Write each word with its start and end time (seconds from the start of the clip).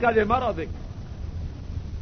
کا 0.00 0.10
لے 0.10 0.24
مرا 0.24 0.50
دیکھ۔ 0.56 0.70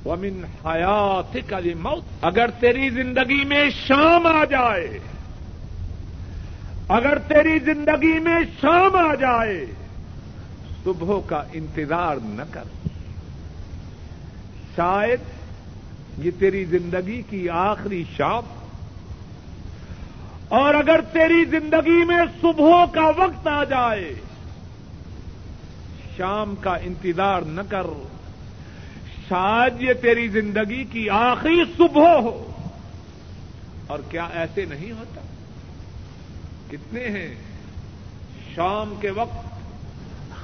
ومن 0.09 0.45
حیات 0.67 1.37
کا 1.47 1.59
لے 1.59 1.75
موت 1.75 2.03
اگر 2.23 2.51
تیری 2.51 2.91
زندگی 2.91 3.45
میں 3.45 3.71
شام 3.71 4.27
آ 4.27 4.45
جائے، 4.45 4.99
اگر 6.89 7.19
تیری 7.19 7.59
زندگی 7.59 8.19
میں 8.19 8.39
شام 8.61 8.97
آ 8.97 9.15
جائے 9.15 9.67
صبح 10.85 11.21
کا 11.27 11.43
انتظار 11.53 12.17
نہ 12.23 12.43
کر۔ 12.51 12.63
شاید 14.77 15.21
یہ 16.19 16.31
تیری 16.39 16.65
زندگی 16.65 17.23
کی 17.31 17.49
آخری 17.49 18.05
شام۔ 18.17 18.43
اور 20.49 20.75
اگر 20.75 21.01
تیری 21.01 21.45
زندگی 21.45 22.05
میں 22.05 22.23
صبح 22.41 22.85
کا 22.85 23.07
وقت 23.07 23.47
آ 23.47 23.65
جائے 23.65 24.15
شام 26.17 26.55
کا 26.57 26.75
انتظار 26.75 27.43
نہ 27.43 27.61
کر۔ 27.69 27.87
شاید 29.29 29.83
یہ 29.83 29.93
تیری 29.93 30.29
زندگی 30.29 30.85
کی 30.85 31.11
آخری 31.11 31.63
صبح 31.77 32.19
ہو۔ 32.19 32.51
اور 33.87 33.99
کیا 34.11 34.29
ایسے 34.35 34.65
نہیں 34.65 34.93
ہوتا؟ 34.93 35.21
کتنے 36.71 37.09
ہیں؟ 37.09 37.35
شام 38.55 38.95
کے 39.01 39.11
وقت 39.11 39.47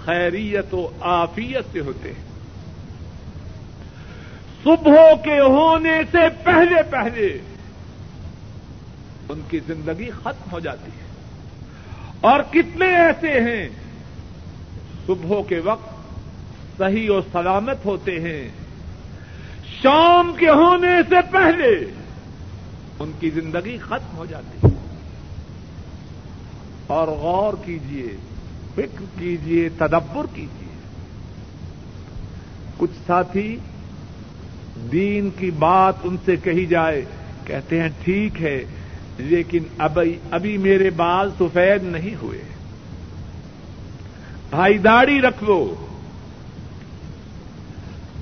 خیریت 0.05 0.75
و 0.75 0.89
آفیت 1.01 1.73
سے 1.73 1.81
ہوتے 1.81 2.09
ہیں۔ 2.09 2.33
صبح 4.65 5.13
کے 5.25 5.41
ہونے 5.41 6.01
سے 6.13 6.19
پہلے 6.45 6.83
پہلے 6.91 7.39
ان 9.29 9.41
کی 9.51 9.61
زندگی 9.67 10.11
ختم 10.11 10.51
ہو 10.53 10.61
جاتی 10.61 10.91
ہے۔ 10.91 11.07
اور 12.21 12.41
کتنے 12.51 12.87
ایسے 12.87 13.33
ہیں؟ 13.33 13.69
صبح 15.07 15.43
کے 15.49 15.59
وقت 15.59 15.93
صحیح 16.79 17.11
و 17.11 17.21
سلامت 17.21 17.87
ہوتے 17.87 18.21
ہیں۔ 18.21 18.49
شام 19.83 20.33
کے 20.39 20.49
ہونے 20.51 21.03
سے 21.09 21.15
پہلے 21.31 21.85
ان 22.99 23.13
کی 23.21 23.31
زندگی 23.31 23.79
ختم 23.79 24.17
ہو 24.17 24.27
جاتی 24.27 24.59
ہے۔ 24.65 24.73
اور 26.87 27.09
غور 27.09 27.55
کیجیے 27.65 28.17
فکر 28.75 29.05
کیجیے 29.19 29.69
تدبر 29.69 30.27
کیجیے 30.35 30.73
کچھ 32.79 32.91
ساتھی 33.07 33.57
دین 34.93 35.31
کی 35.39 35.51
بات 35.51 35.95
ان 36.05 36.17
سے 36.25 36.37
کہی 36.37 36.67
جائے، 36.67 37.05
کہتے 37.45 37.81
ہیں 37.81 37.89
ٹھیک 38.05 38.43
ہے، 38.43 38.65
لیکن 39.19 39.63
ابھی 39.79 40.19
ابھی 40.31 40.57
میرے 40.57 40.91
بال 40.91 41.31
سفید 41.39 41.83
نہیں 41.83 42.15
ہوئے۔ 42.23 42.52
بھائی 44.53 44.79
داڑھی 44.79 45.21
رکھ 45.21 45.45
لو 45.45 45.75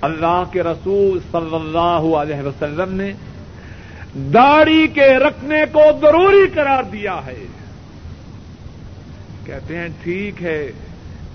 اللہ 0.00 0.42
کے 0.52 0.62
رسول 0.62 1.18
صلی 1.32 1.54
اللہ 1.54 2.16
علیہ 2.16 2.42
وسلم 2.42 2.94
نے 2.94 3.12
داڑھی 4.14 4.88
کے 4.88 5.18
رکھنے 5.18 5.64
کو 5.72 5.80
ضروری 6.00 6.46
قرار 6.54 6.82
دیا 6.82 7.20
ہے۔ 7.26 7.46
کہتے 9.44 9.78
ہیں 9.78 9.88
ٹھیک 10.02 10.42
ہے، 10.42 10.70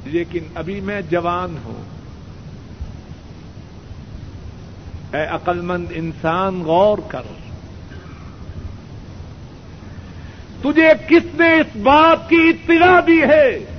لیکن 0.05 0.43
ابھی 0.55 0.81
میں 0.81 1.01
جوان 1.09 1.55
ہوں۔ 1.65 1.83
اے 5.15 5.25
عقلمند 5.25 5.85
انسان، 5.91 6.61
غور 6.61 6.97
کر۔ 7.07 7.21
تجھے 10.61 10.89
کس 11.07 11.39
نے 11.39 11.53
اس 11.53 11.75
بات 11.75 12.29
کی 12.29 12.49
اطلاع 12.49 12.99
دی 13.07 13.21
ہے؟ 13.21 13.74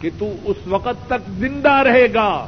کہ 0.00 0.10
تو 0.18 0.36
اس 0.44 0.56
وقت 0.66 1.06
تک 1.06 1.30
زندہ 1.38 1.72
رہے 1.72 2.14
گا 2.14 2.46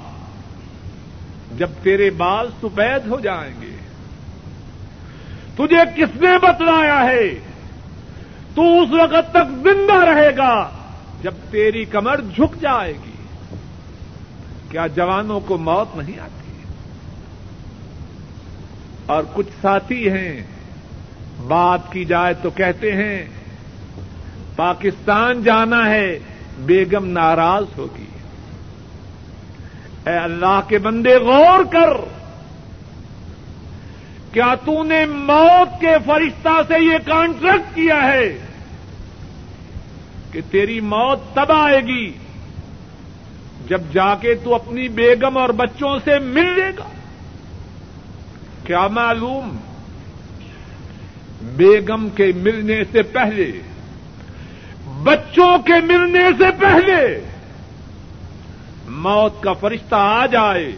جب 1.59 1.71
تیرے 1.83 2.11
بال 2.11 2.49
سفید 2.63 3.09
ہو 3.09 3.21
جائیں 3.21 3.53
گے۔ 3.61 3.77
تجھے 5.55 5.77
کس 5.97 6.21
نے 6.21 6.39
بتلایا 6.43 7.05
ہے؟ 7.05 7.41
تو 8.55 8.83
اس 8.83 8.89
وقت 8.93 9.31
تک 9.31 9.49
زندہ 9.49 10.05
رہے 10.05 10.37
گا 10.37 10.71
جب 11.23 11.35
تیری 11.51 11.85
کمر 11.85 12.21
جھک 12.21 12.63
جائے 12.63 12.93
گی۔ 12.93 13.11
کیا 14.71 14.87
جوانوں 14.87 15.41
کو 15.41 15.59
موت 15.59 15.97
نہیں 15.97 16.21
آتی؟ 16.21 16.53
اور 19.07 19.23
کچھ 19.35 19.51
ساتھی 19.63 20.11
ہیں، 20.11 20.43
بات 21.49 21.93
کی 21.93 22.05
جائے 22.05 22.35
تو 22.43 22.51
کہتے 22.51 22.93
ہیں، 22.93 23.27
پاکستان 24.57 25.43
جانا 25.43 25.91
ہے۔ 25.91 26.19
بیگم 26.61 27.07
ناراض 27.07 27.65
ہوگی۔ 27.79 28.05
اے 30.07 30.17
اللہ 30.17 30.61
کے 30.69 30.79
بندے 30.79 31.17
غور 31.17 31.65
کر۔ 31.73 32.21
کیا 34.33 34.55
تو 34.55 34.83
نے 34.83 35.07
موت 35.07 35.81
کے 35.81 35.97
فرشتہ 36.07 36.61
سے 36.69 36.75
یہ 36.85 36.99
کانٹریکٹ 37.07 37.75
کیا 37.75 38.03
ہے 38.03 38.39
کہ 40.33 40.41
تیری 40.51 40.81
موت 40.81 41.35
تب 41.35 41.53
آئے 41.53 41.81
گی 41.81 42.13
جب 43.69 43.81
جا 43.93 44.15
کے 44.15 44.35
تو 44.35 44.55
اپنی 44.55 44.89
بیگم 44.89 45.37
اور 45.37 45.49
بچوں 45.49 45.99
سے 46.05 46.19
مل 46.19 46.47
لے 46.47 46.71
گا؟ 46.79 46.89
کیا 48.65 48.87
معلوم 48.87 49.57
بیگم 51.43 52.09
کے 52.09 52.33
ملنے 52.37 52.85
سے 52.93 53.03
پہلے 53.03 53.53
بچوں 55.03 55.59
کے 55.59 55.73
ملنے 55.85 56.25
سے 56.39 56.45
پہلے 56.61 57.21
موت 58.89 59.43
کا 59.43 59.53
فرشتہ 59.53 59.95
آ 59.99 60.27
جائے 60.27 60.73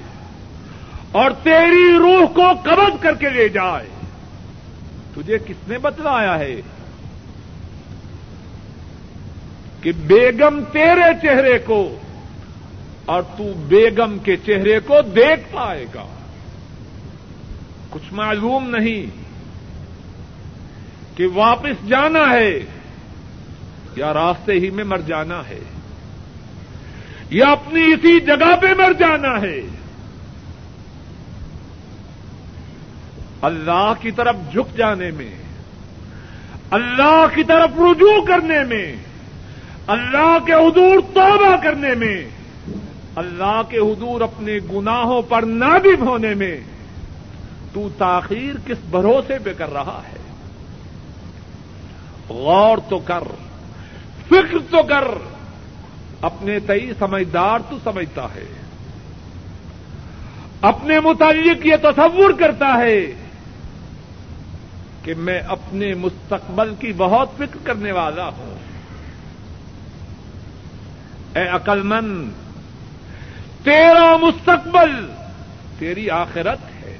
اور 1.13 1.31
تیری 1.43 1.93
روح 1.99 2.27
کو 2.33 2.53
قبض 2.63 3.01
کر 3.01 3.15
کے 3.15 3.31
لے 3.31 3.49
جائے۔ 3.49 3.87
تجھے 5.15 5.39
کس 5.39 5.69
نے 5.69 5.79
بتلایا 5.79 6.39
ہے 6.39 6.61
کہ 9.81 9.93
بیگم 9.93 10.63
تیرے 10.73 11.13
چہرے 11.23 11.59
کو 11.59 11.97
اور 13.07 13.23
تو 13.23 13.53
بیگم 13.57 14.19
کے 14.19 14.37
چہرے 14.37 14.81
کو 14.81 15.01
دیکھ 15.17 15.53
پائے 15.53 15.87
گا۔ 15.95 16.07
کچھ 17.91 18.13
معلوم 18.13 18.77
نہیں 18.77 19.07
کہ 21.17 21.27
واپس 21.35 21.89
جانا 21.89 22.31
ہے۔ 22.31 22.59
یا 23.97 24.15
راستے 24.15 24.53
ہی 24.53 24.71
میں 24.71 24.85
مر 24.85 24.99
جانا 24.99 25.43
ہے، 25.49 25.61
یا 27.31 27.47
اپنی 27.49 27.81
اسی 27.81 28.21
جگہ 28.21 28.57
پہ 28.61 28.75
مر 28.79 28.93
جانا 28.93 29.41
ہے۔ 29.41 29.61
اللہ 33.43 33.93
کی 34.01 34.11
طرف 34.11 34.37
جھک 34.53 34.77
جانے 34.77 35.11
میں، 35.11 35.31
اللہ 36.71 37.27
کی 37.35 37.45
طرف 37.45 37.71
رجوع 37.77 38.25
کرنے 38.25 38.65
میں، 38.65 38.97
اللہ 39.87 40.39
کے 40.47 40.53
حضور 40.53 41.01
توبہ 41.15 41.57
کرنے 41.63 41.95
میں، 41.95 42.25
اللہ 43.17 43.63
کے 43.69 43.79
حضور 43.79 44.21
اپنے 44.21 44.59
گناہوں 44.73 45.23
پر 45.23 45.43
نادم 45.43 46.09
ہونے 46.09 46.35
میں، 46.35 46.57
تو 47.73 47.89
تاخیر 47.99 48.55
کس 48.67 48.79
بھروسے 48.91 49.39
پہ 49.43 49.53
کر 49.53 49.73
رہا 49.73 50.01
ہے؟ 50.13 50.19
غور 52.29 52.79
تو 52.89 52.99
کر۔ 52.99 53.52
فکر 54.33 54.59
تو 54.71 54.83
کر۔ 54.83 55.05
اپنے 56.21 56.61
تئی 56.61 56.93
سمجھدار 56.99 57.59
تو 57.71 57.79
سمجھتا 57.85 58.27
ہے۔ 58.35 58.45
اپنے 60.61 61.01
متعلق 61.01 61.67
یہ 61.67 61.77
تصور 61.83 62.31
کرتا 62.31 62.79
ہے 62.79 63.15
کہ 65.03 65.15
میں 65.15 65.41
اپنے 65.41 65.95
مستقبل 65.95 66.75
کی 66.79 66.93
بہت 66.97 67.31
فکر 67.37 67.57
کرنے 67.65 67.93
والا 67.93 68.29
ہوں۔ 68.29 68.59
اے 71.35 71.49
عقل 71.49 71.83
مند، 71.83 72.31
تیرا 73.65 74.17
مستقبل 74.17 75.11
تیری 75.79 76.11
آخرت 76.11 76.59
ہے۔ 76.83 76.97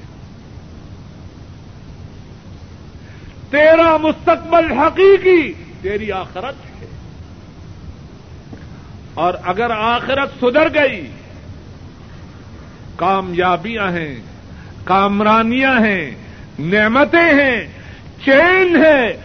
تیرا 3.49 3.97
مستقبل 3.97 4.71
حقیقی 4.71 5.53
تیری 5.81 6.11
آخرت 6.11 6.55
ہے 6.65 6.72
اور 9.13 9.33
اگر 9.43 9.71
آخرت 9.71 10.29
سدھر 10.41 10.73
گئی، 10.73 11.07
کامیابیاں 12.95 13.91
ہیں، 13.91 14.15
کامرانیاں 14.83 15.79
ہیں، 15.79 16.11
نعمتیں 16.59 17.33
ہیں، 17.33 17.67
چین 18.25 18.83
ہے، 18.83 19.17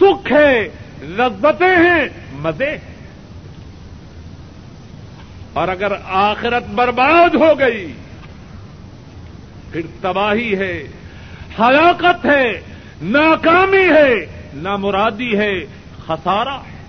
سکھ 0.00 0.32
ہے 0.32 0.68
لذتیں 1.02 1.76
ہیں، 1.76 2.08
مزے 2.32 2.70
ہیں۔ 2.70 2.78
اور 5.52 5.68
اگر 5.68 5.92
آخرت 6.04 6.66
برباد 6.66 7.34
ہو 7.34 7.58
گئی، 7.58 7.92
پھر 9.72 9.80
تباہی 10.00 10.58
ہے، 10.58 10.82
ہلاکت 11.58 12.26
ہے، 12.26 12.60
ناکامی 13.02 13.88
ہے، 13.88 14.26
نامرادی 14.54 15.38
ہے، 15.38 15.52
خسارہ 16.06 16.48
ہے۔ 16.48 16.79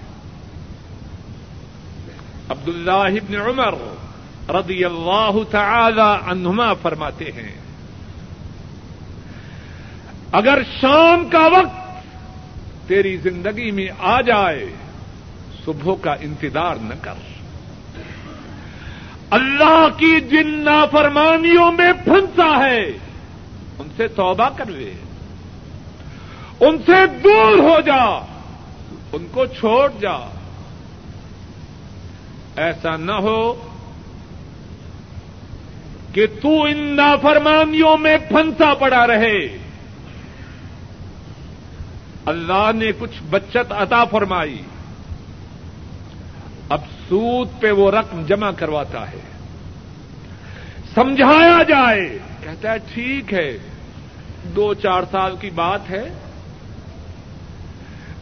عبد 2.51 2.67
اللہ 2.67 2.91
ابن 2.91 3.35
عمر 3.35 3.73
رضی 4.49 4.85
اللہ 4.85 5.31
تعالی 5.51 6.31
عنہما 6.31 6.73
فرماتے 6.73 7.25
ہیں۔ 7.25 7.55
اگر 10.31 10.61
شام 10.81 11.29
کا 11.29 11.47
وقت 11.47 12.03
تیری 12.87 13.17
زندگی 13.17 13.71
میں 13.71 13.87
آ 13.99 14.21
جائے، 14.21 14.65
صبح 15.65 15.95
کا 16.01 16.13
انتظار 16.13 16.75
نہ 16.81 16.93
کر۔ 17.01 17.13
اللہ 19.29 19.87
کی 19.97 20.21
جن 20.21 20.59
نافرمانیوں 20.59 21.71
میں 21.71 21.93
پھنسا 22.03 22.65
ہے، 22.65 22.85
ان 23.79 23.87
سے 23.97 24.07
توبہ 24.07 24.49
کر 24.57 24.65
لے۔ 24.65 24.93
ان 26.59 26.77
سے 26.85 27.05
دور 27.23 27.57
ہو 27.57 27.81
جا، 27.81 28.25
ان 29.11 29.25
کو 29.31 29.45
چھوڑ 29.45 29.91
جا۔ 30.01 30.40
ایسا 32.55 32.97
نہ 32.97 33.11
ہو 33.11 33.69
کہ 36.13 36.27
تو 36.41 36.63
ان 36.63 36.95
نافرمانیوں 36.95 37.97
میں 37.97 38.17
پھنسا 38.17 38.73
پڑا 38.73 39.07
رہے۔ 39.07 39.57
اللہ 42.25 42.71
نے 42.75 42.91
کچھ 42.99 43.23
بچت 43.29 43.71
عطا 43.71 44.05
فرمائی۔ 44.05 44.61
اب 46.69 46.81
سود 47.09 47.49
پہ 47.59 47.71
وہ 47.71 47.91
رقم 47.91 48.25
جمع 48.25 48.51
کرواتا 48.51 49.11
ہے۔ 49.11 49.19
سمجھایا 50.93 51.63
جائے۔ 51.63 52.17
کہتا 52.43 52.71
ہے 52.71 52.77
ٹھیک 52.93 53.33
ہے۔ 53.33 53.57
دو 54.43 54.73
چار 54.73 55.03
سال 55.11 55.35
کی 55.39 55.49
بات 55.49 55.89
ہے۔ 55.89 56.13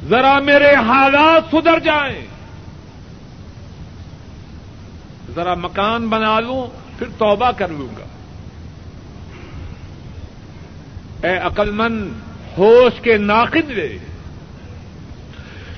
ذرا 0.09 0.39
میرے 0.39 0.75
حالات 0.75 1.43
سدھر 1.51 1.79
جائیں۔ 1.79 2.38
ذرا 5.35 5.53
مکان 5.53 6.07
بنا 6.07 6.39
لوں، 6.39 6.67
پھر 6.99 7.07
توبہ 7.17 7.51
کر 7.51 7.67
لوں 7.67 7.87
گا۔ 7.97 8.05
اے 11.27 11.37
عقل 11.37 11.71
مند 11.71 12.09
ہوش 12.57 13.01
کے 13.01 13.17
ناقد 13.17 13.69
لے۔ 13.69 13.97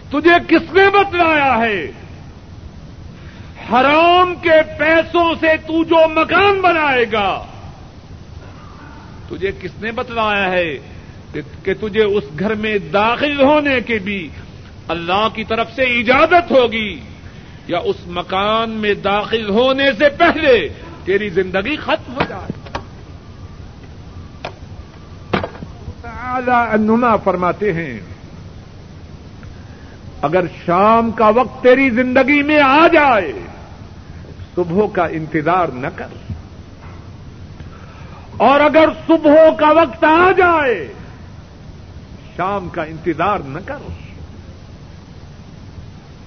تجھے 0.09 0.31
کس 0.48 0.74
نے 0.74 0.89
بتلایا 0.89 1.57
ہے؟ 1.57 1.92
حرام 3.71 4.33
کے 4.42 4.62
پیسوں 4.80 5.36
سے 5.39 5.48
تو 5.68 5.83
جو 5.83 6.07
مکان 6.07 6.62
بنائے 6.62 7.06
گا۔ 7.12 7.45
تجھے 9.30 9.51
کس 9.62 9.71
نے 9.81 9.92
بتلایا 9.92 10.51
ہے 10.51 10.77
کہ 11.63 11.74
تجھے 11.74 12.04
اس 12.04 12.24
گھر 12.39 12.56
میں 12.56 12.77
داخل 12.77 13.42
ہونے 13.42 13.81
کے 13.81 14.00
بھی 14.00 14.30
اللہ 14.88 15.27
کی 15.33 15.44
طرف 15.44 15.75
سے 15.75 15.81
اجازت 15.81 16.51
ہوگی؟ 16.51 17.00
یا 17.68 17.78
اس 17.78 17.96
مکان 18.08 18.69
میں 18.69 18.94
داخل 18.94 19.50
ہونے 19.50 19.94
سے 19.98 20.10
پہلے 20.10 20.69
تیری 21.06 21.30
زندگی 21.30 21.75
ختم 21.75 22.13
ہو 22.13 22.22
جائے۔ 22.30 22.62
انما 26.72 27.16
فرماتے 27.16 27.74
ہیں، 27.74 28.00
اگر 30.22 30.42
شام 30.66 31.12
کا 31.12 31.30
وقت 31.30 31.63
تیری 31.63 31.90
زندگی 31.90 32.44
میں 32.44 32.62
آ 32.62 32.88
جائے 32.88 33.34
صبح 34.56 34.88
کا 34.94 35.06
انتظار 35.06 35.68
نہ 35.68 35.88
کر۔ 35.96 36.07
اور 38.38 38.60
اگر 38.60 38.90
صبح 39.07 39.50
کا 39.60 39.72
وقت 39.72 40.04
آ 40.04 40.31
جائے، 40.31 40.94
شام 42.38 42.69
کا 42.69 42.84
انتظار 42.84 43.40
نہ 43.40 43.60
کر۔ 43.66 44.11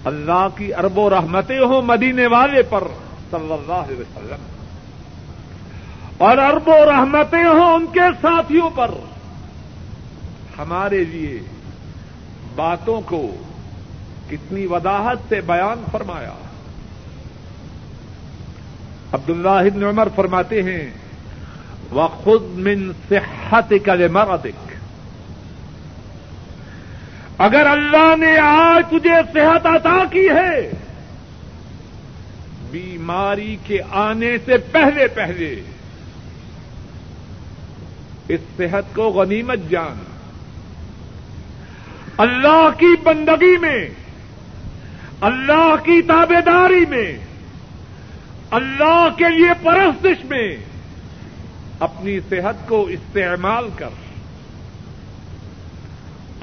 اللہ 0.05 0.49
کی 0.57 0.75
ارب 0.75 0.99
و 0.99 1.11
رحمتیں 1.11 1.59
ہوں 1.59 1.83
مدینے 1.83 2.27
والے 2.27 2.63
پر، 2.63 2.85
صلی 3.31 3.53
اللہ 3.53 3.73
علیہ 3.73 3.97
وسلم۔ 3.97 4.47
اور 6.19 6.39
ارب 6.39 6.69
و 6.69 6.85
رحمتیں 6.85 7.45
ہوں 7.45 7.75
ان 7.75 7.87
کے 7.93 8.01
ساتھیوں 8.23 8.71
پر۔ 8.71 8.91
ہمارے 10.59 11.05
لیے 11.05 11.41
باتوں 12.55 13.01
کو 13.01 13.31
کتنی 14.31 14.67
وضاحت 14.67 15.19
سے 15.29 15.41
بیان 15.41 15.85
فرمایا۔ 15.93 16.33
عبد 19.13 19.31
اللہ 19.31 19.85
عمر 19.85 20.09
فرماتے 20.17 20.63
ہیں 20.63 20.91
وہ 21.91 22.09
خود 22.09 22.43
من 22.43 22.93
صحت 23.09 23.73
کا 23.85 23.95
مرادک 24.13 24.74
اگر 27.39 27.67
اللہ 27.67 28.17
نے 28.17 28.39
آج 28.39 28.91
تجھے 28.91 29.15
صحت 29.33 29.67
عطا 29.67 30.05
کی 30.11 30.29
ہے، 30.29 30.71
بیماری 32.71 33.57
کے 33.65 33.79
آنے 33.91 34.37
سے 34.45 34.59
پہلے 34.59 35.07
پہلے 35.07 35.63
اس 38.29 38.41
صحت 38.57 38.95
کو 38.95 39.09
غنیمت 39.11 39.59
جان۔ 39.71 40.05
اللہ 42.19 42.69
کی 42.79 42.97
بندگی 43.03 43.57
میں، 43.57 43.89
اللہ 45.21 45.75
کی 45.85 46.03
تابے 46.03 46.41
داری 46.47 46.87
میں، 46.89 47.19
اللہ 48.51 49.09
کے 49.17 49.29
لیے 49.29 49.51
پرستش 49.63 50.25
میں 50.25 50.57
اپنی 51.81 52.21
صحت 52.29 52.69
کو 52.69 52.87
استعمال 52.87 53.69
کر۔ 53.77 54.04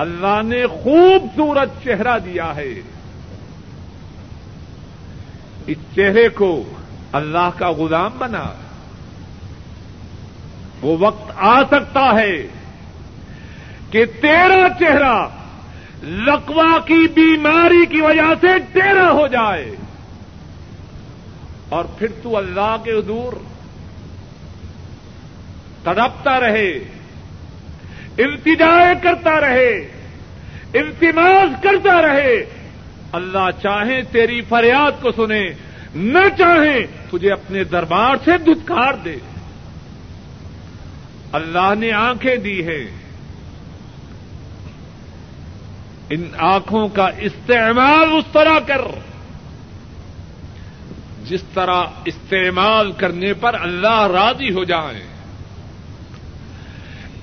اللہ 0.02 0.42
نے 0.44 0.68
خوبصورت 0.68 1.84
چہرہ 1.84 2.20
دیا 2.20 2.56
ہے۔ 2.56 2.74
اس 5.68 5.78
چہرے 5.96 6.30
کو 6.30 6.64
اللہ 7.12 7.50
کا 7.58 7.72
غلام 7.72 8.12
بنا۔ 8.18 8.44
وہ 10.82 10.98
وقت 11.00 11.32
آ 11.36 11.64
سکتا 11.64 12.16
ہے 12.16 12.48
کہ 13.92 14.06
تیرا 14.06 14.68
چہرہ 14.80 15.28
لکوا 16.04 16.80
کی 16.86 17.08
بیماری 17.08 17.86
کی 17.86 18.02
وجہ 18.02 18.34
سے 18.42 18.48
ٹیرا 18.72 19.12
ہو 19.12 19.28
جائے۔ 19.28 19.76
اور 21.70 21.86
پھر 21.86 22.08
تو 22.24 22.38
اللہ 22.38 22.76
کے 22.84 22.92
حضور 22.92 23.34
تڑپتا 25.84 26.40
رہے۔ 26.40 27.01
التجائے 28.24 28.96
کرتا 29.04 29.42
رہے، 29.42 29.88
التماس 30.74 31.64
کرتا 31.64 32.02
رہے۔ 32.02 32.46
اللہ 33.12 33.50
چاہے 33.64 34.02
تیری 34.12 34.42
فریاد 34.42 34.92
کو 35.02 35.12
سنے، 35.12 35.54
نہ 35.96 36.30
چاہے 36.38 36.86
تجھے 37.12 37.32
اپنے 37.32 37.64
دربار 37.64 38.16
سے 38.26 38.38
دھتکار 38.38 38.94
دے۔ 38.94 39.16
اللہ 41.32 41.74
نے 41.80 41.92
آنکھیں 41.92 42.36
دی 42.36 42.68
ہے 42.68 42.86
ان 46.10 46.24
آنکھوں 46.38 46.88
کا 46.88 47.08
استعمال 47.08 48.10
اس 48.12 48.26
طرح 48.34 48.60
کر۔ 48.60 48.82
جس 51.26 51.44
طرح 51.54 51.84
استعمال 52.06 52.92
کرنے 52.92 53.34
پر 53.34 53.54
اللہ 53.62 54.08
راضی 54.08 54.54
ہو 54.54 54.64
جائیں۔ 54.64 55.11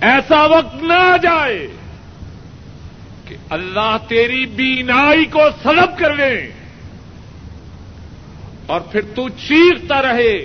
ایسا 0.00 0.44
وقت 0.44 0.82
نہ 0.82 0.92
آ 0.92 1.16
جائے 1.16 1.68
کہ 3.28 3.36
اللہ 3.50 3.96
تیری 4.08 4.46
بینائی 4.46 5.24
کو 5.24 5.40
سلب 5.62 5.98
کر 5.98 6.14
لے 6.14 6.50
اور 8.66 8.80
پھر 8.80 9.00
تو 9.00 9.28
چیختا 9.28 10.02
رہے، 10.02 10.44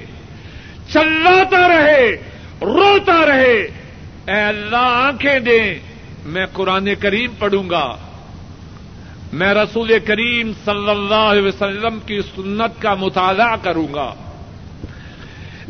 چلاتا 0.94 1.68
رہے، 1.68 2.12
روتا 2.62 3.26
رہے۔ 3.26 3.54
اے 4.28 4.42
اللہ 4.42 4.78
آنکھیں 4.78 5.40
دے، 5.40 5.80
میں 6.26 6.46
قرآن 6.54 6.96
کریم 6.96 7.32
پڑھوں 7.40 7.70
گا۔ 7.70 7.96
میں 9.34 9.54
رسول 9.54 10.00
کریم 10.00 10.52
صلی 10.66 10.90
اللہ 10.90 11.16
علیہ 11.16 11.48
وسلم 11.48 12.00
کی 12.06 12.22
سنت 12.22 12.82
کا 12.82 12.94
مطالعہ 12.94 13.56
کروں 13.64 13.88
گا۔ 13.94 14.14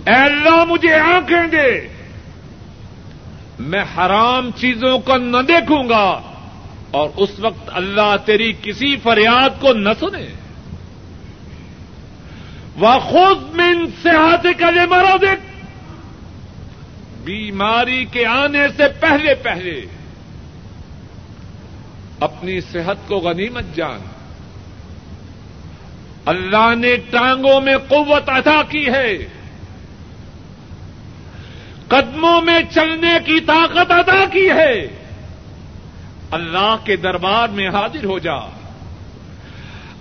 اے 0.08 0.16
اللہ 0.16 0.66
مجھے 0.66 0.94
آنکھیں 0.94 1.48
دے 1.48 1.93
میں 3.60 3.84
حرام 3.98 4.50
چیزوں 4.56 5.00
کو 5.00 5.18
نہ 5.18 5.38
دیکھوں 5.48 5.90
گا 5.90 6.22
اور 6.92 7.10
اس 7.18 7.30
وقت 7.40 7.70
اللہ 7.74 8.16
تیری 8.26 8.54
کسی 8.62 8.96
فریاد 8.96 9.62
کو 9.62 9.74
نہ 9.74 9.90
سنے۔ 10.00 10.28
وہ 12.76 13.00
خود 13.00 13.56
من 13.56 13.86
صحت 14.04 14.48
کلے 14.60 14.86
مرو 14.86 15.18
دیکھ 15.22 15.66
بیماری 17.24 18.06
کے 18.06 18.26
آنے 18.26 18.68
سے 18.78 18.84
پہلے 19.00 19.36
پہلے 19.36 19.86
اپنی 22.20 22.62
صحت 22.62 23.08
کو 23.08 23.18
غنیمت 23.18 23.76
جان۔ 23.76 24.00
اللہ 26.26 26.76
نے 26.76 26.96
ٹانگوں 26.96 27.62
میں 27.62 27.78
قوت 27.78 28.30
ادا 28.30 28.62
کی 28.70 28.88
ہے۔ 28.88 29.28
قدموں 31.94 32.42
میں 32.42 32.60
چلنے 32.74 33.18
کی 33.26 33.40
طاقت 33.40 33.92
ادا 33.92 34.26
کی 34.26 34.50
ہے۔ 34.50 34.88
اللہ 36.32 36.76
کے 36.84 36.96
دربار 36.96 37.48
میں 37.48 37.70
حاضر 37.70 38.06
ہو 38.06 38.20
جا۔ 38.20 38.36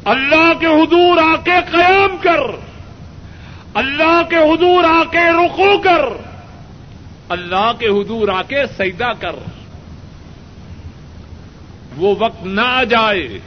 اللہ 0.04 0.52
کے 0.60 0.66
حضور 0.66 1.16
آ 1.16 1.36
کے 1.44 1.50
قیام 1.70 2.16
کر۔ 2.20 2.38
اللہ 3.74 4.22
کے 4.30 4.36
حضور 4.36 4.84
آ 4.84 5.04
کے 5.10 5.18
رکو 5.18 5.78
کر۔ 5.78 6.30
اللہ 7.28 7.72
کے 7.78 7.86
حضور 7.86 8.28
آ 8.28 8.42
کے 8.42 8.62
سیدا 8.76 9.12
کر۔ 9.12 9.32
وہ 11.96 12.14
وقت 12.18 12.42
نہ 12.42 12.60
آ 12.60 12.84
جائے۔ 12.84 13.38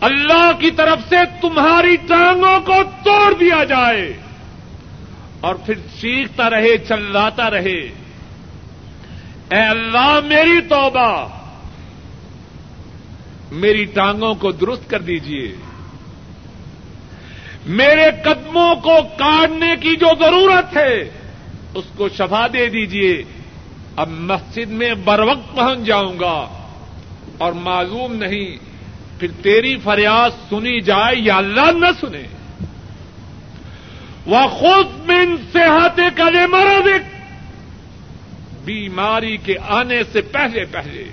اللہ 0.00 0.50
کی 0.58 0.70
طرف 0.70 0.98
سے 1.08 1.16
تمہاری 1.40 1.96
ٹانگوں 1.96 2.60
کو 2.60 2.74
توڑ 3.04 3.34
دیا 3.34 3.64
جائے۔ 3.64 4.12
اور 5.40 5.54
پھر 5.54 5.74
چیختا 5.74 6.50
رہے، 6.50 6.78
چلاتا 6.78 7.50
رہے۔ 7.50 7.92
اے 9.50 9.68
اللہ، 9.68 10.20
میری 10.24 10.60
توبہ۔ 10.60 11.38
میری 13.52 13.84
ٹانگوں 13.84 14.34
کو 14.34 14.52
درست 14.52 14.90
کر 14.90 15.00
دیجیے 15.00 15.56
میرے 17.66 18.04
قدموں 18.24 18.74
کو 18.74 18.96
کاٹنے 19.18 19.76
کی 19.80 19.96
جو 19.96 20.06
ضرورت 20.20 20.76
ہے، 20.76 21.10
اس 21.74 21.84
کو 21.96 22.08
شفا 22.08 22.46
دے 22.52 22.66
دیجیے 22.66 23.22
اب 23.96 24.08
مسجد 24.08 24.70
میں 24.70 24.94
بر 24.94 25.20
وقت 25.20 25.56
پہنچ 25.56 25.78
جاؤں 25.78 26.18
گا۔ 26.20 26.66
اور 27.38 27.52
معلوم 27.52 28.14
نہیں، 28.14 28.56
پھر 29.18 29.28
تیری 29.42 29.76
فریاد 29.76 30.30
سنی 30.50 30.80
جائے 30.80 31.16
یا 31.16 31.36
اللہ 31.36 31.72
نہ 31.72 31.86
سنے۔ 32.00 32.37
وہ 34.28 34.46
خود 34.46 34.86
من 35.08 35.36
صحت 35.52 36.00
کلے 36.16 36.46
مرد 36.46 36.88
بیماری 38.64 39.36
کے 39.36 39.54
آنے 39.68 40.02
سے 40.12 40.20
پہلے 40.20 40.64
پہلے 40.64 41.04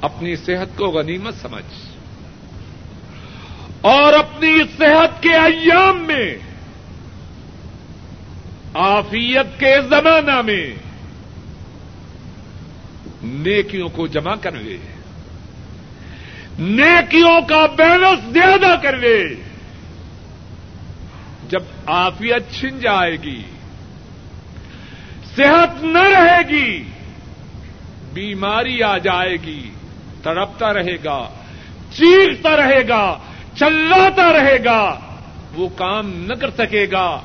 اپنی 0.00 0.36
صحت 0.36 0.78
کو 0.78 0.86
غنیمت 0.86 1.34
سمجھ۔ 1.42 1.90
اور 3.80 4.12
اپنی 4.12 4.58
صحت 4.78 5.22
کے 5.22 5.32
ایام 5.32 5.98
میں 5.98 6.36
آفیت 8.74 9.60
کے 9.60 9.82
زمانہ 9.88 10.42
میں 10.42 10.74
نیکیوں 13.22 13.88
کو 13.88 14.06
جمع 14.06 14.34
کر 14.34 14.52
لے۔ 14.52 14.76
نیکیوں 16.58 17.40
کا 17.48 17.66
بیلنس 17.66 18.32
زیادہ 18.32 18.74
کر 18.82 18.96
لے۔ 18.96 19.45
جب 21.48 21.62
آفیت 21.86 22.52
چھن 22.52 22.78
جائے 22.80 23.16
گی، 23.22 23.42
صحت 25.36 25.84
نہ 25.84 26.02
رہے 26.02 26.48
گی، 26.48 26.84
بیماری 28.12 28.82
آ 28.82 28.98
جائے 28.98 29.36
گی، 29.46 29.70
تڑپتا 30.22 30.72
رہے 30.72 30.96
گا، 31.04 31.28
چیختا 31.92 32.56
رہے 32.56 32.88
گا، 32.88 33.18
چلاتا 33.54 34.32
رہے 34.32 34.64
گا، 34.64 35.00
وہ 35.54 35.68
کام 35.68 36.24
نہ 36.26 36.34
کر 36.34 36.50
سکے 36.50 36.86
گا۔ 36.92 37.20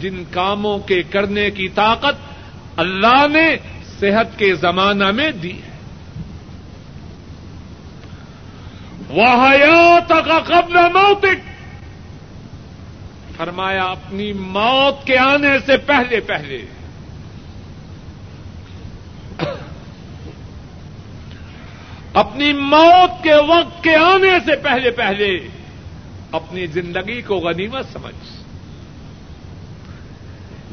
جن 0.00 0.22
کاموں 0.30 0.78
کے 0.78 1.02
کرنے 1.02 1.50
کی 1.50 1.68
طاقت 1.68 2.14
اللہ 2.76 3.26
نے 3.32 3.56
صحت 4.00 4.38
کے 4.38 4.54
زمانہ 4.54 5.10
میں 5.10 5.30
دی 5.30 5.52
ہے۔ 5.52 5.70
وہ 9.08 9.24
حیات 9.24 10.08
کا 10.08 10.38
قبل 10.38 10.74
موتک 10.74 11.49
فرمایا، 13.40 13.84
اپنی 13.84 14.32
موت 14.32 15.06
کے 15.06 15.18
آنے 15.18 15.58
سے 15.66 15.76
پہلے 15.76 16.20
پہلے۔ 16.20 16.62
اپنی 22.14 22.52
موت 22.52 23.24
کے 23.24 23.34
وقت 23.34 23.84
کے 23.84 23.96
آنے 23.96 24.30
سے 24.46 24.56
پہلے 24.56 24.90
پہلے 24.90 25.48
اپنی 26.32 26.66
زندگی 26.66 27.22
کو 27.22 27.34
غنیمت 27.36 27.86
سمجھ۔ 27.92 28.28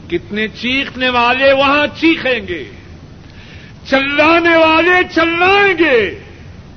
کتنے 0.10 0.48
چیخنے 0.48 1.10
والے 1.10 1.54
وہاں 1.54 1.88
چیخیں 2.00 2.48
گے، 2.48 2.64
چلانے 3.86 4.58
والے 4.58 5.04
چلائیں 5.16 5.74
گے، 5.80 6.20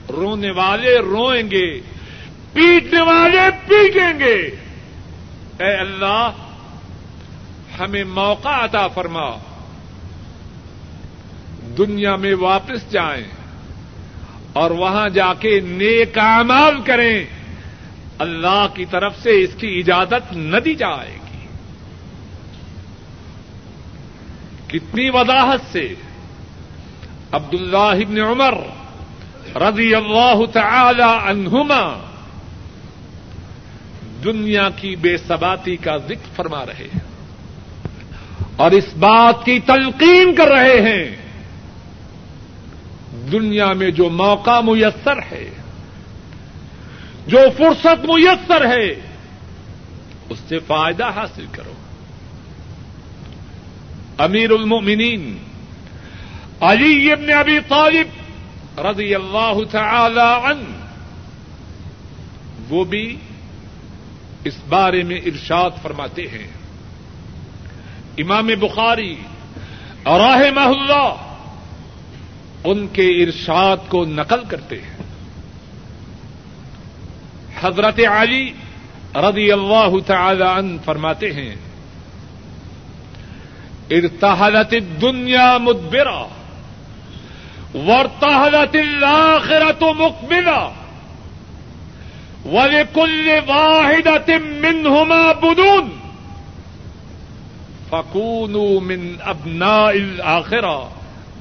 رونے 0.09 0.51
والے 0.51 0.99
روئیں 0.99 1.51
گے، 1.51 1.81
پیٹنے 2.53 3.01
والے 3.01 3.41
پیٹیں 3.69 4.19
گے۔ 4.19 4.60
اے 5.61 5.77
اللہ، 5.77 6.31
ہمیں 7.81 8.05
موقع 8.05 8.49
عطا 8.49 8.89
فرما۔ 8.89 9.31
دنیا 11.79 12.17
میں 12.17 12.35
واپس 12.35 12.91
جائیں 12.91 13.25
اور 14.53 14.71
وہاں 14.71 15.09
جا 15.09 15.35
کے 15.35 15.61
نیک 15.61 16.19
اعمال 16.19 16.81
کریں۔ 16.81 17.25
اللہ 18.19 18.67
کی 18.75 18.85
طرف 18.85 19.23
سے 19.23 19.45
اس 19.45 19.51
کی 19.59 19.79
اجازت 19.79 20.33
نہ 20.33 20.57
دی 20.57 20.75
جائے 20.75 21.15
گی۔ 21.15 21.47
کتنی 24.67 25.11
وضاحت 25.11 25.61
سے 25.73 25.95
عبد 27.33 27.55
اللہ 27.55 27.77
ابن 27.77 28.21
عمر 28.21 28.55
رضی 29.57 29.95
اللہ 29.95 30.47
تعالی 30.53 31.31
عنہما 31.31 32.10
دنیا 34.25 34.69
کی 34.77 34.97
بے 34.97 35.17
ثباتی 35.17 35.77
کا 35.77 35.97
ذکر 35.97 36.35
فرما 36.37 36.67
رہے 36.67 36.89
ہیں 36.95 37.01
اور 38.57 38.71
اس 38.71 38.95
بات 38.99 39.45
کی 39.45 39.61
تلقین 39.61 40.35
کر 40.35 40.49
رہے 40.49 40.81
ہیں۔ 40.81 41.17
دنیا 43.33 43.73
میں 43.73 43.91
جو 43.91 44.11
موقع 44.11 44.61
میسر 44.61 45.19
ہے، 45.33 45.51
جو 47.27 47.39
فرصت 47.57 48.05
میسر 48.05 48.67
ہے، 48.67 48.89
اس 50.29 50.39
سے 50.49 50.59
فائدہ 50.59 51.11
حاصل 51.15 51.47
کرو۔ 51.53 51.73
امیر 54.19 54.51
المؤمنین، 54.51 55.39
علی 56.61 57.13
ابن 57.13 57.33
ابی 57.33 57.59
طالب 57.69 58.09
رضی 58.81 59.15
اللہ 59.15 59.59
تعالی 59.71 60.51
عنہ، 60.51 60.65
وہ 62.69 62.85
بھی 62.85 63.17
اس 64.45 64.55
بارے 64.69 65.03
میں 65.03 65.17
ارشاد 65.17 65.71
فرماتے 65.83 66.23
ہیں۔ 66.23 66.47
امام 68.19 68.47
بخاری 68.47 69.17
اور 70.03 70.21
راہ 70.21 70.65
اللہ 70.65 71.15
ان 72.65 72.87
کے 72.93 73.25
ارشاد 73.25 73.77
کو 73.89 74.05
نقل 74.05 74.41
کرتے 74.49 74.77
ہیں۔ 74.77 74.97
حضرت 77.61 78.01
علی 78.11 78.53
رضی 79.15 79.53
اللہ 79.53 80.01
تعالی 80.07 80.45
عنہ 80.59 80.77
فرماتے 80.85 81.33
ہیں، 81.33 81.57
ارتحلت 83.91 84.75
الدنیا 84.75 85.59
مدبرا، 85.59 86.27
وارتحلت 87.75 88.77
الاخرة 88.77 89.87
مقبلة 89.99 90.69
ولكل 92.45 93.43
واحدة 93.49 94.39
منهما 94.39 95.33
بدون 95.33 96.01
فكونوا 97.93 98.81
من 98.81 99.21
أبناء 99.21 99.97
الآخرة 99.97 100.91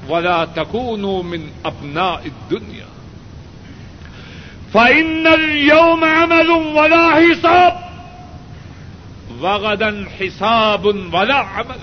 ولا 0.08 0.44
تكونوا 0.44 1.22
من 1.22 1.50
أبناء 1.64 2.26
الدنيا. 2.26 2.86
فإن 4.72 5.26
اليوم 5.26 6.04
عمل 6.04 6.50
ولا 6.50 7.10
حساب، 7.10 7.90
وغدا 9.40 10.06
حساب 10.20 10.84
ولا 10.86 11.34
عمل. 11.34 11.80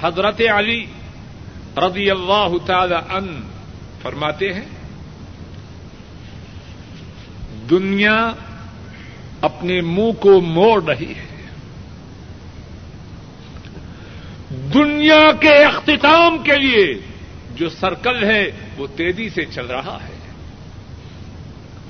حضرت 0.00 0.40
علی 0.40 0.86
رضی 1.76 2.10
اللہ 2.10 2.66
تعالی 2.66 2.94
ان 2.94 3.42
فرماتے 4.02 4.52
ہیں 4.52 4.68
دنیا 7.70 8.32
اپنے 9.40 9.80
منہ 9.80 10.12
کو 10.12 10.40
موڑ 10.40 10.84
رہی 10.84 11.12
ہے۔ 11.12 11.34
دنیا 14.74 15.32
کے 15.40 15.64
اختتام 15.64 16.38
کے 16.38 16.56
لیے 16.56 16.98
جو 17.54 17.68
سرکل 17.68 18.24
ہے 18.24 18.50
وہ 18.76 18.86
تیزی 18.96 19.28
سے 19.28 19.44
چل 19.44 19.66
رہا 19.66 19.98
ہے۔ 20.08 20.14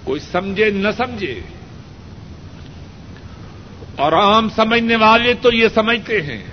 کوئی 0.04 0.20
سمجھے 0.20 0.70
نہ 0.70 0.88
سمجھے۔ 0.96 1.40
اور 3.96 4.12
عام 4.12 4.48
سمجھنے 4.48 4.96
والے 4.96 5.34
تو 5.34 5.52
یہ 5.52 5.68
سمجھتے 5.74 6.22
ہیں۔ 6.22 6.44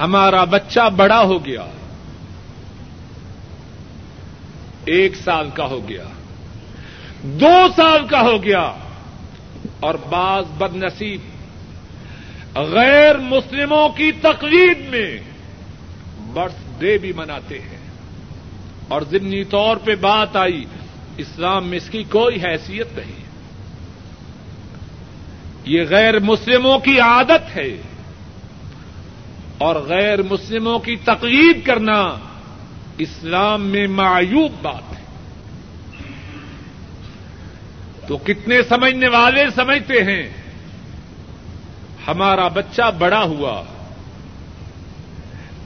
ہمارا 0.00 0.44
بچہ 0.44 0.90
بڑا 0.96 1.22
ہو 1.22 1.44
گیا۔ 1.44 1.66
ایک 4.84 5.14
سال 5.14 5.50
کا 5.54 5.64
ہو 5.64 5.88
گیا۔ 5.88 6.04
دو 7.22 7.66
سال 7.76 8.06
کا 8.06 8.20
ہو 8.20 8.42
گیا 8.42 8.72
اور 9.80 9.94
بعض 9.94 10.44
بد 10.58 10.76
نصیب 10.76 11.20
غیر 12.58 13.18
مسلموں 13.18 13.88
کی 13.88 14.12
تقریب 14.12 14.78
میں 14.88 15.18
برتھ 16.32 16.54
ڈے 16.78 16.98
بھی 16.98 17.12
مناتے 17.12 17.58
ہیں۔ 17.58 17.78
اور 18.88 19.02
ضمنی 19.10 19.44
طور 19.44 19.76
پہ 19.76 19.94
بات 19.94 20.36
آئی، 20.36 20.64
اسلام 21.16 21.68
میں 21.68 21.76
اس 21.76 21.90
کی 21.90 22.02
کوئی 22.02 22.36
حیثیت 22.36 22.98
نہیں۔ 22.98 23.24
یہ 25.64 25.82
غیر 25.90 26.18
مسلموں 26.18 26.78
کی 26.78 27.00
عادت 27.00 27.56
ہے۔ 27.56 27.82
اور 29.58 29.76
غیر 29.76 30.22
مسلموں 30.22 30.78
کی 30.78 30.96
تقلید 30.96 31.66
کرنا 31.66 32.18
اسلام 32.98 33.62
میں 33.62 33.86
معیوب 33.86 34.52
بات 34.62 34.92
ہے 34.96 35.02
تو 38.12 38.18
کتنے 38.18 38.62
سمجھنے 38.62 39.08
والے 39.08 39.44
سمجھتے 39.54 40.02
ہیں؟ 40.02 40.28
ہمارا 42.08 42.48
بچہ 42.48 42.90
بڑا 42.98 43.22
ہوا۔ 43.22 43.64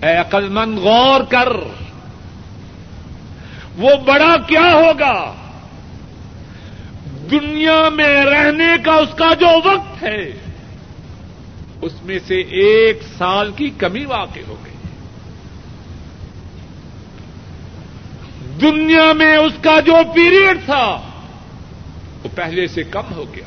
اے 0.03 0.17
عقل 0.17 0.49
مند 0.49 0.79
غور 0.79 1.21
کر۔ 1.21 1.49
وہ 3.77 3.97
بڑا 4.07 4.37
کیا 4.47 4.73
ہوگا؟ 4.73 5.35
دنیا 7.31 7.89
میں 7.89 8.25
رہنے 8.25 8.69
کا 8.85 8.93
اس 8.93 9.15
کا 9.17 9.35
جو 9.35 9.47
وقت 9.47 10.03
ہے، 10.03 10.33
اس 11.83 11.93
میں 12.03 12.19
سے 12.27 12.41
ایک 12.41 13.03
سال 13.19 13.53
کی 13.57 13.71
کمی 13.71 14.05
واقع 14.05 14.41
ہو 14.49 14.57
گئی۔ 14.65 14.77
دنیا 18.61 19.13
میں 19.13 19.37
اس 19.37 19.53
کا 19.63 19.81
جو 19.81 19.97
پیریڈ 20.15 20.65
تھا 20.65 21.01
وہ 22.23 22.29
پہلے 22.35 22.67
سے 22.67 22.83
کم 22.83 23.15
ہو 23.15 23.25
گیا۔ 23.35 23.45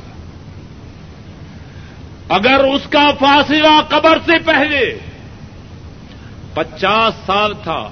اگر 2.29 2.63
اس 2.63 2.81
کا 2.89 3.11
فاصلہ 3.19 3.81
قبر 3.89 4.17
سے 4.25 4.39
پہلے 4.45 4.99
پچاس 6.53 7.13
سال 7.25 7.53
تھا، 7.63 7.89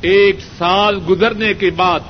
ایک 0.00 0.36
سال 0.58 1.00
گزرنے 1.08 1.54
کے 1.54 1.70
بعد 1.70 2.00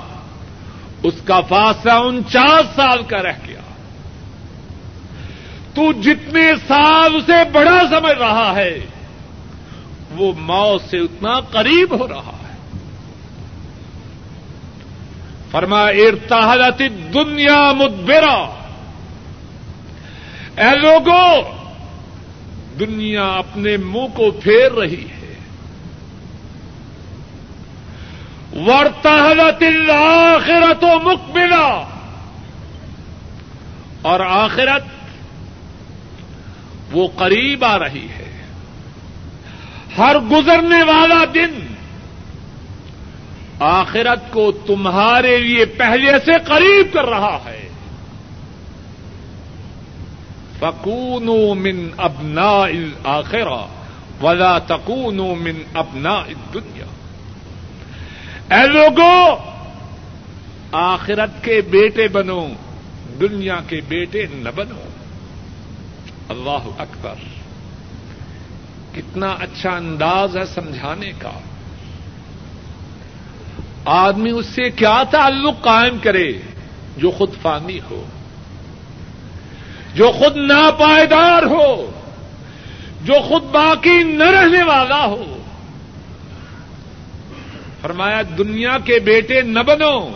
اس 1.03 1.15
کا 1.25 1.41
فاصلہ 1.41 1.93
انچاس 1.93 2.77
سال 2.77 3.03
کا 3.03 3.23
رہ 3.23 3.33
گیا۔ 3.47 3.61
تو 5.75 5.93
جتنے 5.93 6.53
سال 6.69 7.17
اسے 7.17 7.51
بڑا 7.53 7.83
سمجھ 7.91 8.19
رہا 8.19 8.55
ہے، 8.57 8.79
وہ 10.11 10.33
موت 10.39 10.91
سے 10.91 10.99
اتنا 10.99 11.41
قریب 11.41 12.01
ہو 12.01 12.09
رہا 12.09 12.33
ہے 12.33 12.49
فرما، 15.51 15.83
ارتحلت 15.85 16.83
دنیا 17.15 17.73
مدبرا۔ 17.73 18.65
اے 20.57 20.77
لوگوں 20.77 21.43
دنیا 22.79 23.27
اپنے 23.27 23.77
منہ 23.77 24.07
کو 24.15 24.31
پھیر 24.31 24.73
رہی 24.73 25.05
ہے۔ 25.05 25.35
ورتحلت 28.57 29.63
الآخرت 29.63 30.85
و 30.85 31.01
مقبلا۔ 31.01 31.89
اور 34.03 34.21
آخرت 34.21 34.85
وہ 36.93 37.09
قریب 37.17 37.65
آ 37.65 37.79
رہی 37.79 38.09
ہے۔ 38.09 38.43
ہر 39.99 40.19
گزرنے 40.19 40.83
والا 40.83 41.25
دن 41.35 41.68
آخرت 43.61 44.33
کو 44.33 44.53
تمہارے 44.53 45.39
لیے 45.39 45.65
پہلے 45.65 46.13
سے 46.25 46.33
قریب 46.45 46.93
کر 46.93 47.07
رہا 47.07 47.39
ہے۔ 47.45 47.69
فکون 50.59 51.59
من 51.59 51.89
ابنا 51.97 52.67
آخرا 53.05 53.67
ولا 54.23 54.59
تکون 54.59 55.17
من 55.17 55.63
ابنا 55.75 56.23
دنیا 56.55 56.85
اے 58.57 58.67
لوگوں 58.67 59.37
آخرت 60.73 61.45
کے 61.45 61.61
بیٹے 61.61 62.09
بنو، 62.09 62.49
دنیا 63.21 63.57
کے 63.69 63.81
بیٹے 63.89 64.27
نہ 64.33 64.49
بنو۔ 64.55 64.81
اللہ 66.29 66.69
اکبر، 66.79 67.15
کتنا 68.95 69.29
اچھا 69.41 69.71
انداز 69.71 70.37
ہے 70.37 70.45
سمجھانے 70.45 71.13
کا۔ 71.19 71.31
آدمی 73.85 74.31
اس 74.31 74.47
سے 74.47 74.71
کیا 74.71 75.03
تعلق 75.11 75.61
قائم 75.61 75.99
کرے 75.99 76.33
جو 76.97 77.11
خود 77.11 77.31
فانی 77.43 77.81
ہو، 77.91 78.05
جو 79.95 80.13
خود 80.13 80.37
ناپائیدار 80.37 81.43
ہو، 81.43 81.91
جو 83.05 83.15
خود 83.29 83.43
باقی 83.43 84.03
نہ 84.03 84.25
رہنے 84.25 84.63
والا 84.63 85.05
ہو۔ 85.05 85.43
فرمایا، 87.81 88.23
دنیا 88.39 88.79
کے 88.85 88.99
بیٹے 88.99 89.43
نہ 89.43 89.61
بنو، 89.61 90.11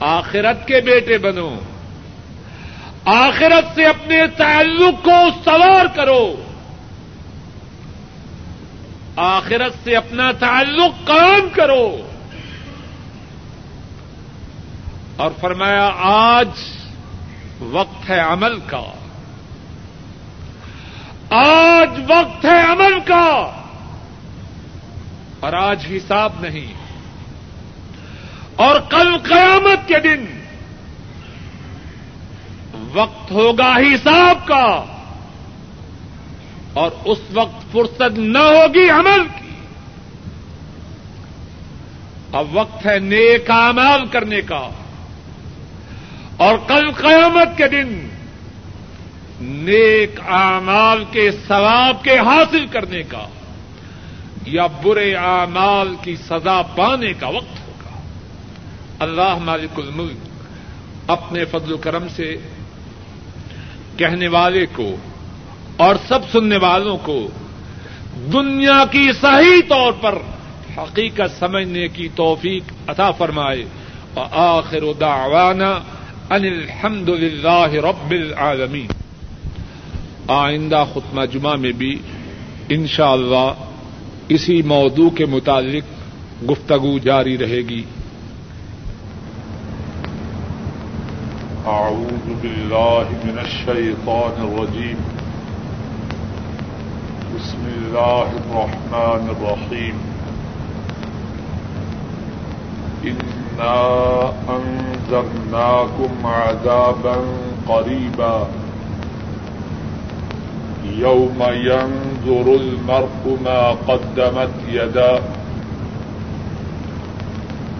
آخرت 0.00 0.68
کے 0.68 0.80
بیٹے 0.80 1.18
بنو۔ 1.18 1.56
آخرت 3.04 3.74
سے 3.74 3.84
اپنے 3.84 4.26
تعلق 4.36 5.04
کو 5.04 5.28
سوار 5.44 5.86
کرو۔ 5.96 6.36
آخرت 9.22 9.84
سے 9.84 9.96
اپنا 9.96 10.32
تعلق 10.32 11.06
قائم 11.06 11.48
کرو۔ 11.52 12.08
اور 15.16 15.30
فرمایا، 15.40 15.90
آج 16.02 16.48
وقت 17.60 18.10
ہے 18.10 18.20
عمل 18.20 18.60
کا۔ 18.60 18.82
آج 21.30 21.90
وقت 22.08 22.44
ہے 22.44 22.60
عمل 22.60 23.00
کا۔ 23.04 23.52
اور 25.40 25.52
آج 25.52 25.86
حساب 25.90 26.32
نہیں۔ 26.40 26.74
اور 28.56 28.80
کل 28.80 29.16
قیامت 29.18 29.88
کے 29.88 29.98
دن 29.98 30.24
وقت 32.92 33.30
ہوگا 33.30 33.74
حساب 33.76 34.46
کا۔ 34.46 34.84
اور 36.72 36.90
اس 37.04 37.18
وقت 37.32 37.72
فرصت 37.72 38.18
نہ 38.18 38.38
ہوگی 38.38 38.90
عمل 38.90 39.28
کی۔ 39.28 39.50
اب 42.32 42.56
وقت 42.56 42.86
ہے 42.86 42.98
نیک 42.98 43.50
امال 43.50 44.06
کرنے 44.06 44.40
کا۔ 44.40 44.70
اور 46.36 46.58
کل 46.68 46.90
قیامت 46.92 47.58
کے 47.58 47.68
دن 47.68 48.08
نیک 49.40 50.20
اعمال 50.20 51.04
کے 51.10 51.30
ثواب 51.30 52.04
کے 52.04 52.18
حاصل 52.18 52.66
کرنے 52.66 53.02
کا 53.02 53.26
یا 54.46 54.66
برے 54.66 55.14
اعمال 55.14 55.94
کی 56.02 56.16
سزا 56.16 56.62
پانے 56.62 57.12
کا 57.12 57.28
وقت 57.28 57.68
ہوگا۔ 57.68 58.00
اللہ 58.98 59.38
مالک 59.38 59.78
الملک 59.78 60.28
اپنے 61.10 61.44
فضل 61.44 61.72
و 61.72 61.76
کرم 61.76 62.08
سے 62.08 62.36
کہنے 63.96 64.28
والے 64.28 64.66
کو 64.72 64.96
اور 65.80 65.94
سب 66.08 66.18
سننے 66.32 66.56
والوں 66.56 66.96
کو 67.02 67.28
دنیا 68.32 68.84
کی 68.90 69.08
صحیح 69.20 69.60
طور 69.68 69.92
پر 69.92 70.18
حقیقت 70.78 71.38
سمجھنے 71.38 71.88
کی 71.88 72.08
توفیق 72.16 72.62
عطا 72.86 73.10
فرمائے۔ 73.10 73.64
اور 74.14 74.26
آخر 74.32 74.80
دعوانا 75.00 75.70
ان 76.30 76.44
الحمد 76.44 77.08
للہ 77.08 77.72
رب 77.72 78.10
العالمین۔ 78.10 78.86
آئندہ 80.28 80.84
خطمہ 80.92 81.24
جمعہ 81.26 81.56
میں 81.56 81.72
بھی 81.72 81.98
انشاءاللہ 82.68 83.52
اسی 84.28 84.62
موضوع 84.62 85.10
کے 85.10 85.26
متعلق 85.26 85.84
گفتگو 86.50 86.98
جاری 86.98 87.38
رہے 87.38 87.60
گی۔ 87.68 87.82
اعوذ 91.66 92.28
باللہ 92.28 93.02
من 93.24 93.38
الشیطان 93.38 94.40
الرجیم۔ 94.40 95.19
بسم 97.40 97.60
اللہ 97.64 98.32
الرحمن 98.38 99.28
الرحیم 99.28 100.00
انا 103.10 103.76
انذرناکم 104.54 106.26
عذابا 106.26 107.14
قریبا 107.66 108.32
يوم 110.84 111.42
ينظر 111.52 112.50
المرء 112.54 113.36
ما 113.42 113.70
قدمت 113.86 114.50
يداه. 114.68 115.20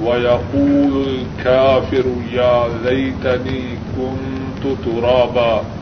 ويقول 0.03 0.95
الكافر 1.09 2.07
يا 2.33 2.69
ليتني 2.83 3.63
كنت 3.97 4.67
ترابا. 4.85 5.80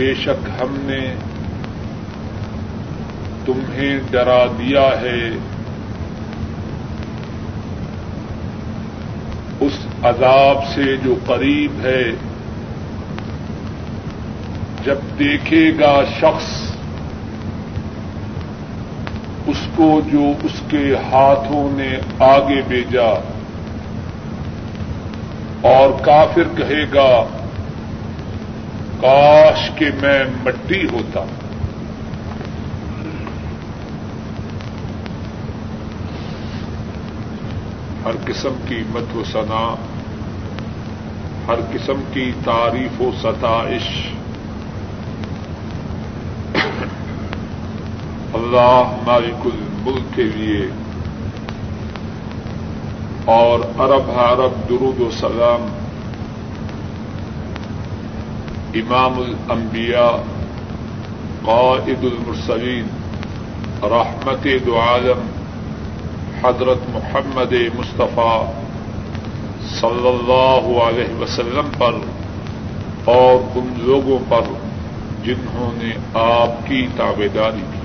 بے 0.00 0.14
شک 0.14 0.48
ہم 0.60 0.76
نے 0.82 1.14
تمہیں 3.44 3.98
ڈرا 4.10 4.46
دیا 4.58 4.88
ہے۔ 5.00 5.30
اس 9.60 9.72
عذاب 10.02 10.64
سے 10.74 10.96
جو 10.96 11.14
قریب 11.26 11.72
ہے، 11.84 12.12
جب 14.84 14.96
دیکھے 15.18 15.72
گا 15.80 16.04
شخص 16.20 16.72
اس 19.46 19.66
کو 19.74 20.00
جو 20.12 20.32
اس 20.42 20.62
کے 20.68 20.94
ہاتھوں 21.12 21.68
نے 21.76 21.98
آگے 22.18 22.62
بھیجا 22.68 23.10
اور 25.62 26.04
کافر 26.04 26.56
کہے 26.56 26.84
گا 26.94 27.39
کاش 29.00 29.70
کہ 29.76 29.86
میں 30.02 30.24
مٹی 30.44 30.84
ہوتا۔ 30.92 31.24
ہر 38.04 38.10
قسم 38.24 38.52
کی 38.68 38.82
مت 38.88 39.16
و 39.16 39.22
سنا 39.24 39.74
ہر 41.46 41.60
قسم 41.72 42.00
کی 42.12 42.32
تعریف 42.44 43.02
و 43.02 43.10
ستائش۔ 43.22 44.06
اللہ 48.34 48.96
مالک 49.06 49.46
الملک 49.46 50.16
کے 50.16 50.22
لیے 50.22 50.66
اور 53.24 53.58
عرب 53.58 54.10
عرب 54.10 54.68
درود 54.68 55.00
و 55.00 55.10
سلام 55.10 55.79
امام 58.74 59.18
الانبیاء، 59.18 60.16
قائد 61.44 62.04
المرسلین، 62.04 62.86
رحمت 63.82 64.46
دو 64.66 64.80
عالم، 64.80 65.26
حضرت 66.42 66.78
محمد 66.88 67.52
مصطفیٰ 67.74 68.52
صلی 69.80 70.08
اللہ 70.08 70.82
علیہ 70.82 71.14
وسلم 71.20 71.68
پر 71.78 71.94
اور 73.04 73.58
ان 73.58 73.74
لوگوں 73.78 74.18
پر 74.28 74.40
جنہوں 75.24 75.70
نے 75.76 75.90
آپ 76.14 76.68
کی 76.68 76.86
تابے 76.96 77.28
داری 77.28 77.62
کی۔ 77.72 77.80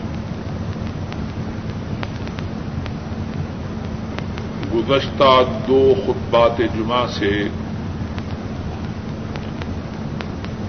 گزشتہ 4.74 5.44
دو 5.68 5.94
خطبات 6.06 6.58
جمعہ 6.58 7.06
سے 7.08 7.48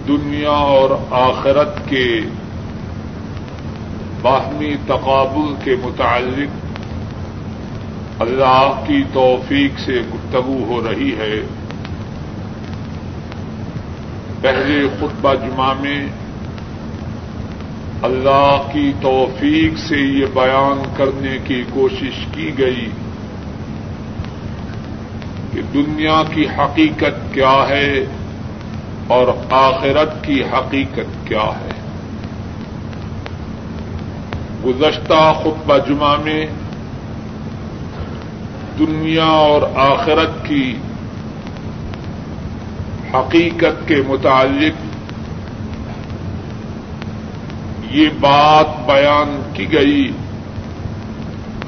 دنیا 0.09 0.51
اور 0.51 0.91
آخرت 1.11 1.89
کے 1.89 2.21
باہمی 4.23 4.77
تقابل 4.87 5.55
کے 5.65 5.77
متعلق 5.83 6.67
اللہ 8.23 8.85
کی 8.87 9.03
توفیق 9.13 9.81
سے 9.81 10.01
گفتگو 10.15 10.65
ہو 10.69 10.89
رہی 10.91 11.17
ہے۔ 11.19 11.41
پہلے 14.41 14.89
خطبہ 15.01 15.35
جمعہ 15.35 15.75
میں 15.81 16.07
اللہ 18.03 18.63
کی 18.73 18.93
توفیق 19.01 19.79
سے 19.79 19.97
یہ 19.97 20.27
بیان 20.35 20.83
کرنے 20.97 21.39
کی 21.45 21.65
کوشش 21.71 22.27
کی 22.33 22.51
گئی 22.59 22.89
کہ 25.53 25.63
دنیا 25.75 26.23
کی 26.35 26.47
حقیقت 26.59 27.35
کیا 27.35 27.67
ہے۔ 27.69 28.05
اور 29.07 29.27
آخرت 29.51 30.25
کی 30.25 30.43
حقیقت 30.43 31.27
کیا 31.27 31.43
ہے؟ 31.43 31.71
گزشتہ 34.65 35.33
خطبہ 35.43 35.79
جمعہ 35.79 36.17
میں 36.17 36.47
دنیا 38.79 39.25
اور 39.25 39.63
آخرت 39.75 40.47
کی 40.47 40.77
حقیقت 43.15 43.89
کے 43.89 44.03
متعلق 44.09 44.87
یہ 47.91 48.09
بات 48.21 48.87
بیان 48.87 49.43
کی 49.53 49.73
گئی 49.73 50.13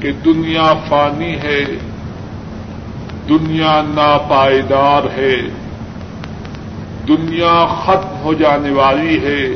کہ 0.01 0.11
دنیا 0.11 0.73
فانی 0.89 1.33
ہے، 1.33 1.65
دنیا 3.29 3.81
ناپائیدار 3.87 5.19
ہے۔ 5.19 5.58
دنیا 7.09 7.65
ختم 7.83 8.19
ہو 8.23 8.33
جانے 8.33 8.71
والی 8.71 9.19
ہے۔ 9.19 9.47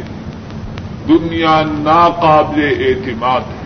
دنیا 1.08 1.62
ناقابل 1.62 2.74
اعتماد 2.80 3.42
ہے۔ 3.42 3.63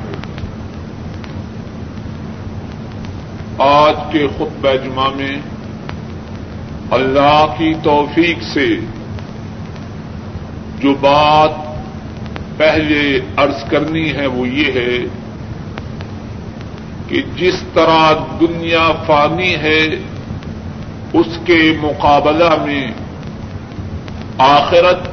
آج 3.57 3.95
کے 4.11 4.27
خطبہ 4.27 4.85
جمعہ 4.85 5.09
میں 5.15 5.37
اللہ 6.91 7.45
کی 7.57 7.73
توفیق 7.83 8.43
سے 8.43 8.67
جو 10.79 10.93
بات 10.93 11.51
پہلے 12.57 13.19
عرض 13.37 13.63
کرنی 13.69 14.11
ہے 14.11 14.25
وہ 14.25 14.47
یہ 14.47 14.71
ہے 14.71 14.99
کہ 17.07 17.21
جس 17.35 17.63
طرح 17.73 18.13
دنیا 18.39 18.91
فانی 19.07 19.55
ہے، 19.55 19.85
اس 21.13 21.39
کے 21.45 21.77
مقابلہ 21.81 22.63
میں 22.65 22.91
آخرت 24.37 25.09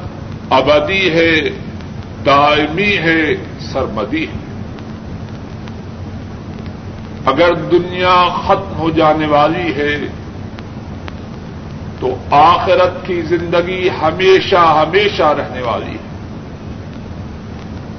ابدی 0.49 1.09
ہے، 1.09 1.49
دائمی 2.25 2.97
ہے، 2.97 3.35
سرمدی 3.59 4.23
ہے۔ 4.23 4.45
اگر 7.25 7.55
دنیا 7.55 8.29
ختم 8.45 8.75
ہو 8.77 8.89
جانے 8.89 9.27
والی 9.27 9.73
ہے، 9.75 9.97
تو 11.99 12.15
آخرت 12.31 13.07
کی 13.07 13.21
زندگی 13.21 13.89
ہمیشہ 14.01 14.55
ہمیشہ 14.55 15.23
رہنے 15.23 15.61
والی 15.61 15.91
ہے۔ 15.91 16.15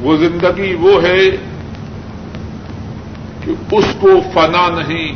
وہ 0.00 0.16
زندگی 0.16 0.74
وہ 0.74 1.02
ہے 1.02 1.30
کہ 3.44 3.50
اس 3.72 3.84
کو 4.00 4.08
فنا 4.34 4.68
نہیں، 4.68 5.12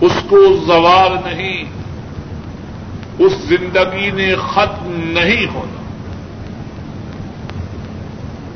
اس 0.00 0.12
کو 0.28 0.56
زوال 0.66 1.12
نہیں 1.12 1.75
اس 3.18 3.32
زندگی 3.32 4.10
نے 4.10 4.34
ختم 4.34 4.90
نہیں 5.18 5.54
ہونا۔ 5.54 5.82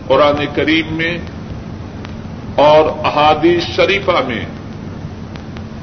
قرآن 0.06 0.44
کریم 0.54 0.86
میں 0.90 1.18
اور 2.54 3.06
احادیث 3.06 3.64
شریفہ 3.64 4.22
میں 4.26 4.44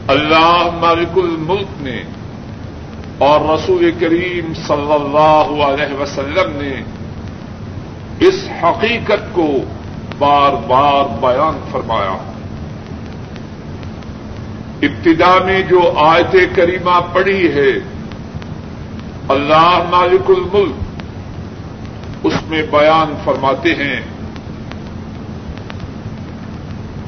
اللہ 0.07 0.69
مالک 0.81 1.17
الملک 1.17 1.81
نے 1.81 2.03
اور 3.17 3.41
رسول 3.41 3.91
کریم 3.99 4.53
صلی 4.53 4.93
اللہ 4.93 5.63
علیہ 5.63 6.01
وسلم 6.01 6.51
نے 6.55 6.83
اس 8.19 8.49
حقیقت 8.63 9.33
کو 9.33 9.47
بار 10.17 10.53
بار 10.67 11.03
بیان 11.21 11.59
فرمایا۔ 11.71 12.17
ابتدا 14.81 15.39
میں 15.45 15.61
جو 15.61 15.93
آیت 15.97 16.35
کریمہ 16.55 16.99
پڑی 17.13 17.47
ہے 17.47 17.96
اللہ 19.29 19.79
مالک 19.89 20.29
الملک 20.29 22.25
اس 22.25 22.33
میں 22.49 22.61
بیان 22.71 23.13
فرماتے 23.23 23.73
ہیں، 23.75 23.99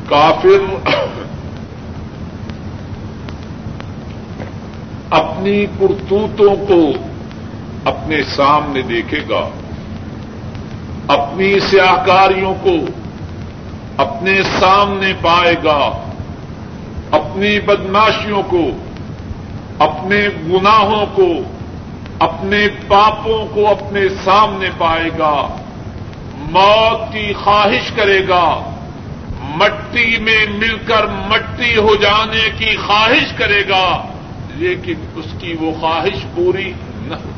کافر 0.05 0.65
اپنی 5.09 5.65
کرتوتوں 5.79 6.55
کو 6.67 6.81
اپنے 7.85 8.23
سامنے 8.23 8.81
دیکھے 8.81 9.21
گا، 9.29 9.49
اپنی 11.07 11.59
سیاکاریوں 11.59 12.53
کو 12.63 12.75
اپنے 13.97 14.41
سامنے 14.59 15.13
پائے 15.21 15.55
گا، 15.63 15.79
اپنی 17.11 17.59
بدماشیوں 17.59 18.41
کو، 18.47 18.63
اپنے 19.79 20.27
گناہوں 20.49 21.05
کو 21.13 21.27
اپنے 22.19 22.67
پاپوں 22.87 23.45
کو 23.53 23.67
اپنے 23.67 24.01
سامنے 24.23 24.69
پائے 24.77 25.09
گا، 25.19 25.47
موت 26.35 27.13
کی 27.13 27.33
خواہش 27.33 27.91
کرے 27.91 28.27
گا، 28.27 28.61
مٹی 29.41 30.17
میں 30.17 30.45
مل 30.49 30.77
کر 30.85 31.05
مٹی 31.07 31.77
ہو 31.77 31.95
جانے 31.95 32.49
کی 32.57 32.77
خواہش 32.77 33.33
کرے 33.37 33.61
گا، 33.69 34.07
لیکن 34.49 34.93
اس 35.15 35.25
کی 35.39 35.55
وہ 35.59 35.71
خواہش 35.79 36.25
پوری 36.35 36.73
نہ 37.01 37.15
ہو۔ 37.15 37.31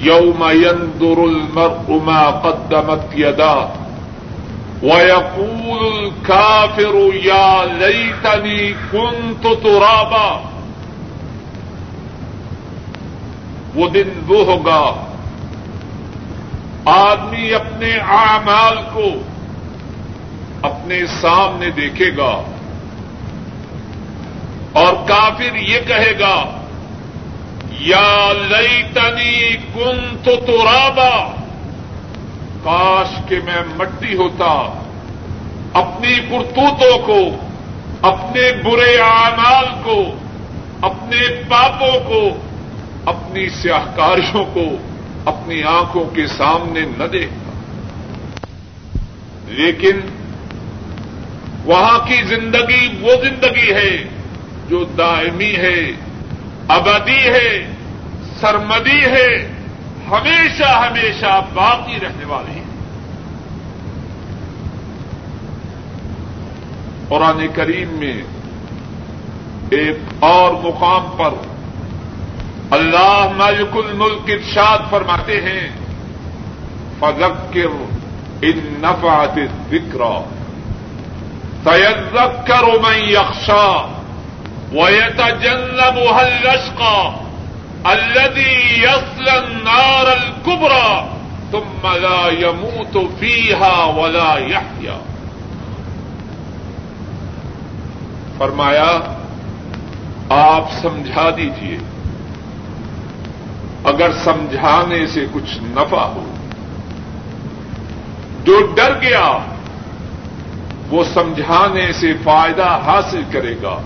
یوم 0.00 0.44
ينظر 0.50 1.18
المرء 1.18 2.04
ما 2.04 2.30
قدمت 2.30 3.18
يداه 3.18 3.66
وَيَقُولُ 4.82 5.92
الْكَافِرُ 5.98 7.14
يَا 7.24 7.64
لَيْتَنِي 7.78 8.72
كُنْتُ 8.90 9.48
تُرَابًا۔ 9.62 10.53
وہ 13.74 13.88
دن 13.88 14.08
وہ 14.26 14.44
ہوگا۔ 14.44 14.82
آدمی 16.84 17.54
اپنے 17.54 17.90
اعمال 18.08 18.76
کو 18.92 19.06
اپنے 20.62 21.06
سامنے 21.06 21.70
دیکھے 21.70 22.10
گا 22.16 22.42
اور 24.72 24.92
کافر 25.08 25.56
یہ 25.56 25.80
کہے 25.86 26.18
گا، 26.18 26.36
یا 27.80 28.32
لئی 28.48 28.82
تنی 28.94 29.56
کن 29.74 30.16
تو 30.24 30.36
کاش 32.64 33.08
کہ 33.28 33.38
میں 33.44 33.62
مٹی 33.76 34.16
ہوتا، 34.16 34.52
اپنی 35.74 36.14
کرتوتوں 36.30 36.98
کو، 37.06 37.20
اپنے 38.02 38.52
برے 38.64 38.96
اعمال 38.98 39.66
کو، 39.82 40.04
اپنے 40.82 41.20
پاپوں 41.48 41.98
کو 42.08 42.28
اپنی 43.06 43.48
سیاہکاریوں 43.48 44.44
کو 44.54 44.64
اپنی 45.24 45.62
آنکھوں 45.62 46.04
کے 46.04 46.26
سامنے 46.26 46.80
نہ 46.98 47.04
دیکھتا 47.04 47.52
لیکن 49.46 50.00
وہاں 51.64 51.98
کی 51.98 52.22
زندگی 52.22 52.98
وہ 53.00 53.12
زندگی 53.22 53.72
ہے 53.72 54.04
جو 54.68 54.84
دائمی 54.84 55.56
ہے، 55.56 55.92
ابدی 56.68 57.18
ہے، 57.18 57.66
سرمدی 58.40 59.00
ہے، 59.00 59.48
ہمیشہ 60.10 60.64
ہمیشہ 60.64 61.40
باقی 61.54 62.00
رہنے 62.02 62.24
والی 62.24 62.52
ہے۔ 62.52 62.64
قرآن 67.08 67.46
کریم 67.54 67.88
میں 67.90 68.22
ایک 69.70 69.96
اور 70.20 70.54
مقام 70.54 71.16
پر 71.16 71.53
اللہ 72.74 73.32
مالک 73.36 73.76
الملک 73.76 74.30
ارشاد 74.30 74.90
فرماتے 74.90 75.40
ہیں، 75.40 75.68
فذکر 77.00 77.74
ان 78.48 78.58
نفعت 78.82 79.36
الذکر 79.38 80.02
سيذكر 81.64 82.66
من 82.82 82.98
يخشى 83.08 83.70
ويتجنبها 84.72 86.22
الاشقى 86.28 87.12
الذي 87.86 88.82
يصلى 88.82 89.38
النار 89.38 90.12
الكبرى 90.12 91.08
ثم 91.52 91.86
لا 92.02 92.28
يموت 92.28 92.98
فيها 93.20 93.84
ولا 93.84 94.36
يحيا 94.36 94.98
فرمایا، 98.38 98.90
آپ 100.36 100.72
سمجھا 100.82 101.28
دیجیے 101.36 101.78
اگر 103.84 104.12
سمجھانے 104.24 105.06
سے 105.06 105.26
کچھ 105.32 105.58
نفع 105.62 106.00
ہو، 106.00 106.34
جو 108.44 108.72
ڈر 108.76 109.00
گیا، 109.02 109.38
وہ 110.90 111.04
سمجھانے 111.14 111.92
سے 111.92 112.12
فائدہ 112.24 112.80
حاصل 112.86 113.22
کرے 113.30 113.54
گا۔ 113.62 113.80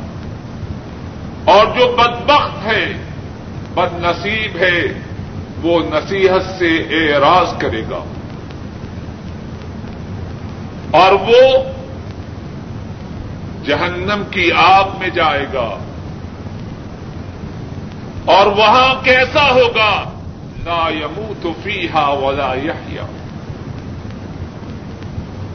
اور 1.45 1.67
جو 1.67 1.97
بدبخت 1.97 2.67
ہے 2.67 2.93
بد 3.75 4.05
نصیب 4.05 4.57
ہے، 4.57 4.83
وہ 5.63 5.81
نصیحت 5.81 6.59
سے 6.59 6.77
اعراض 6.77 7.59
کرے 7.59 7.83
گا۔ 7.91 8.05
اور 10.91 11.13
وہ 11.13 11.59
جہنم 13.65 14.23
کی 14.31 14.53
آگ 14.53 14.85
میں 14.99 15.09
جائے 15.09 15.47
گا۔ 15.55 15.88
اور 18.29 18.47
وہاں 18.47 19.05
کیسا 19.05 19.51
ہوگا؟ 19.51 20.03
لا 20.65 20.89
يموت 20.89 21.47
فیہا 21.63 22.09
ولا 22.09 22.55
یحیا۔ 22.55 23.07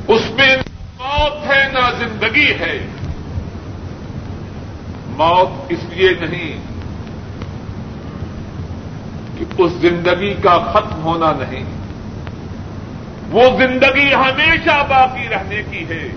اس 0.08 0.22
میں 0.32 0.58
موت 1.00 1.46
ہے، 1.48 1.70
نہ 1.74 1.92
زندگی 1.98 2.52
ہے۔ 2.60 2.88
موت 5.08 5.66
اس 5.70 5.80
لیے 5.90 6.10
نہیں 6.14 6.62
کہ 9.38 9.46
اس 9.58 9.72
زندگی 9.72 10.34
کا 10.34 10.58
ختم 10.74 11.02
ہونا 11.04 11.32
نہیں۔ 11.32 11.64
وہ 13.32 13.42
زندگی 13.58 14.14
ہمیشہ 14.14 14.86
باقی 14.90 15.30
رہنے 15.30 15.64
کی 15.72 15.86
ہے۔ 15.90 16.08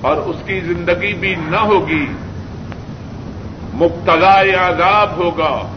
اور 0.00 0.16
اس 0.16 0.36
کی 0.46 0.60
زندگی 0.60 1.12
بھی 1.14 1.34
نہ 1.34 1.56
ہوگی۔ 1.56 2.06
مبتلا 3.72 4.40
عذاب 4.40 5.16
ہوگا 5.16 5.68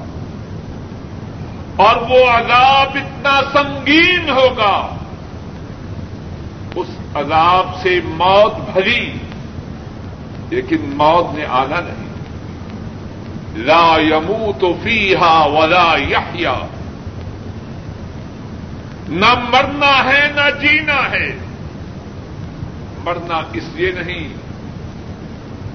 اور 1.76 1.96
وہ 1.96 2.30
عذاب 2.30 2.98
اتنا 2.98 3.42
سنگین 3.54 4.30
ہوگا 4.30 4.96
اس 6.76 6.88
عذاب 7.16 7.76
سے 7.82 8.00
موت 8.06 8.54
بھری، 8.74 9.18
لیکن 10.50 10.78
موت 10.82 11.36
نے 11.36 11.46
آنا 11.46 11.80
نہیں۔ 11.80 12.06
لا 13.56 13.98
یمو 14.00 14.52
تو 14.60 14.74
فیحا 14.84 15.46
ولا 15.46 15.96
یحیا۔ 16.10 16.54
نہ 19.10 19.34
مرنا 19.50 20.04
ہے، 20.04 20.32
نہ 20.36 20.60
جینا 20.62 21.12
ہے۔ 21.12 21.38
مرنا 23.04 23.42
اس 23.54 23.64
لیے 23.74 23.92
نہیں 23.92 24.30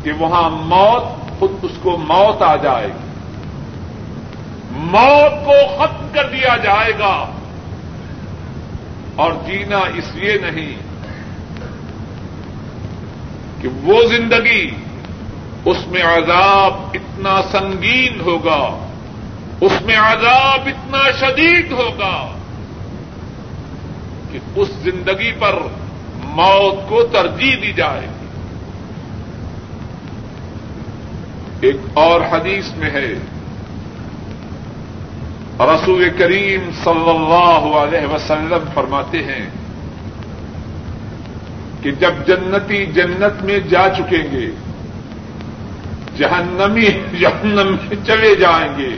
کہ 0.05 0.13
وہاں 0.13 0.51
موت 0.51 1.20
خود 1.41 1.53
اس 1.63 1.73
کو 1.83 1.97
موت 1.97 2.43
آ 2.43 2.57
جائے 2.57 2.87
گی۔ 2.87 3.09
موت 4.71 5.47
کو 5.47 5.53
ختم 5.79 6.07
کر 6.13 6.29
دیا 6.29 6.57
جائے 6.57 6.93
گا۔ 6.99 7.33
اور 9.17 9.33
جینا 9.47 9.79
اس 9.79 10.15
لیے 10.15 10.39
نہیں 10.39 10.77
کہ 13.63 13.69
وہ 13.83 14.03
زندگی 14.03 14.71
اس 15.65 15.77
میں 15.87 16.03
عذاب 16.03 16.75
اتنا 16.95 17.43
سنگین 17.53 18.21
ہوگا، 18.21 18.87
اس 19.61 19.73
میں 19.83 19.97
عذاب 19.97 20.61
اتنا 20.67 21.11
شدید 21.21 21.73
ہوگا 21.73 22.39
کہ 24.33 24.39
اس 24.57 24.69
زندگی 24.69 25.33
پر 25.33 25.59
موت 26.25 26.89
کو 26.89 27.03
ترجیح 27.13 27.57
دی 27.63 27.73
جائے 27.73 28.01
گی 28.01 28.21
ایک 31.61 31.77
اور 31.95 32.21
حدیث 32.31 32.65
میں 32.77 32.91
ہے۔ 32.91 33.15
رسول 35.61 36.09
کریم 36.19 36.71
صلی 36.85 37.11
اللہ 37.11 37.77
علیہ 37.77 38.15
وسلم 38.15 38.69
فرماتے 38.75 39.23
ہیں 39.23 39.51
کہ 41.83 41.91
جب 41.91 42.13
جنتی 42.27 42.87
جنت 42.87 43.45
میں 43.45 43.59
جا 43.59 43.89
چکیں 43.97 44.31
گے، 44.33 44.51
جہنمی 46.19 46.89
جہنم 47.21 47.77
میں 47.89 48.07
چلے 48.07 48.35
جائیں 48.35 48.79
گے، 48.79 48.97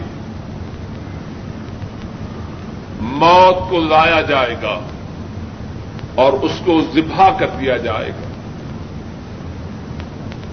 موت 3.01 3.71
کو 3.71 3.79
لایا 3.81 4.21
جائے 4.21 4.57
گا 4.63 4.81
اور 6.15 6.33
اس 6.33 6.53
کو 6.65 6.81
ذبح 6.95 7.31
کر 7.39 7.47
دیا 7.61 7.77
جائے 7.77 8.09
گا۔ 8.09 8.29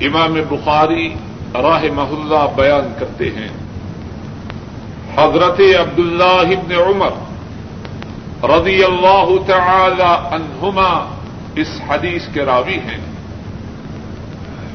امام 0.01 0.33
بخاری 0.49 1.13
راہ 1.53 1.83
محلہ 1.93 2.47
بیان 2.55 2.93
کرتے 2.99 3.29
ہیں۔ 3.29 3.49
حضرت 5.17 5.59
عبداللہ 5.59 6.57
ابن 6.57 6.71
عمر 6.71 7.09
رضی 8.43 8.83
اللہ 8.83 9.29
تعالی 9.47 10.35
عنہما 10.35 11.15
اس 11.55 11.81
حدیث 11.89 12.27
کے 12.33 12.45
راوی 12.45 12.73
ہیں۔ 12.73 12.99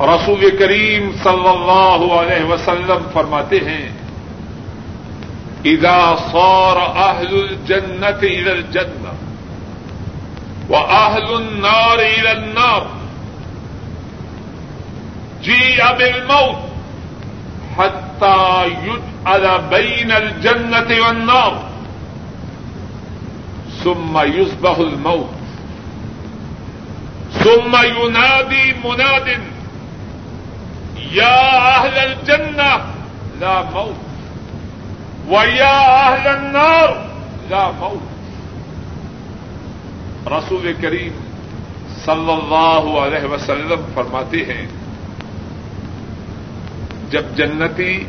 رسول 0.00 0.56
کریم 0.58 1.10
صلی 1.22 1.48
اللہ 1.48 2.14
علیہ 2.14 2.44
وسلم 2.44 3.08
فرماتے 3.12 3.56
ہیں، 3.56 3.90
اذا 5.64 6.14
صار 6.32 6.76
اہل 6.96 7.42
الجنت 7.48 8.22
الى 8.22 8.50
الجنہ 8.50 9.08
وأهل 10.68 11.34
النار 11.34 11.98
إلى 11.98 12.28
النار 12.28 12.93
جيء 15.44 15.92
بالموت 15.98 16.57
حتى 17.78 18.66
يجعل 18.66 19.62
بين 19.70 20.12
الجنة 20.12 21.07
والنار. 21.07 21.62
ثم 23.85 24.18
يصبح 24.18 24.78
الموت. 24.78 25.30
ثم 27.33 27.76
ينادي 27.76 28.74
مناد، 28.85 29.40
يا 31.12 31.59
أهل 31.76 31.98
الجنة، 31.98 32.85
لا 33.40 33.62
موت. 33.62 34.00
ويا 35.28 36.09
أهل 36.09 36.26
النار، 36.26 37.07
لا 37.50 37.70
موت. 37.70 38.02
رسول 40.28 40.72
کریم 40.80 41.12
صلی 42.04 42.33
اللہ 42.33 42.98
علیہ 42.98 43.24
وسلم 43.24 43.85
فرماتے 43.94 44.37
ہیں 44.37 44.66
جب 47.14 47.37
جنتی 47.37 48.05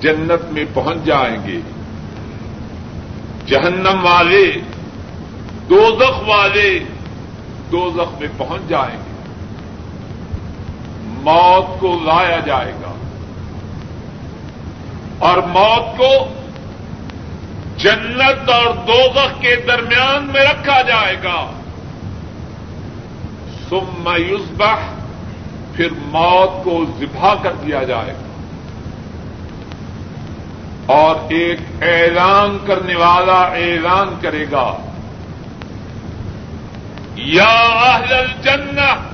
جنت 0.00 0.52
میں 0.52 0.64
پہنچ 0.74 1.04
جائیں 1.04 1.46
گے، 1.46 1.60
جہنم 3.46 4.06
والے 4.06 4.52
دو 5.70 5.96
زخ 6.00 6.28
والے 6.28 6.78
دو 7.72 7.90
زخ 7.96 8.20
میں 8.20 8.28
پہنچ 8.36 8.68
جائیں 8.68 8.96
گے۔ 8.96 9.32
موت 11.02 11.80
کو 11.80 12.00
لایا 12.04 12.40
جائے 12.46 12.72
گا۔ 12.72 12.92
اور 15.18 15.38
موت 15.38 15.98
کو 15.98 16.40
جنت 17.76 18.50
اور 18.50 18.74
دوزخ 18.86 19.40
کے 19.40 19.56
درمیان 19.56 20.24
میں 20.32 20.44
رکھا 20.44 20.82
جائے 20.82 21.16
گا۔ 21.24 21.50
سم 23.68 24.10
یوزبح 24.28 24.95
پھر 25.76 25.88
موت 25.96 26.64
کو 26.64 26.84
ذبح 26.98 27.34
کر 27.42 27.52
دیا 27.52 27.82
جائے۔ 27.82 28.14
گا 28.14 28.26
اور 30.86 31.16
ایک 31.28 31.58
اعلان 31.82 32.58
کرنے 32.66 32.94
والا 32.96 33.42
اعلان 33.42 34.18
کرے 34.22 34.44
گا۔ 34.52 34.76
یا 37.14 37.54
اہل 37.84 38.14
الجنہ، 38.14 39.08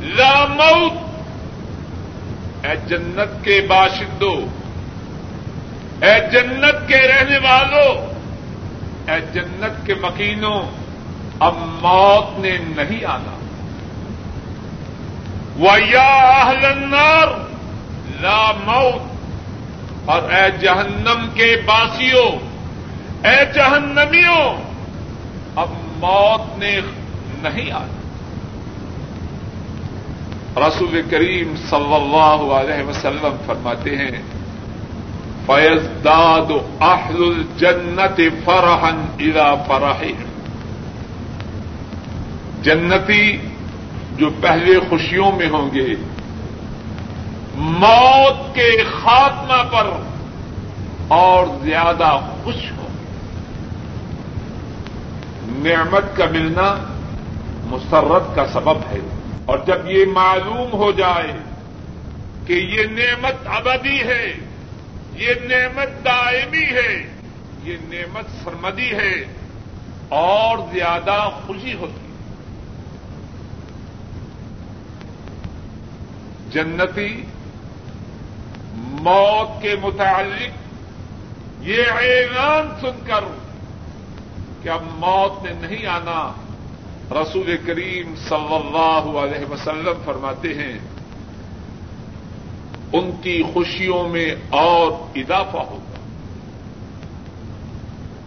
لا 0.00 0.46
موت۔ 0.48 0.92
اے 2.66 2.76
جنت 2.86 3.44
کے 3.44 3.66
باشندوں 3.68 4.66
اے 6.04 6.30
جنت 6.32 6.88
کے 6.88 7.08
رہنے 7.08 7.38
والوں 7.38 8.14
اے 9.10 9.20
جنت 9.32 9.86
کے 9.86 9.94
مکینوں، 9.94 10.62
اب 11.40 11.54
موت 11.58 12.38
نے 12.38 12.58
نہیں 12.76 13.04
آنا۔ 13.04 13.35
اہل 15.60 16.64
النار 16.64 17.28
لا 18.20 18.52
موت۔ 18.64 19.16
اور 20.04 20.22
اے 20.22 20.50
جہنم 20.60 21.28
کے 21.34 21.56
باسیوں، 21.66 22.30
اے 23.26 23.44
جہنمیوں، 23.54 24.62
اب 25.54 25.68
موت 25.98 26.58
نے 26.58 26.80
نہیں 27.42 27.70
آنا 27.72 27.92
رسول 30.68 31.02
کریم 31.10 31.54
صلی 31.70 31.94
اللہ 31.94 32.52
علیہ 32.54 32.84
وسلم 32.84 33.36
فرماتے 33.46 33.96
ہیں 33.96 34.22
فیض 35.46 36.04
داد 36.04 36.52
اہل 36.80 37.22
الجنت 37.22 38.20
فرحن 38.44 39.04
الا 39.18 39.54
فرح 39.54 40.02
جنتی 42.62 43.45
جو 44.16 44.30
پہلے 44.40 44.78
خوشیوں 44.88 45.32
میں 45.32 45.48
ہوں 45.48 45.74
گے۔ 45.74 45.94
موت 47.54 48.54
کے 48.54 48.84
خاتمہ 48.84 49.72
پر 49.72 49.86
اور 51.08 51.46
زیادہ 51.62 52.20
خوش 52.44 52.72
ہوں 52.72 52.88
نعمت 55.48 56.16
کا 56.16 56.24
ملنا 56.24 56.76
مسرت 57.64 58.36
کا 58.36 58.46
سبب 58.46 58.76
ہے۔ 58.76 58.98
اور 59.46 59.58
جب 59.66 59.90
یہ 59.90 60.04
معلوم 60.06 60.72
ہو 60.72 60.92
جائے 60.92 61.32
کہ 62.46 62.52
یہ 62.52 62.82
نعمت 62.82 63.34
ابدی 63.46 64.00
ہے، 64.00 64.32
یہ 65.12 65.34
نعمت 65.48 66.04
دائمی 66.04 66.64
ہے، 66.64 67.06
یہ 67.64 67.76
نعمت 67.82 68.44
سرمدی 68.44 68.92
ہے، 68.92 69.24
اور 70.08 70.58
زیادہ 70.72 71.28
خوشی 71.46 71.74
ہوتی 71.74 72.00
ہے۔ 72.00 72.05
جنتی 76.50 77.24
موت 78.74 79.62
کے 79.62 79.76
متعلق 79.82 80.66
یہ 81.60 81.82
اعلان 81.90 82.80
سن 82.80 83.06
کر 83.06 83.24
کہ 84.62 84.68
اب 84.68 84.82
موت 84.82 85.44
نے 85.44 85.52
نہیں 85.60 85.86
آنا، 85.86 86.32
رسول 87.22 87.56
کریم 87.66 88.14
صلی 88.28 88.54
اللہ 88.54 89.18
علیہ 89.18 89.52
وسلم 89.52 90.02
فرماتے 90.04 90.54
ہیں، 90.54 90.78
ان 92.92 93.10
کی 93.22 93.42
خوشیوں 93.54 94.08
میں 94.08 94.34
اور 94.50 94.92
اضافہ 95.18 95.56
ہوگا۔ 95.56 95.96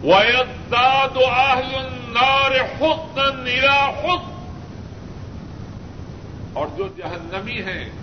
وَيَزْدَادُ 0.02 1.16
أَهْلُ 1.16 1.74
النَّارِ 1.74 2.60
حُسْنًا 2.60 3.42
إِلَى 3.42 4.02
حُسْن 4.02 4.32
اور 6.52 6.66
جو 6.76 6.88
جہنمی 6.96 7.62
ہیں 7.62 7.99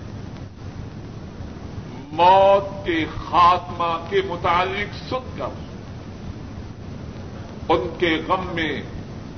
موت 2.18 2.86
کے 2.86 3.06
خاتمہ 3.30 4.10
کے 4.10 4.22
متعلق 4.28 5.10
سن 5.10 5.30
کر، 5.38 5.54
ان 7.70 7.88
کے 8.00 8.22
غم 8.28 8.46
میں 8.54 8.82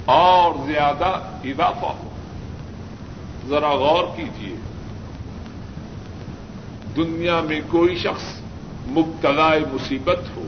اور 0.05 0.51
زیادہ 0.65 1.11
اضافہ 1.43 1.85
ہو۔ 1.85 2.09
ذرا 3.47 3.75
غور 3.75 4.03
کیجیے 4.15 4.55
دنیا 6.95 7.41
میں 7.41 7.61
کوئی 7.69 7.97
شخص 7.97 8.23
مبتلا 8.87 9.49
مصیبت 9.73 10.19
ہو، 10.35 10.45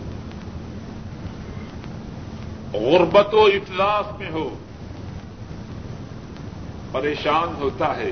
غربت 2.73 3.33
و 3.33 3.45
اطلاف 3.45 4.19
میں 4.19 4.31
ہو، 4.31 4.49
پریشان 6.91 7.53
ہوتا 7.59 7.95
ہے، 7.97 8.11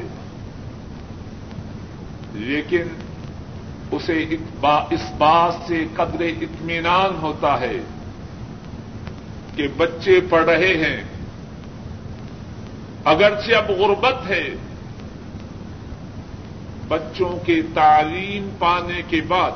لیکن 2.34 2.88
اسے 3.92 4.26
اس 4.90 5.02
بات 5.18 5.68
سے 5.68 5.86
قدر 5.94 6.22
اطمینان 6.42 7.18
ہوتا 7.22 7.60
ہے 7.60 7.78
کہ 9.56 9.68
بچے 9.78 10.20
پڑھ 10.30 10.46
رہے 10.46 10.74
ہیں۔ 10.74 11.04
اگرچہ 13.06 13.56
اب 13.56 13.70
غربت 13.70 14.30
ہے، 14.30 14.50
بچوں 16.88 17.46
کی 17.46 17.62
تعلیم 17.74 18.50
پانے 18.60 19.02
کے 19.08 19.22
بعد 19.22 19.52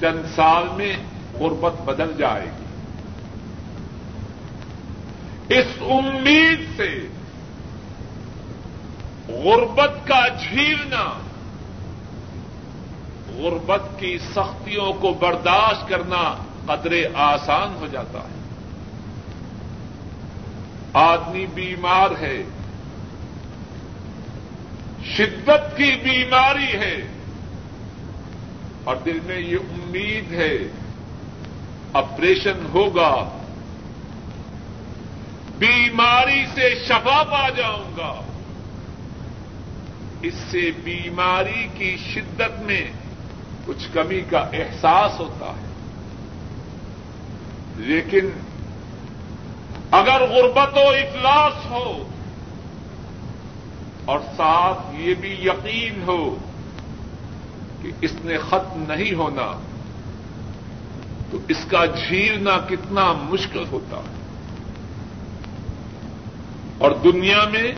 چند 0.00 0.34
سال 0.34 0.64
میں 0.76 0.96
غربت 1.34 1.80
بدل 1.80 2.12
جائے 2.18 2.46
گی۔ 2.46 2.64
اس 5.58 5.66
امید 5.80 6.60
سے 6.76 7.06
غربت 9.28 10.06
کا 10.06 10.28
جھیلنا 10.28 11.29
غربت 13.38 13.82
کی 13.98 14.18
سختیوں 14.34 14.92
کو 14.92 15.12
برداشت 15.12 15.88
کرنا 15.88 16.44
قدرے 16.66 17.04
آسان 17.14 17.76
ہو 17.80 17.86
جاتا 17.86 18.18
ہے۔ 18.18 18.40
آدمی 20.92 21.46
بیمار 21.46 22.10
ہے۔ 22.20 22.42
شدت 25.04 25.76
کی 25.76 25.96
بیماری 26.02 26.78
ہے۔ 26.78 26.96
اور 28.84 28.96
دل 28.96 29.18
میں 29.24 29.38
یہ 29.38 29.56
امید 29.56 30.32
ہے۔ 30.32 30.58
آپریشن 31.92 32.66
ہوگا۔ 32.72 33.38
بیماری 35.58 36.44
سے 36.54 36.74
شفا 36.88 37.22
پا 37.22 37.48
جاؤں 37.48 37.96
گا۔ 37.96 38.22
اس 40.22 40.34
سے 40.34 40.70
بیماری 40.84 41.68
کی 41.78 41.96
شدت 42.14 42.60
میں 42.60 42.90
کچھ 43.66 43.88
کمی 43.92 44.20
کا 44.20 44.38
احساس 44.38 45.20
ہوتا 45.20 45.46
ہے۔ 45.46 45.70
لیکن 47.76 48.30
اگر 49.90 50.20
غربت 50.20 50.76
و 50.76 50.80
افلاس 50.80 51.70
ہو 51.70 52.06
اور 54.04 54.20
ساتھ 54.36 54.94
یہ 54.94 55.14
بھی 55.14 55.32
یقین 55.32 56.02
ہو 56.06 56.36
کہ 57.82 57.90
اس 58.00 58.10
نے 58.24 58.38
ختم 58.38 58.84
نہیں 58.88 59.14
ہونا، 59.14 59.60
تو 61.30 61.38
اس 61.48 61.64
کا 61.68 61.84
جھیلنا 61.84 62.58
کتنا 62.68 63.12
مشکل 63.12 63.64
ہوتا 63.70 63.96
ہے۔ 63.96 64.20
اور 66.78 66.90
دنیا 66.90 67.44
میں 67.52 67.72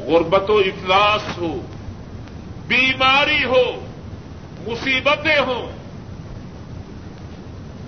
غربت 0.00 0.50
و 0.50 0.58
افلاس 0.58 1.38
ہو، 1.38 1.60
بیماری 2.66 3.44
ہو 3.44 3.86
مصیبتیں 4.66 5.38
ہوں۔ 5.38 5.72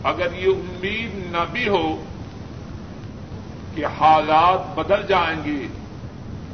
اگر 0.03 0.33
یہ 0.33 0.47
امید 0.47 1.33
نہ 1.33 1.45
بھی 1.53 1.69
ہو 1.69 2.05
کہ 3.75 3.87
حالات 3.87 4.79
بدل 4.79 5.07
جائیں 5.09 5.45
گے، 5.45 5.67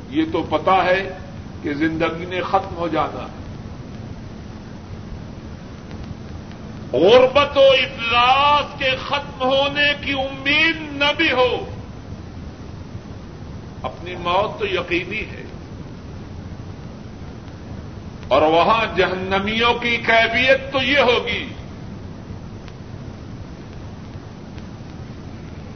یہ 0.09 0.25
تو 0.33 0.43
پتا 0.43 0.85
ہے 0.85 1.19
کہ 1.63 1.75
زندگی 1.75 2.25
نے 2.29 2.41
ختم 2.41 2.77
ہو 2.77 2.89
جانا 2.89 3.23
ہے۔ 3.23 3.41
غربت 6.93 7.57
و 7.57 7.61
اجلاس 7.61 8.79
کے 8.79 8.91
ختم 9.09 9.43
ہونے 9.43 10.07
کی 10.07 10.13
امید 10.13 10.77
نہ 10.93 11.13
بھی 11.17 11.33
ہو۔ 11.33 11.71
اپنی 13.83 14.15
موت 14.15 14.59
تو 14.59 14.67
یقینی 14.67 15.21
ہے۔ 15.21 15.50
اور 18.31 18.43
وہاں 18.43 18.97
جہنمیوں 18.97 19.75
کی 19.75 19.97
کیفیت 19.97 20.73
تو 20.73 20.83
یہ 20.83 20.99
ہوگی۔ 20.99 21.53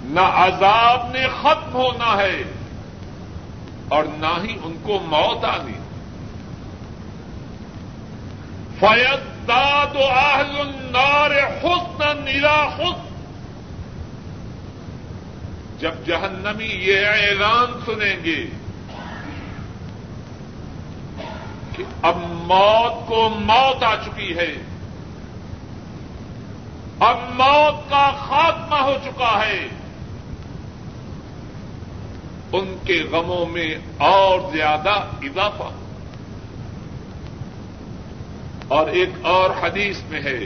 نہ 0.02 0.20
عذاب 0.20 1.10
نے 1.12 1.26
ختم 1.42 1.72
ہونا 1.72 2.16
ہے 2.16 2.42
اور 3.88 4.04
نہ 4.04 4.44
ہی 4.44 4.56
ان 4.64 4.76
کو 4.82 4.98
موت 5.02 5.44
آنی۔ 5.44 5.78
فیض 8.78 9.48
داد 9.48 9.96
و 9.96 10.04
آہل 10.04 10.60
النار 10.60 11.30
حسن۔ 11.30 11.84
نیلا 12.24 12.68
خود 12.76 13.14
جب 15.80 15.92
جہنمی 16.06 16.64
یہ 16.64 17.06
اعلان 17.06 17.80
سنیں 17.86 18.16
گے 18.24 18.46
کہ 21.76 21.84
اب 22.02 22.16
موت 22.30 23.08
کو 23.08 23.28
موت 23.28 23.82
آ 23.82 23.96
چکی 23.96 24.36
ہے۔ 24.36 24.54
اب 27.00 27.16
موت 27.34 27.90
کا 27.90 28.10
خاتمہ 28.18 28.76
ہو 28.76 28.96
چکا 29.04 29.46
ہے۔ 29.46 29.68
ان 32.52 32.76
کے 32.86 33.02
غموں 33.12 33.46
میں 33.46 33.74
اور 33.98 34.38
زیادہ 34.52 34.90
اضافہ۔ 35.22 35.70
اور 38.68 38.86
ایک 38.86 39.08
اور 39.22 39.50
حدیث 39.62 40.00
میں 40.10 40.20
ہے۔ 40.20 40.38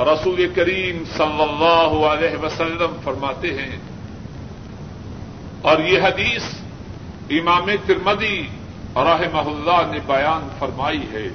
رسول 0.00 0.52
کریم 0.54 1.02
صلی 1.16 1.42
اللہ 1.42 2.06
علیہ 2.06 2.36
وسلم 2.36 2.96
فرماتے 3.04 3.48
ہیں۔ 3.48 3.76
اور 5.62 5.78
یہ 5.78 6.02
حدیث 6.02 6.42
امام 7.30 7.66
ترمدی 7.86 8.48
رحمہ 8.96 9.38
اللہ 9.38 9.92
نے 9.92 9.98
بیان 10.06 10.48
فرمائی 10.58 11.02
ہے۔ 11.12 11.28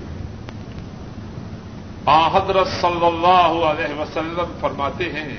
آ 2.06 2.28
حضرت 2.28 2.68
صلی 2.68 3.06
اللہ 3.06 3.66
علیہ 3.66 4.00
وسلم 4.00 4.58
فرماتے 4.62 5.04
ہیں، 5.04 5.38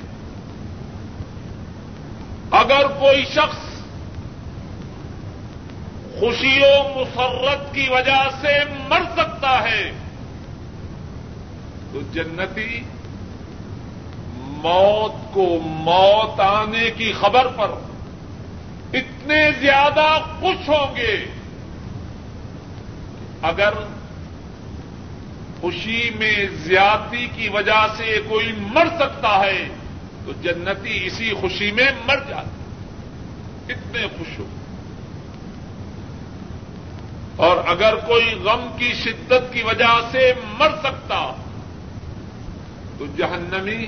اگر 2.50 2.86
کوئی 2.88 3.24
شخص 3.24 3.72
خوشی 6.20 6.60
و 6.60 7.00
مسرت 7.00 7.74
کی 7.74 7.88
وجہ 7.90 8.28
سے 8.40 8.58
مر 8.88 9.02
سکتا 9.16 9.62
ہے، 9.62 9.92
تو 11.92 12.00
جنتی 12.12 12.82
موت 14.36 15.34
کو 15.34 15.58
موت 15.64 16.40
آنے 16.40 16.90
کی 16.90 17.12
خبر 17.12 17.46
پر 17.46 17.70
اتنے 18.92 19.52
زیادہ 19.60 20.18
خوش 20.40 20.68
ہوں 20.68 20.96
گے۔ 20.96 21.41
اگر 23.42 23.72
خوشی 25.60 26.10
میں 26.18 26.46
زیادتی 26.64 27.26
کی 27.36 27.48
وجہ 27.48 27.86
سے 27.96 28.20
کوئی 28.28 28.52
مر 28.52 28.86
سکتا 28.86 29.40
ہے، 29.40 29.68
تو 30.24 30.32
جنتی 30.42 31.06
اسی 31.06 31.32
خوشی 31.32 31.72
میں 31.72 31.90
مر 32.06 32.16
جاتا 32.28 32.48
اتنے 33.68 34.06
خوش 34.18 34.38
ہو۔ 34.38 34.44
اور 37.36 37.56
اگر 37.66 37.94
کوئی 37.94 38.34
غم 38.34 38.76
کی 38.78 38.92
شدت 38.94 39.52
کی 39.52 39.62
وجہ 39.62 40.00
سے 40.10 40.32
مر 40.58 40.70
سکتا، 40.70 41.34
تو 42.98 43.04
جہنمی 43.16 43.86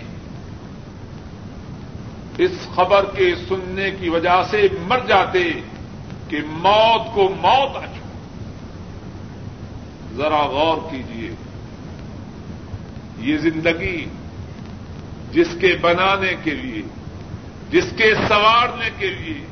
اس 2.38 2.52
خبر 2.74 3.04
کے 3.04 3.34
سننے 3.48 3.90
کی 3.90 4.08
وجہ 4.08 4.42
سے 4.50 4.68
مر 4.88 5.00
جاتے 5.08 5.50
کہ 6.28 6.38
موت 6.46 7.14
کو 7.14 7.28
موت 7.40 7.76
آ 7.76 7.86
ذرا 10.16 10.42
غور 10.42 10.76
کیجیے 10.90 11.30
یہ 13.18 13.36
زندگی 13.36 14.06
جس 15.32 15.48
کے 15.60 15.76
بنانے 15.80 16.34
کے 16.44 16.50
لیے، 16.50 16.82
جس 17.70 17.84
کے 17.96 18.14
سنوارنے 18.14 18.90
کے 18.98 19.10
لیے، 19.10 19.46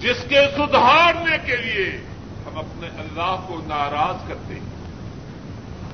جس 0.00 0.16
کے 0.28 0.40
سدھارنے 0.56 1.36
کے 1.46 1.56
لیے 1.56 2.00
ہم 2.46 2.58
اپنے 2.58 2.86
اللہ 2.86 3.44
کو 3.46 3.60
ناراض 3.66 4.28
کرتے 4.28 4.54
ہیں۔ 4.54 4.70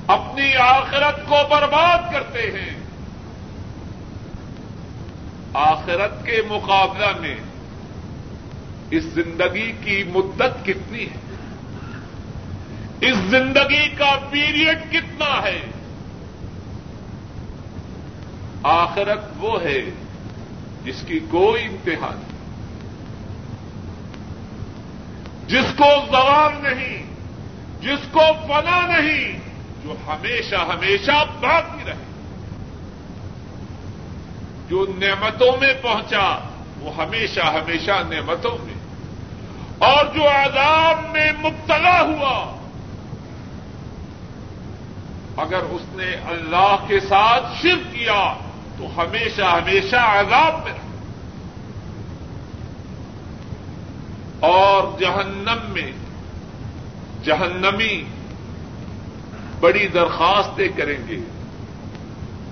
اپنی 0.07 0.55
آخرت 0.55 1.29
کو 1.29 1.35
برباد 1.49 2.13
کرتے 2.13 2.41
ہیں۔ 2.41 2.79
آخرت 5.53 6.25
کے 6.25 6.41
مقابلہ 6.49 7.19
میں 7.19 7.35
اس 8.91 9.03
زندگی 9.03 9.71
کی 9.71 10.03
مدت 10.03 10.65
کتنی 10.65 11.03
ہے؟ 11.03 11.26
اس 13.01 13.15
زندگی 13.15 13.89
کا 13.89 14.17
پیریڈ 14.29 14.91
کتنا 14.91 15.43
ہے؟ 15.43 15.61
آخرت 18.63 19.19
وہ 19.37 19.61
ہے 19.61 19.81
جس 20.83 21.01
کی 21.07 21.19
کوئی 21.19 21.65
انتہا 21.65 22.15
نہیں۔ 22.15 22.37
جس 25.47 25.77
کو 25.77 25.85
زوال 26.11 26.53
نہیں، 26.63 27.03
جس 27.81 28.07
کو 28.11 28.21
فنا 28.47 28.87
نہیں، 28.87 29.39
جو 29.83 29.95
ہمیشہ 30.07 30.55
ہمیشہ 30.55 31.11
باقی 31.41 31.83
رہے۔ 31.87 32.05
جو 34.69 34.85
نعمتوں 34.97 35.61
میں 35.61 35.73
پہنچا، 35.81 36.39
وہ 36.79 36.95
ہمیشہ 36.95 37.39
ہمیشہ 37.39 37.91
نعمتوں 37.91 38.57
میں۔ 38.65 38.73
اور 39.77 40.05
جو 40.05 40.27
عذاب 40.27 40.99
میں 41.11 41.31
مبتلا 41.39 42.01
ہوا 42.01 42.56
اگر 45.37 45.59
اس 45.59 45.81
نے 45.91 46.15
اللہ 46.25 46.75
کے 46.87 46.99
ساتھ 46.99 47.45
شرک 47.61 47.93
کیا 47.93 48.33
تو 48.77 48.87
ہمیشہ 48.97 49.41
ہمیشہ 49.41 49.95
عذاب 49.95 50.53
میں 50.63 50.73
رہے۔ 50.73 50.87
اور 54.39 54.99
جہنم 54.99 55.71
میں 55.71 55.91
جہنمی 57.23 58.03
بڑی 59.59 59.87
درخواستیں 59.87 60.67
کریں 60.77 61.07
گے، 61.07 61.19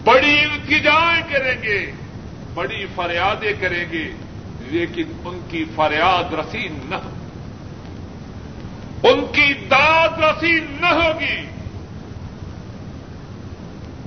بڑی 0.04 0.40
التجائیں 0.40 1.34
کریں 1.34 1.64
گے، 1.64 1.92
بڑی 2.54 2.86
فریادیں 2.96 3.54
کریں 3.60 3.86
گے، 3.92 4.12
لیکن 4.60 5.04
ان 5.26 5.40
کی 5.50 5.66
فریاد 5.76 6.34
رسید 6.34 6.74
نہ 6.86 6.96
ہو۔ 6.96 7.10
ان 9.04 9.26
کی 9.32 9.54
داد 9.54 10.10
رسید 10.20 10.64
نہ 10.82 10.86
ہوگی۔ 10.86 11.55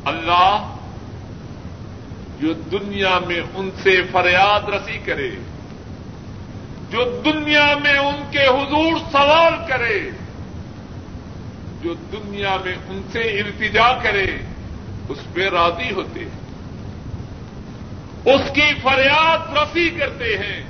اللہ 0.08 0.74
جو 2.40 2.52
دنیا 2.52 3.18
میں 3.26 3.40
ان 3.54 3.70
سے 3.82 4.02
فریاد 4.12 4.68
رسی 4.68 4.98
کرے، 5.04 5.30
جو 6.90 7.20
دنیا 7.24 7.74
میں 7.82 7.98
ان 7.98 8.22
کے 8.30 8.46
حضور 8.46 8.98
سوال 9.12 9.52
کرے، 9.68 10.10
جو 11.82 11.94
دنیا 11.94 12.56
میں 12.64 12.74
ان 12.88 13.02
سے 13.12 13.20
التجا 13.20 13.92
کرے، 14.02 14.26
اس 15.08 15.18
پہ 15.32 15.48
راضی 15.48 15.92
ہوتے 15.92 16.20
ہیں۔ 16.20 16.48
اس 18.24 18.40
کی 18.54 18.74
فریاد 18.82 19.38
رسی 19.56 19.90
کرتے 19.90 20.38
ہیں۔ 20.38 20.64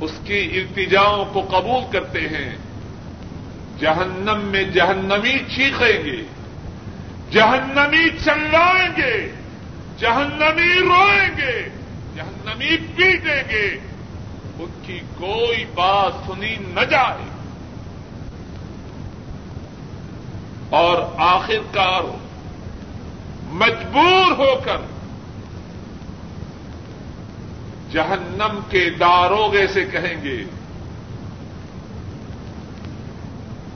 اس 0.00 0.12
کی 0.24 0.62
التجاؤں 0.62 1.24
کو 1.32 1.40
قبول 1.40 1.82
کرتے 1.92 2.20
ہیں۔ 2.20 2.56
جہنم 3.80 4.40
میں 4.44 4.64
جہنمی 4.64 5.38
چیخیں 5.38 6.04
گے، 6.04 6.22
جہنمی 7.30 8.10
چلائیں 8.24 8.88
گے، 8.96 9.32
جہنمی 9.98 10.80
روئیں 10.80 11.36
گے، 11.36 11.68
جہنمی 12.16 12.76
پیٹیں 12.76 13.42
گے۔ 13.48 13.78
ان 14.58 14.80
کی 14.82 14.98
کوئی 14.98 15.64
بات 15.74 16.12
سنی 16.26 16.56
نہ 16.60 16.80
جائے۔ 16.80 17.28
اور 20.70 21.02
آخرکار 21.18 22.02
مجبور 23.42 24.30
ہو 24.30 24.60
کر 24.64 24.76
جہنم 27.90 28.60
کے 28.70 28.90
داروگے 28.90 29.66
سے 29.66 29.84
کہیں 29.84 30.22
گے 30.22 30.44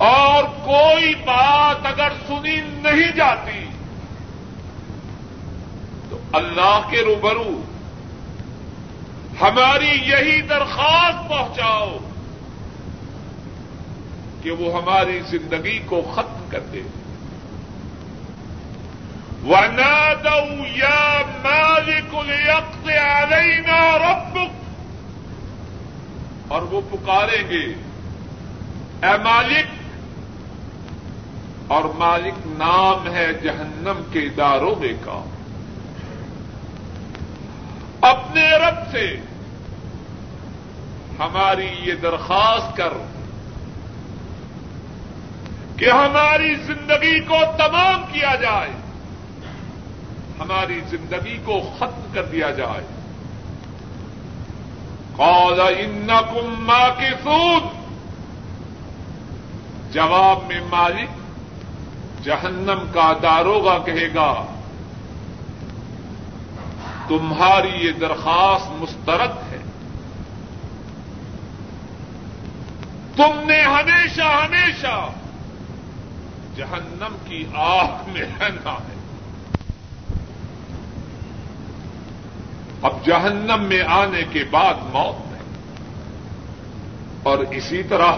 اور 0.03 0.45
کوئی 0.45 1.15
بات 1.15 1.87
اگر 1.87 2.13
سنی 2.27 2.61
نہیں 2.61 3.17
جاتی 3.17 3.65
تو 6.11 6.19
اللہ 6.33 6.81
کے 6.91 7.03
روبرو 7.03 7.63
ہماری 9.41 9.89
یہی 9.89 10.41
درخواست 10.41 11.29
پہنچاؤ 11.29 11.99
کہ 14.43 14.51
وہ 14.51 14.83
ہماری 14.83 15.21
زندگی 15.27 15.79
کو 15.79 16.13
ختم 16.15 16.47
کر 16.51 16.61
دے۔ 16.61 16.83
وَنَادَوْا 19.45 20.69
يَا 20.77 21.23
مَالِكُ 21.43 22.25
لِيَقْضِ 22.25 22.93
عَلَيْنَا 22.93 23.99
رَبُّكَ۔ 23.99 24.53
اور 26.49 26.63
وہ 26.63 26.81
پکاریں 26.91 27.51
گے۔ 27.51 27.75
اے 29.07 29.23
مالک 29.25 29.82
اور 31.73 31.85
مالک 31.85 32.35
نام 32.47 33.15
ہے 33.15 33.33
جہنم 33.33 34.03
کے 34.13 34.29
داروگے 34.29 34.95
کا۔ 35.05 35.25
اپنے 38.01 38.51
رب 38.51 38.91
سے 38.91 39.21
ہماری 41.19 41.69
یہ 41.79 41.95
درخواست 41.95 42.77
کر 42.77 42.93
کہ 45.77 45.91
ہماری 45.91 46.55
زندگی 46.55 47.21
کو 47.21 47.37
تمام 47.59 48.03
کیا 48.13 48.35
جائے، 48.35 48.71
ہماری 50.39 50.81
زندگی 50.89 51.39
کو 51.45 51.61
ختم 51.79 52.03
کر 52.13 52.25
دیا 52.25 52.51
جائے۔ 52.51 52.87
قال 55.17 55.61
انکم 55.61 56.55
ماکثون۔ 56.59 57.83
جواب 59.93 60.39
میں 60.49 60.61
مالک 60.71 61.22
جہنم 62.23 62.85
کا 62.93 63.13
داروگا 63.23 63.79
کہے 63.79 64.15
گا، 64.15 64.45
تمہاری 67.09 67.87
یہ 67.87 67.93
درخواست 67.93 68.71
مسترد 68.71 69.53
ہے۔ 69.53 69.59
تم 73.17 73.41
نے 73.47 73.63
ہمیشہ 73.63 74.23
ہمیشہ 74.23 75.09
جہنم 76.57 77.17
کی 77.25 77.45
آنکھ 77.55 78.09
میں 78.09 78.21
رہنا 78.21 78.73
ہے۔ 78.73 79.03
اب 82.83 82.93
جہنم 83.07 83.63
میں 83.63 83.83
آنے 83.87 84.23
کے 84.33 84.45
بعد 84.51 84.75
موت 84.93 85.33
ہے۔ 85.33 85.39
اور 87.23 87.39
اسی 87.39 87.83
طرح 87.83 88.13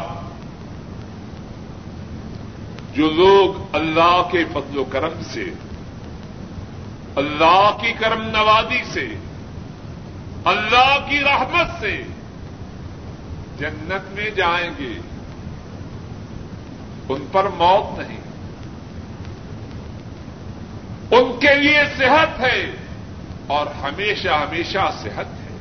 جو 2.95 3.11
لوگ 3.11 3.77
اللہ 3.77 4.29
کے 4.33 4.45
فضل 4.45 4.79
و 4.79 4.85
کرم 4.85 5.23
سے، 5.23 5.45
اللہ 7.17 7.77
کی 7.81 7.93
کرم 7.93 8.23
نوازی 8.23 8.85
سے، 8.93 9.09
اللہ 10.45 10.97
کی 11.11 11.21
رحمت 11.21 11.81
سے 11.81 12.03
جنت 13.59 14.15
میں 14.15 14.31
جائیں 14.31 14.71
گے، 14.79 15.01
ان 17.09 17.27
پر 17.33 17.45
موت 17.45 17.99
نہیں۔ 17.99 18.21
ان 21.11 21.41
کے 21.41 21.55
لیے 21.55 21.79
صحت 21.99 22.41
ہے 22.41 22.71
اور 23.47 23.67
ہمیشہ 23.67 24.29
ہمیشہ 24.29 24.93
صحت 25.03 25.27
ہے۔ 25.27 25.57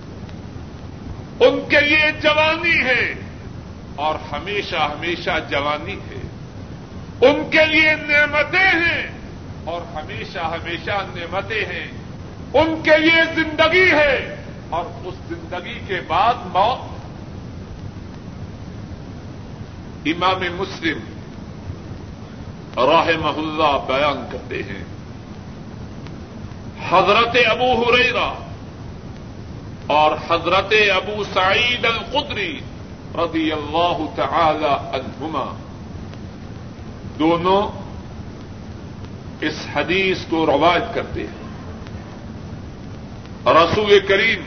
ان 1.39 1.69
کے 1.69 1.79
لیے 1.81 2.11
جوانی 2.23 2.79
ہے 2.85 3.15
اور 3.95 4.15
ہمیشہ 4.31 4.75
ہمیشہ 4.75 5.29
جوانی 5.49 5.93
ہے۔ 5.93 6.12
ان 7.21 7.49
کے 7.49 7.65
لیے 7.65 7.95
نعمتیں 7.95 8.59
ہیں 8.59 9.11
اور 9.63 9.81
ہمیشہ 9.81 10.39
ہمیشہ 10.39 10.91
نعمتیں 10.91 11.65
ہیں۔ 11.65 11.91
ان 12.53 12.81
کے 12.83 12.97
لیے 12.97 13.21
زندگی 13.35 13.91
ہے 13.91 14.43
اور 14.69 14.85
اس 15.05 15.15
زندگی 15.29 15.79
کے 15.87 16.01
بعد 16.07 16.33
موت۔ 16.45 16.93
امام 20.05 20.55
مسلم 20.55 20.99
راہ 22.77 23.05
محلہ 23.05 23.77
بیان 23.87 24.27
کرتے 24.31 24.63
ہیں۔ 24.63 24.83
حضرت 26.89 27.37
ابو 27.45 27.83
ہریرا 27.83 28.33
اور 29.87 30.11
حضرت 30.11 30.73
ابو 30.95 31.23
سعید 31.33 31.85
القدری 31.85 32.59
رضی 33.15 33.51
اللہ 33.51 33.97
تعالی 34.15 34.97
عنہما 34.97 35.57
دونوں 37.19 37.67
اس 39.41 39.67
حدیث 39.75 40.17
کو 40.29 40.45
روایت 40.45 40.93
کرتے 40.93 41.21
ہیں۔ 41.21 41.43
رسول 43.45 43.99
کریم 44.07 44.43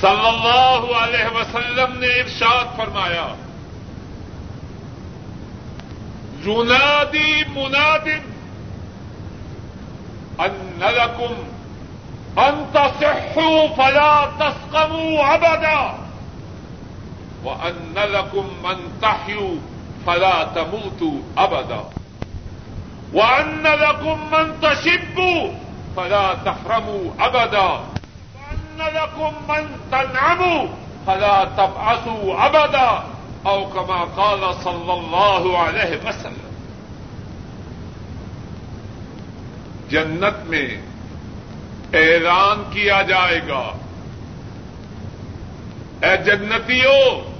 صلی 0.00 0.28
اللہ 0.28 0.96
علیہ 0.98 1.34
وسلم 1.34 1.98
نے 1.98 2.06
ارشاد 2.06 2.76
فرمایا 2.76 3.34
ينادي 6.46 7.44
مناد 7.44 8.08
أن 10.40 10.80
لكم 10.80 11.34
أن 12.38 12.66
تصحوا 12.72 13.68
فلا 13.76 14.26
تسقموا 14.38 15.34
أبدا 15.34 15.94
وأن 17.44 17.94
لكم 17.94 18.48
من 18.62 18.98
تحيوا 19.00 19.56
فلا 20.06 20.48
تموتوا 20.54 21.44
أبدا. 21.44 21.80
وأن 23.12 23.62
لكم 23.62 24.28
من 24.30 24.60
تشبوا 24.60 25.52
فلا 25.94 26.34
تحرموا 26.44 27.26
أبدا. 27.26 27.68
وأن 28.36 28.78
لكم 28.78 29.30
من 29.48 29.76
تنعموا 29.90 30.66
فلا 31.06 31.44
تبعثوا 31.56 32.44
أبدا. 32.46 33.16
او 33.42 33.64
کما 33.64 34.04
قال 34.14 34.40
صلی 34.62 34.90
اللہ 34.90 35.56
علیہ 35.56 36.08
وسلم. 36.08 36.46
جنت 39.88 40.46
میں 40.46 40.68
اعلان 41.92 42.70
کیا 42.72 43.02
جائے 43.02 43.40
گا. 43.48 43.72
اے 46.02 46.16
جنتیوں 46.16 47.35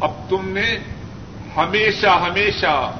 اب 0.00 0.10
تم 0.28 0.48
نے 0.48 0.78
ہمیشہ 1.56 2.06
ہمیشہ 2.06 2.92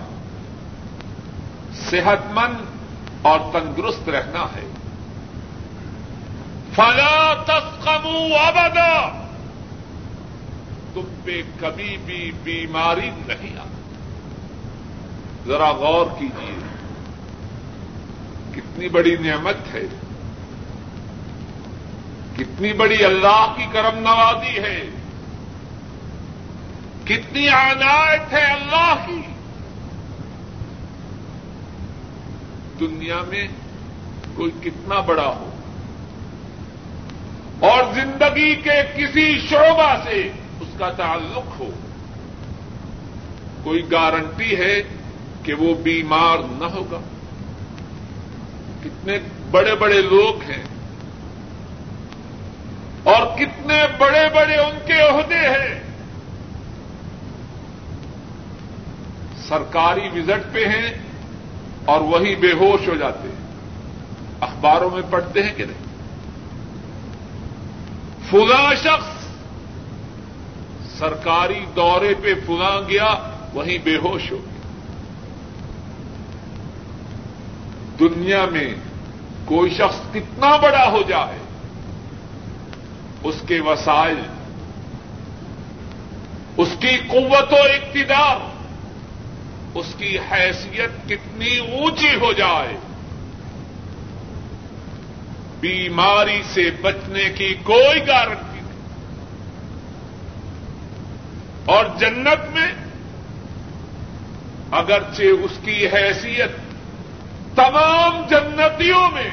صحت 1.74 2.18
مند 2.30 2.55
اور 3.22 3.40
تندرست 3.53 4.09
رہنا 4.09 4.47
ہے۔ 4.57 4.70
فلا 6.74 7.34
تسقموا 7.47 8.47
ابدا۔ 8.47 9.09
تم 10.94 11.14
پہ 11.24 11.42
کبھی 11.61 11.97
بھی 12.05 12.32
بیماری 12.42 13.11
نہیں 13.11 13.59
آتی۔ 13.59 13.94
ذرا 15.47 15.72
غور 15.72 16.07
کیجیے۔ 16.18 16.55
کتنی 18.55 18.88
بڑی 18.88 19.16
نعمت 19.16 19.74
ہے۔ 19.74 19.82
کتنی 22.36 22.72
بڑی 22.72 23.05
اللہ 23.05 23.55
کی 23.57 23.66
کرم 23.72 23.99
نوازی 23.99 24.59
ہے۔ 24.59 24.82
کتنی 27.07 27.49
عنایت 27.49 28.33
ہے 28.33 28.45
اللہ 28.45 28.95
کی۔ 29.07 29.21
دنیا 32.81 33.19
میں 33.29 33.49
کوئی 34.35 34.51
کتنا 34.61 35.01
بڑا 35.01 35.27
ہو۔ 35.27 35.51
اور 37.61 37.95
زندگی 37.95 38.55
کے 38.55 38.83
کسی 38.97 39.39
شعبہ 39.39 39.97
سے 40.05 40.31
اس 40.61 40.69
کا 40.79 40.91
تعلق 40.91 41.61
ہو۔ 41.61 41.71
کوئی 43.65 43.93
گارنٹی 43.93 44.57
ہے 44.57 44.83
کہ 45.43 45.55
وہ 45.55 45.75
بیمار 45.75 46.39
نہ 46.39 46.65
ہوگا۔ 46.65 47.01
کتنے 48.85 49.19
بڑے 49.51 49.75
بڑے 49.75 50.03
لوگ 50.03 50.51
ہیں۔ 50.51 50.63
اور 53.03 53.39
کتنے 53.39 53.83
بڑے 53.99 54.29
بڑے 54.35 54.57
ان 54.57 54.79
کے 54.87 55.01
عہدے 55.09 55.49
ہیں۔ 55.49 55.86
سرکاری 59.49 60.20
وزٹ 60.20 60.53
پہ 60.53 60.66
ہیں 60.66 60.92
اور 61.84 62.01
وہی 62.01 62.36
بے 62.36 62.53
ہوش 62.53 62.88
ہو 62.88 62.94
جاتے 62.94 63.28
ہیں۔ 63.28 63.47
اخباروں 64.40 64.90
میں 64.90 65.03
پڑھتے 65.11 65.42
ہیں 65.42 65.55
کہ 65.55 65.64
نہیں؟ 65.64 65.86
فلا 68.30 68.74
شخص 68.74 69.26
سرکاری 70.99 71.64
دورے 71.76 72.14
پہ 72.22 72.34
فلاں 72.47 72.88
گیا، 72.88 73.32
وہیں 73.55 73.78
بے 73.84 73.97
ہوش 73.97 74.32
ہو 74.32 74.36
گیا۔ 74.36 74.57
دنیا 78.01 78.47
میں 78.47 78.74
کوئی 79.44 79.70
شخص 79.70 80.14
کتنا 80.14 80.57
بڑا 80.57 80.90
ہو 80.90 81.03
جائے، 81.09 81.38
اس 83.22 83.34
کے 83.47 83.61
وسائل، 83.61 84.22
اس 86.57 86.68
کی 86.80 86.97
قوت 87.09 87.53
و 87.53 87.57
اقتدار 87.57 88.56
اس 89.79 89.95
کی 89.99 90.18
حیثیت 90.18 91.09
کتنی 91.09 91.59
اونچی 91.59 92.14
ہو 92.14 92.33
جائے۔ 92.33 92.77
بیماری 95.61 96.43
سے 96.55 96.70
بچنے 96.83 97.31
کی 97.31 97.55
کوئی 97.62 98.07
گارنٹی 98.07 98.61
نہیں۔ 98.61 98.72
اور 101.64 101.85
جنت 101.99 102.55
میں 102.55 102.72
اگرچہ 104.70 105.22
اس 105.22 105.59
کی 105.64 105.87
حیثیت 105.87 106.51
تمام 107.57 108.27
جنتیوں 108.31 109.11
میں 109.11 109.31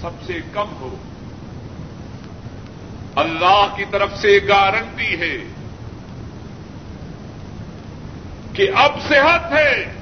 سب 0.00 0.10
سے 0.26 0.32
کم 0.52 0.68
ہو، 0.80 0.96
اللہ 3.16 3.66
کی 3.76 3.84
طرف 3.90 4.18
سے 4.18 4.40
گارنٹی 4.48 5.20
ہے۔ 5.20 5.57
کہ 8.58 8.70
اب 8.74 8.92
صحت 9.08 9.52
ہے 9.52 9.94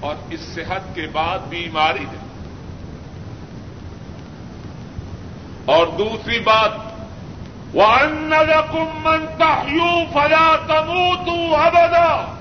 اور 0.00 0.14
اس 0.30 0.40
صحت 0.40 0.94
کے 0.94 1.06
بعد 1.12 1.38
بیماری 1.48 2.04
ہے۔ 2.04 2.22
اور 5.64 5.86
دوسری 5.86 6.38
بات، 6.38 6.70
وَأَنَّ 7.74 8.34
لَكُمْ 8.34 9.06
مَنْ 9.06 9.38
تَحْيُوا 9.38 10.04
فَلَا 10.12 10.56
تَمُوتُوا 10.56 11.68
أَبَدًا۔ 11.68 12.34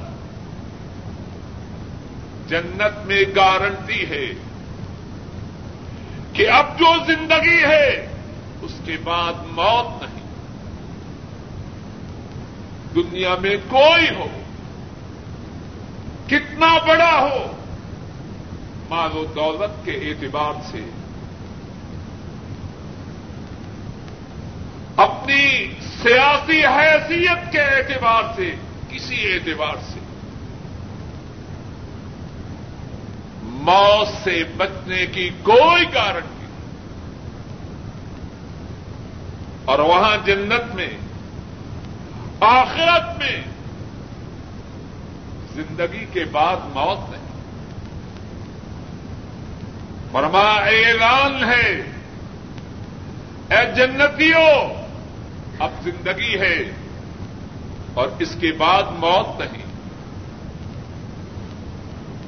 جنت 2.48 3.06
میں 3.06 3.24
گارنٹی 3.36 4.10
ہے 4.10 4.26
کہ 6.34 6.50
اب 6.50 6.80
جو 6.80 6.94
زندگی 7.08 7.64
ہے، 7.64 8.08
اس 8.62 8.72
کے 8.86 8.98
بعد 9.04 9.34
موت 9.46 10.04
نہیں۔ 10.04 10.26
دنیا 12.96 13.36
میں 13.42 13.56
کوئی 13.70 14.16
ہو۔ 14.16 14.41
کتنا 16.32 16.78
بڑا 16.88 17.20
ہو۔ 17.20 17.52
مال 18.90 19.18
و 19.18 19.26
دولت 19.26 19.86
کے 19.86 19.92
اعتبار 19.92 20.54
سے۔ 20.72 20.82
اپنی 24.98 25.74
سیاسی 26.04 26.66
حیثیت 26.66 27.52
کے 27.52 27.62
اعتبار 27.62 28.24
سے، 28.36 28.56
کسی 28.90 29.34
اعتبار 29.34 29.76
سے۔ 29.94 30.00
موت 33.42 34.24
سے 34.24 34.44
بچنے 34.58 35.06
کی 35.06 35.30
کوئی 35.44 35.84
گارنٹی 35.94 36.46
اور 39.66 39.80
وہاں 39.80 40.18
جنت 40.26 40.76
میں، 40.76 40.98
آخرت 42.40 43.20
میں 43.20 43.51
زندگی 45.56 46.06
کے 46.14 46.26
بعد 46.26 46.56
موت 46.74 47.10
نہیں۔ 47.10 47.22
فرما 50.12 50.54
اعلان 50.54 51.44
ہے۔ 51.44 51.84
اے 53.50 53.74
جنتیوں، 53.76 54.74
اب 55.60 55.72
زندگی 55.84 56.40
ہے 56.40 56.58
اور 57.94 58.08
اس 58.20 58.36
کے 58.40 58.52
بعد 58.52 58.84
موت 58.84 59.40
نہیں۔ 59.40 59.64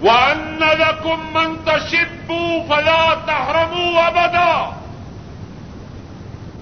وَأَنَّ 0.01 0.65
مَن 1.05 1.55
تَشِبُّوا 1.65 2.75
فَلَا 2.75 3.13
تَحْرَمُوا 3.25 4.09
أَبَدًا۔ 4.09 4.79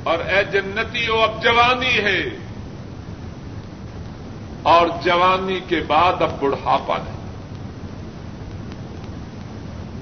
اور 0.04 0.20
اے 0.20 0.44
جنتیوں، 0.44 1.22
اب 1.22 1.44
جوانی 1.44 1.98
ہے۔ 1.98 2.51
اور 4.64 4.88
جوانی 5.04 5.60
کے 5.68 5.80
بعد 5.88 6.22
اب 6.22 6.42
بڑھاپا 6.42 6.98
نہیں۔ 6.98 7.22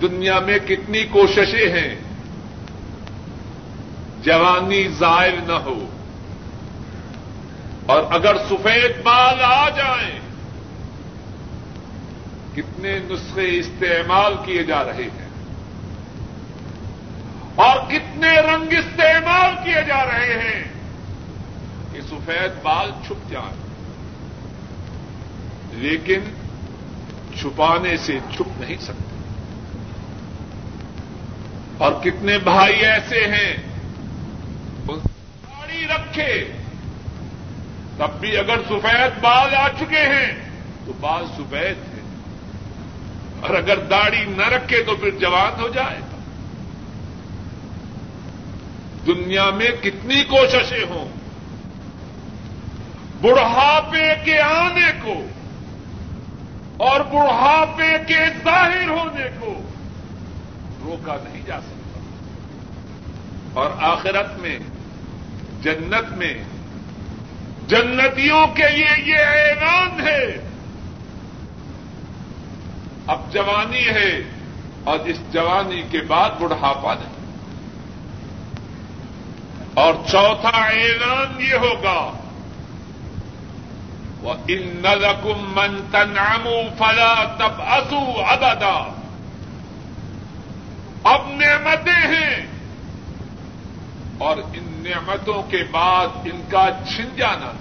دنیا 0.01 0.39
میں 0.39 0.59
کتنی 0.59 1.03
کوششیں 1.03 1.71
ہیں۔ 1.71 1.95
جوانی 4.21 4.87
ظاہر 4.87 5.41
نہ 5.47 5.51
ہو۔ 5.51 5.85
اور 7.85 8.03
اگر 8.09 8.37
سفید 8.37 9.03
بال 9.03 9.43
آ 9.43 9.69
جائیں، 9.69 10.19
کتنے 12.55 12.99
نسخے 13.09 13.59
استعمال 13.59 14.33
کیے 14.45 14.63
جا 14.63 14.83
رہے 14.83 15.03
ہیں۔ 15.03 15.29
اور 17.55 17.75
کتنے 17.87 18.31
رنگ 18.31 18.73
استعمال 18.73 19.51
کیے 19.63 19.81
جا 19.87 20.05
رہے 20.05 20.41
ہیں 20.41 20.63
کہ 21.91 22.01
سفید 22.01 22.63
بال 22.63 22.91
چھپ 23.07 23.31
جائیں۔ 23.31 23.68
لیکن 25.71 26.19
چھپانے 27.39 27.97
سے 27.97 28.19
چھپ 28.35 28.61
نہیں 28.61 28.77
سکتے۔ 28.81 29.03
اور 31.77 31.91
کتنے 32.03 32.37
بھائی 32.37 32.75
ایسے 32.75 33.25
ہیں؟ 33.25 33.55
داڑھی 34.87 35.87
رکھے۔ 35.87 36.51
تب 37.97 38.09
بھی 38.19 38.37
اگر 38.37 38.57
سفید 38.69 39.19
بال 39.21 39.55
آ 39.55 39.67
چکے 39.67 39.99
ہیں، 39.99 40.31
تو 40.85 40.93
بال 40.99 41.25
سفید 41.37 41.77
ہیں۔ 41.77 42.03
اور 43.41 43.49
اگر 43.49 43.77
داڑھی 43.77 44.25
نہ 44.25 44.47
رکھے، 44.47 44.83
تو 44.83 44.95
پھر 44.95 45.09
جوان 45.09 45.61
ہو 45.61 45.67
جائے۔ 45.67 45.99
گا 45.99 46.17
دنیا 49.05 49.49
میں 49.49 49.69
کتنی 49.81 50.23
کوششیں 50.23 50.83
ہوں۔ 50.89 51.09
بڑھاپے 53.21 54.13
کے 54.23 54.39
آنے 54.39 54.91
کو 55.03 55.25
اور 56.79 56.99
بڑھاپے 56.99 57.97
کے 58.07 58.19
ظاہر 58.43 58.89
ہونے 58.89 59.29
کو 59.39 59.53
روکا 60.83 61.15
نہیں 61.23 61.41
جا 61.45 61.59
سکتا۔ 61.61 61.99
اور 63.53 63.71
آخرت 63.81 64.39
میں، 64.39 64.59
جنت 65.61 66.11
میں، 66.11 66.33
جنتیوں 67.67 68.47
کے 68.47 68.69
لیے 68.69 69.03
یہ 69.05 69.17
اعلان 69.17 70.07
ہے۔ 70.07 70.49
اب 73.07 73.33
جوانی 73.33 73.87
ہے 73.87 74.21
اور 74.83 74.99
اس 74.99 75.17
جوانی 75.31 75.81
کے 75.91 76.01
بعد 76.07 76.29
بڑھاپا 76.39 76.93
نہیں۔ 76.93 77.35
اور 79.73 79.93
چوتھا 79.93 80.49
اعلان 80.49 81.41
یہ 81.41 81.53
ہوگا 81.53 82.18
ان 84.23 84.81
لکم 84.83 85.45
من 85.55 85.79
تنعموا 85.91 86.63
فلا 86.77 87.23
تب 87.39 87.61
ابدا 88.27 88.93
اب 91.03 91.27
نعمتیں 91.27 92.07
ہیں 92.07 92.45
اور 94.17 94.37
ان 94.37 94.83
نعمتوں 94.89 95.43
کے 95.49 95.63
بعد 95.71 96.07
ان 96.07 96.41
کا 96.49 96.69
چھن 96.87 97.15
جانا 97.15 97.51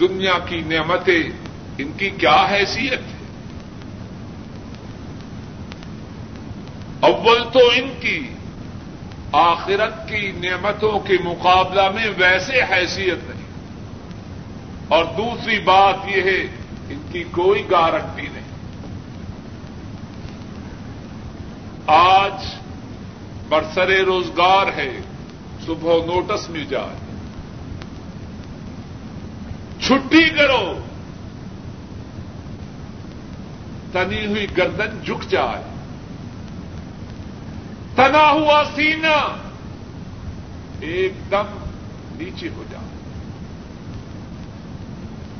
دنیا 0.00 0.38
کی 0.46 0.60
نعمتیں 0.60 1.22
ان 1.78 1.92
کی 1.92 2.10
کیا 2.10 2.46
حیثیت 2.50 2.98
ہے؟ 2.98 3.16
اول 7.00 7.44
تو 7.52 7.58
ان 7.58 7.94
کی، 8.00 8.28
آخرت 9.32 10.08
کی 10.08 10.32
نعمتوں 10.32 10.98
کے 10.98 11.14
مقابلہ 11.24 11.90
میں 11.90 12.06
ویسے 12.16 12.60
حیثیت 12.62 13.30
نہیں۔ 13.30 13.45
اور 14.88 15.04
دوسری 15.04 15.58
بات 15.58 15.96
یہ 16.06 16.22
ہے، 16.22 16.40
ان 16.88 17.00
کی 17.12 17.24
کوئی 17.30 17.70
گارنٹی 17.70 18.28
نہیں۔ 18.32 18.46
آج 21.86 22.32
برسر 23.48 24.04
روزگار 24.04 24.66
ہے، 24.76 25.00
صبح 25.66 25.92
نوٹس 26.06 26.50
مل 26.50 26.64
جائے۔ 26.64 27.06
چھٹی 29.80 30.28
کرو۔ 30.30 30.78
تنی 33.92 34.26
ہوئی 34.26 34.46
گردن 34.56 34.98
جھک 35.04 35.30
جائے۔ 35.30 35.62
تنا 37.96 38.30
ہوا 38.30 38.62
سینہ۔ 38.74 39.36
ایک 40.80 41.12
دم 41.30 41.46
نیچے 42.16 42.48
ہو 42.56 42.64
جائے۔ 42.70 42.95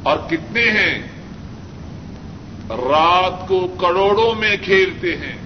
اور 0.07 0.19
کتنے 0.31 0.71
ہیں؟ 0.71 0.99
رات 2.71 3.49
کو 3.49 3.77
کروڑوں 3.81 4.35
میں 4.35 4.57
کھیلتے 4.65 5.17
ہیں۔ 5.17 5.37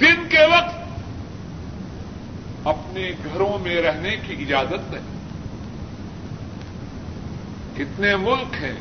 دن 0.00 0.28
کے 0.28 0.46
وقت 0.46 0.76
اپنے 2.64 3.10
گھروں 3.24 3.58
میں 3.58 3.82
رہنے 3.82 4.16
کی 4.16 4.44
اجازت 4.44 4.92
نہیں۔ 4.92 5.16
کتنے 7.76 8.16
ملک 8.16 8.54
ہیں، 8.62 8.76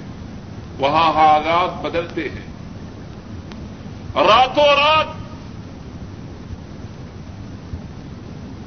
وہاں 0.80 1.14
حالات 1.14 1.82
بدلتے 1.82 2.30
ہیں۔ 2.30 2.46
راتوں 4.16 4.64
رات 4.64 5.08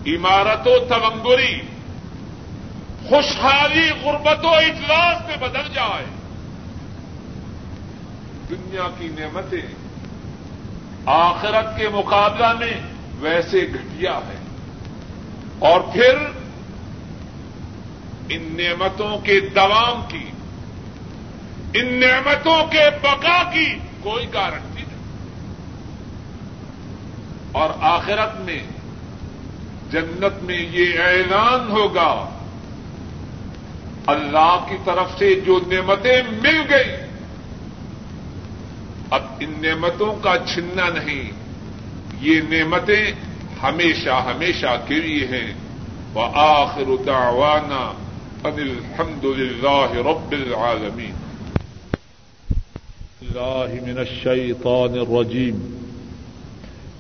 عمارتوں 0.07 0.89
تونگری 0.89 1.78
خوشحالی، 3.07 3.91
غربت 3.91 4.45
و 4.45 4.49
اجلاس 4.49 5.27
میں 5.27 5.49
بدل 5.49 5.69
جائے۔ 5.75 6.05
دنیا 8.51 8.89
کی 8.99 9.09
نعمتیں 9.09 9.75
آخرت 11.07 11.79
کے 11.79 11.89
مقابلہ 11.89 12.53
میں 12.53 12.81
ویسے 13.19 13.67
گھٹیا 13.75 14.17
ہے 14.17 14.39
اور 15.59 15.81
پھر 15.81 16.15
ان 18.29 18.57
نعمتوں 18.57 19.19
کے 19.19 19.41
دوام 19.41 20.09
کی، 20.09 20.31
ان 21.75 22.01
نعمتوں 22.01 22.67
کے 22.67 22.91
بقا 23.03 23.43
کی 23.51 23.79
کوئی 24.03 24.35
گارنٹی 24.35 24.83
نہیں۔ 24.83 24.99
اور 27.53 27.71
آخرت 27.81 28.41
میں 28.41 28.63
جنت 29.91 30.43
میں 30.43 30.59
یہ 30.59 30.99
اعلان 30.99 31.71
ہوگا 31.71 32.38
اللہ 34.09 34.67
کی 34.69 34.77
طرف 34.85 35.19
سے 35.19 35.41
جو 35.41 35.61
نعمتیں 35.67 36.23
مل 36.43 36.61
گئی، 36.71 36.95
اب 39.11 39.23
ان 39.41 39.55
نعمتوں 39.63 40.13
کا 40.23 40.37
چھننا 40.47 40.89
نہیں، 40.89 41.31
یہ 42.21 42.41
نعمتیں 42.49 43.13
ہمیشہ 43.63 44.11
ہمیشہ 44.11 44.81
کے 44.89 44.95
لیے 44.95 45.27
ہیں۔ 45.27 45.55
وہ 46.15 46.23
آخر 46.35 46.85
دعوانا 47.07 47.93
ان 48.45 48.55
الحمد 48.57 49.25
للہ 49.25 49.93
رب 49.93 50.33
العالمین۔ 50.33 51.13
اللہ 53.21 53.83
من 53.83 53.99
الشیطان 53.99 54.99
الرجیم۔ 54.99 55.75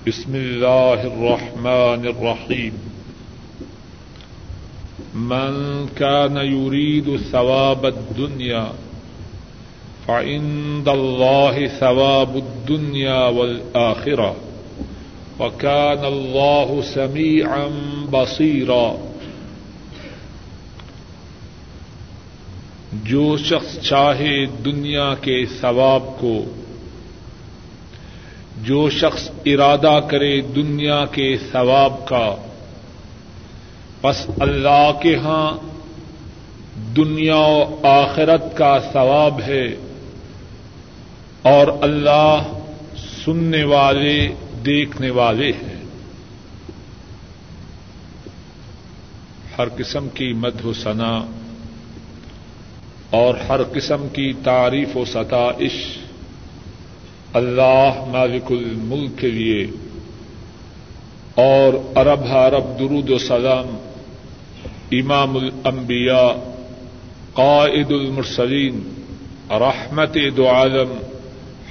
بسم 0.06 0.32
الله 0.34 1.00
الرحمن 1.00 2.06
الرحيم 2.06 2.87
من 5.18 5.86
كان 5.96 6.36
يريد 6.36 7.16
ثواب 7.16 7.86
الدنيا 7.86 8.72
فعند 10.06 10.88
الله 10.88 11.66
ثواب 11.66 12.36
الدنيا 12.36 13.24
والآخرة 13.24 14.36
وكان 15.38 16.04
الله 16.04 16.82
سميعا 16.82 17.68
بصيرا 18.10 18.96
جو 23.04 23.36
شخص 23.36 23.78
چاہے 23.80 24.46
دنیا 24.46 25.14
کے 25.20 25.44
ثواب 25.60 26.02
کو، 26.18 26.44
جو 28.62 28.90
شخص 28.90 29.30
ارادہ 29.46 30.00
کرے 30.10 30.40
دنیا 30.40 31.04
کے 31.04 31.36
ثواب 31.52 32.06
کا 32.08 32.34
پس 34.00 34.26
اللہ 34.40 34.90
کے 35.02 35.16
ہاں 35.16 35.58
دنیا 36.96 37.36
و 37.36 37.80
آخرت 37.82 38.56
کا 38.56 38.78
ثواب 38.92 39.40
ہے 39.40 39.66
اور 41.42 41.66
اللہ 41.80 42.42
سننے 43.24 43.64
والے، 43.64 44.28
دیکھنے 44.64 45.10
والے 45.10 45.50
ہیں۔ 45.50 45.78
ہر 49.58 49.68
قسم 49.76 50.08
کی 50.08 50.32
مدھ 50.32 50.66
و 50.66 50.72
ثنا 50.72 51.20
اور 53.10 53.34
ہر 53.48 53.62
قسم 53.62 54.08
کی 54.12 54.32
تعریف 54.44 54.96
و 54.96 55.04
ستائش 55.04 55.98
اللہ 57.32 58.04
مالک 58.08 58.52
الملک 58.52 59.18
کے 59.18 59.30
لیے 59.30 59.66
اور 61.34 61.98
عرب 61.98 62.24
عرب 62.24 62.78
درود 62.78 63.10
و 63.10 63.18
سلام 63.18 63.87
امام 64.92 65.36
الانبیاء، 65.36 66.52
قائد 67.32 67.92
المرسلین، 67.92 69.02
رحمت 69.50 70.16
دو 70.36 70.48
عالم، 70.48 70.98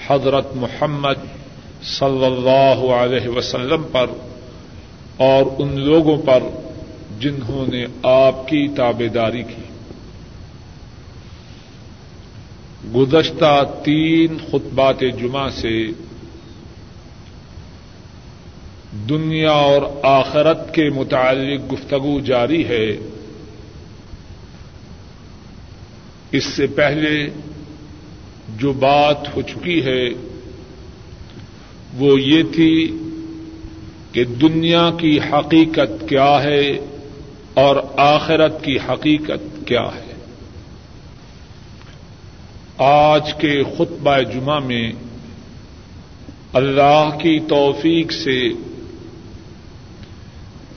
حضرت 0.08 0.48
محمد 0.56 1.26
صلی 1.84 2.26
اللہ 2.26 2.94
علیہ 2.94 3.28
وسلم 3.28 3.84
پر 3.92 4.06
اور 5.18 5.44
ان 5.58 5.80
لوگوں 5.80 6.18
پر 6.18 6.44
جنہوں 7.20 7.66
نے 7.68 7.86
آپ 8.04 8.48
کی 8.48 8.68
تابے 8.68 9.08
داری 9.08 9.44
کی۔ 9.44 9.62
گزشتہ 12.96 13.64
تین 13.84 14.38
خطبات 14.52 15.00
جمعہ 15.00 15.50
سے 15.50 15.88
دنیا 18.92 19.52
اور 19.52 19.82
آخرت 20.04 20.74
کے 20.74 20.90
متعلق 20.90 21.74
گفتگو 21.74 22.20
جاری 22.20 22.68
ہے۔ 22.68 22.98
اس 26.32 26.44
سے 26.44 26.68
پہلے 26.68 27.30
جو 28.58 28.74
بات 28.74 29.36
ہو 29.36 29.42
چکی 29.42 29.86
ہے، 29.86 30.10
وہ 31.94 32.22
یہ 32.22 32.44
تھی 32.56 32.98
کہ 34.12 34.24
دنیا 34.24 34.90
کی 35.00 35.20
حقیقت 35.20 36.10
کیا 36.10 36.44
ہے 36.44 36.80
اور 37.54 37.76
آخرت 37.98 38.64
کی 38.64 38.78
حقیقت 38.90 39.68
کیا 39.68 39.86
ہے۔ 39.96 40.14
آج 42.78 43.34
کے 43.34 43.64
خطبہ 43.64 44.18
جمعہ 44.34 44.60
میں 44.60 44.92
اللہ 46.54 47.10
کی 47.22 47.40
توفیق 47.40 48.12
سے 48.12 48.50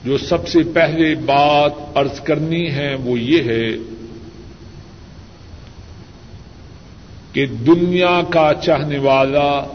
جو 0.05 0.17
سب 0.17 0.47
سے 0.47 0.59
پہلے 0.73 1.15
بات 1.15 1.71
ارض 1.95 2.19
کرنی 2.19 2.71
ہے 2.71 2.95
وہ 2.95 3.19
یہ 3.19 3.43
ہے 3.43 3.69
کہ 7.31 7.45
دنیا 7.45 8.21
کا 8.29 8.51
چاہنے 8.63 8.97
والا 8.97 9.67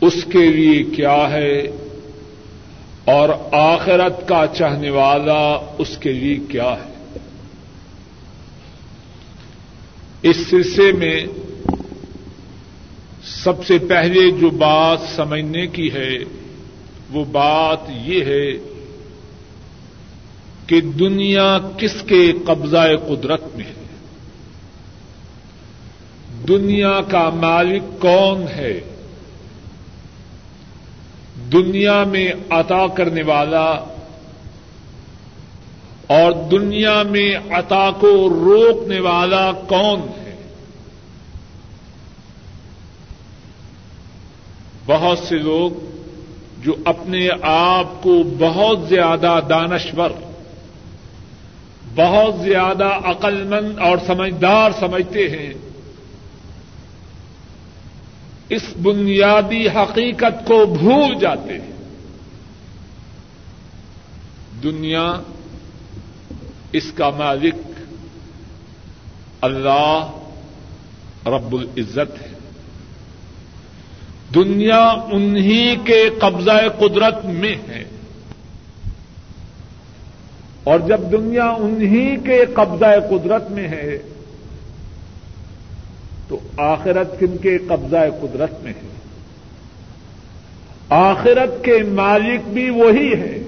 اس 0.00 0.24
کے 0.32 0.46
لیے 0.52 0.82
کیا 0.82 1.30
ہے 1.30 1.62
اور 3.04 3.28
آخرت 3.52 4.28
کا 4.28 4.44
چاہنے 4.54 4.90
والا 4.90 5.74
اس 5.78 5.98
کے 5.98 6.12
لیے 6.12 6.36
کیا 6.36 6.74
ہے۔ 6.84 7.18
اس 10.22 10.36
سلسلے 10.50 10.92
میں 10.92 11.20
سب 13.24 13.66
سے 13.66 13.78
پہلے 13.78 14.30
جو 14.30 14.50
بات 14.50 14.98
سمجھنے 15.16 15.66
کی 15.66 15.92
ہے 15.92 16.18
وہ 17.10 17.24
بات 17.24 17.78
یہ 17.88 18.24
ہے 18.24 18.52
کہ 20.66 20.80
دنیا 20.80 21.58
کس 21.78 22.02
کے 22.02 22.32
قبضہ 22.46 22.86
قدرت 23.08 23.56
میں 23.56 23.64
ہے؟ 23.64 23.86
دنیا 26.48 27.00
کا 27.08 27.30
مالک 27.30 28.02
کون 28.02 28.48
ہے؟ 28.48 28.80
دنیا 31.52 32.04
میں 32.04 32.32
عطا 32.50 32.86
کرنے 32.86 33.22
والا 33.22 33.66
اور 36.06 36.32
دنیا 36.50 37.02
میں 37.02 37.36
عطا 37.50 37.90
کو 37.90 38.28
روکنے 38.28 39.00
والا 39.00 39.52
کون 39.52 40.00
ہے؟ 40.00 40.36
بہت 44.86 45.18
سے 45.18 45.38
لوگ 45.38 45.95
جو 46.66 46.74
اپنے 46.84 47.28
آپ 47.42 48.02
کو 48.02 48.22
بہت 48.38 48.88
زیادہ 48.88 49.40
دانشور، 49.48 50.10
بہت 51.94 52.34
زیادہ 52.40 52.84
عقل 52.84 53.44
مند 53.44 53.78
اور 53.78 53.98
سمجھدار 54.06 54.70
سمجھتے 54.80 55.28
ہیں، 55.28 55.54
اس 58.48 58.62
بنیادی 58.82 59.68
حقیقت 59.68 60.46
کو 60.46 60.66
بھول 60.66 61.18
جاتے 61.20 61.58
ہیں۔ 61.58 61.72
دنیا 64.62 65.14
اس 66.72 66.92
کا 66.92 67.10
مالک 67.10 67.54
اللہ 69.40 70.10
رب 71.26 71.52
العزت 71.52 72.22
ہے۔ 72.22 72.35
دنیا 74.34 74.88
انہی 74.88 75.76
کے 75.84 76.10
قبضہ 76.18 76.68
قدرت 76.78 77.24
میں 77.24 77.54
ہے۔ 77.68 77.84
اور 80.64 80.80
جب 80.80 81.00
دنیا 81.12 81.44
انہی 81.44 82.16
کے 82.16 82.44
قبضہ 82.54 83.08
قدرت 83.10 83.50
میں 83.50 83.68
ہے، 83.68 83.98
تو 86.28 86.38
آخرت 86.56 87.20
کن 87.20 87.36
کے 87.36 87.58
قبضہ 87.58 87.96
قدرت 88.22 88.62
میں 88.62 88.72
ہے۔ 88.72 88.88
آخرت 90.88 91.64
کے 91.64 91.78
مالک 91.88 92.48
بھی 92.48 92.70
وہی 92.70 93.12
ہے۔ 93.12 93.42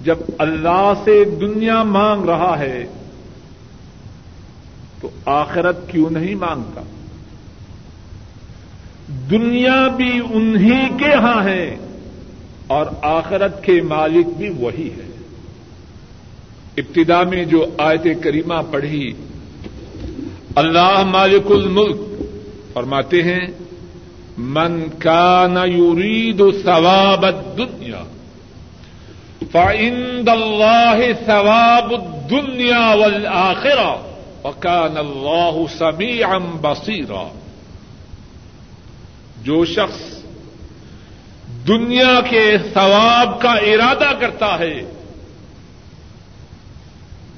جب 0.00 0.18
اللہ 0.38 0.92
سے 1.04 1.24
دنیا 1.24 1.82
مانگ 1.82 2.24
رہا 2.24 2.58
ہے، 2.58 2.84
تو 5.00 5.08
آخرت 5.24 5.88
کیوں 5.88 6.10
نہیں 6.10 6.34
مانگتا؟ 6.34 6.80
دنیا 9.08 9.88
بھی 9.88 10.20
انہی 10.32 10.88
کے 10.98 11.14
ہاں 11.14 11.44
ہے 11.44 11.76
اور 12.66 12.86
آخرت 13.02 13.64
کے 13.64 13.82
مالک 13.82 14.26
بھی 14.36 14.48
وہی 14.48 14.88
ہے۔ 14.88 15.06
ابتدا 16.76 17.22
میں 17.22 17.44
جو 17.44 17.66
آیت 17.78 18.06
کریمہ 18.22 18.54
پڑھی، 18.70 19.12
اللہ 20.54 21.02
مالک 21.06 21.50
الملک 21.50 21.96
فرماتے 22.72 23.22
ہیں، 23.22 23.46
من 24.38 24.84
کا 24.98 25.46
نہ 25.52 25.66
یورید 25.66 26.42
ثواب 26.64 27.24
دنیا 27.58 28.02
فعند 29.52 30.28
اللہ 30.28 30.98
ثواب 31.26 31.92
الدنیا 31.92 32.94
والآخرہ، 32.94 33.96
وکان 34.44 34.96
اللہ 34.96 35.78
سمیعا 35.78 36.38
بصیرا۔ 36.38 37.28
جو 39.46 39.64
شخص 39.64 40.24
دنیا 41.68 42.20
کے 42.30 42.56
ثواب 42.74 43.40
کا 43.40 43.50
ارادہ 43.50 44.10
کرتا 44.20 44.58
ہے، 44.58 44.80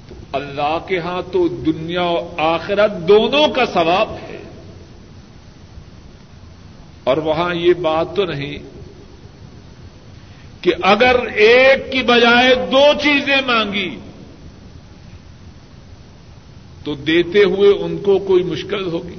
تو 0.08 0.14
اللہ 0.32 0.78
کے 0.86 0.98
ہاں 0.98 1.22
تو 1.32 1.48
دنیا 1.48 2.02
و 2.02 2.34
آخرت 2.38 3.08
دونوں 3.08 3.48
کا 3.48 3.66
ثواب 3.66 4.12
ہے۔ 4.12 4.42
اور 7.04 7.16
وہاں 7.16 7.54
یہ 7.54 7.72
بات 7.74 8.16
تو 8.16 8.24
نہیں 8.24 8.58
کہ 10.60 10.72
اگر 10.82 11.16
ایک 11.34 11.92
کی 11.92 12.02
بجائے 12.02 12.54
دو 12.54 13.00
چیزیں 13.02 13.40
مانگی، 13.46 13.98
تو 16.84 16.94
دیتے 16.94 17.44
ہوئے 17.44 17.70
ان 17.70 17.98
کو 17.98 18.18
کوئی 18.18 18.42
مشکل 18.42 18.86
ہوگی۔ 18.86 19.17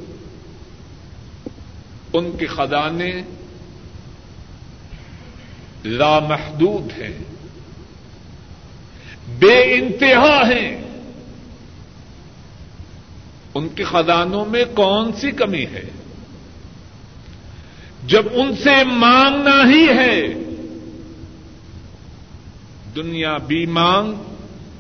ان 2.14 2.38
کے 2.38 2.46
خزانے 2.46 3.22
لامحدود 5.86 7.02
ہیں، 7.02 7.18
بے 9.40 9.74
انتہا 9.74 10.50
ہیں۔ 10.50 10.82
ان 13.54 13.70
کے 13.70 13.84
خزانوں 13.84 14.46
میں 14.46 14.64
کون 14.76 15.12
سی 15.14 15.32
کمی 15.32 15.66
ہے؟ 15.66 15.90
جب 18.08 18.26
ان 18.34 18.56
سے 18.56 18.84
مانگنا 18.84 19.70
ہی 19.70 19.88
ہے، 19.88 20.28
دنیا 22.96 23.38
بھی 23.38 23.66
مانگ 23.66 24.14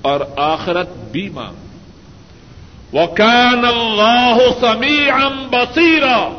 اور 0.02 0.20
آخرت 0.38 0.90
بھی 1.12 1.30
مانگ۔ 1.30 1.56
وکان 2.94 3.66
اللہ 3.66 4.38
سمی 4.62 5.08
بصیرا 5.50 6.39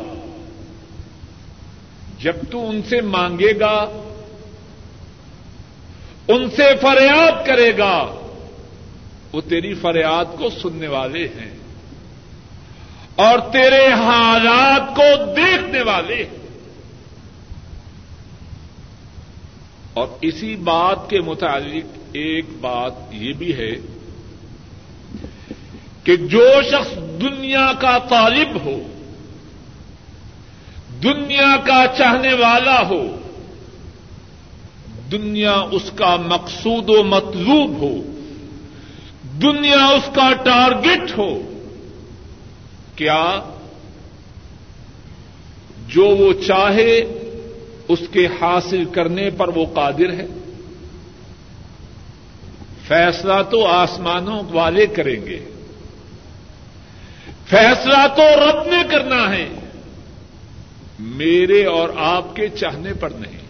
جب 2.21 2.35
تو 2.51 2.69
ان 2.69 2.81
سے 2.89 3.01
مانگے 3.01 3.59
گا، 3.59 4.01
ان 6.27 6.49
سے 6.49 6.63
فریاد 6.81 7.47
کرے 7.47 7.77
گا، 7.77 8.27
وہ 9.33 9.41
تیری 9.41 9.73
فریاد 9.73 10.25
کو 10.37 10.49
سننے 10.49 10.87
والے 10.87 11.27
ہیں 11.27 11.57
اور 13.15 13.39
تیرے 13.51 13.87
حالات 13.87 14.95
کو 14.95 15.33
دیکھنے 15.35 15.81
والے 15.81 16.15
ہیں۔ 16.15 16.41
اور 19.93 20.07
اسی 20.21 20.55
بات 20.55 21.09
کے 21.09 21.21
متعلق 21.21 21.97
ایک 22.13 22.45
بات 22.61 22.93
یہ 23.11 23.33
بھی 23.33 23.55
ہے 23.55 23.71
کہ 26.03 26.15
جو 26.15 26.61
شخص 26.71 26.95
دنیا 26.95 27.71
کا 27.79 27.97
طالب 28.09 28.65
ہو 28.65 28.90
دنیا 31.03 31.57
کا 31.63 31.85
چاہنے 31.97 32.33
والا 32.33 32.81
ہو، 32.81 33.17
دنیا 35.11 35.53
اس 35.71 35.91
کا 35.95 36.15
مقصود 36.15 36.89
و 36.89 37.03
مطلوب 37.03 37.81
ہو، 37.81 37.95
دنیا 39.41 39.85
اس 39.87 40.09
کا 40.13 40.33
ٹارگٹ 40.33 41.17
ہو، 41.17 41.41
کیا 42.95 43.39
جو 45.87 46.05
وہ 46.05 46.33
چاہے 46.47 46.99
اس 47.87 47.99
کے 48.11 48.27
حاصل 48.41 48.85
کرنے 48.85 49.29
پر 49.29 49.47
وہ 49.47 49.65
قادر 49.73 50.13
ہے؟ 50.13 50.27
فیصلہ 52.87 53.41
تو 53.49 53.65
آسمانوں 53.65 54.41
والے 54.51 54.85
کریں 54.85 55.25
گے، 55.25 55.39
فیصلہ 57.49 58.07
تو 58.15 58.21
رب 58.21 58.67
نے 58.67 58.83
کرنا 58.89 59.29
ہے۔ 59.35 59.47
میرے 61.01 61.65
اور 61.65 61.89
آپ 61.97 62.35
کے 62.35 62.49
چاہنے 62.49 62.93
پر 62.93 63.09
نہیں۔ 63.09 63.41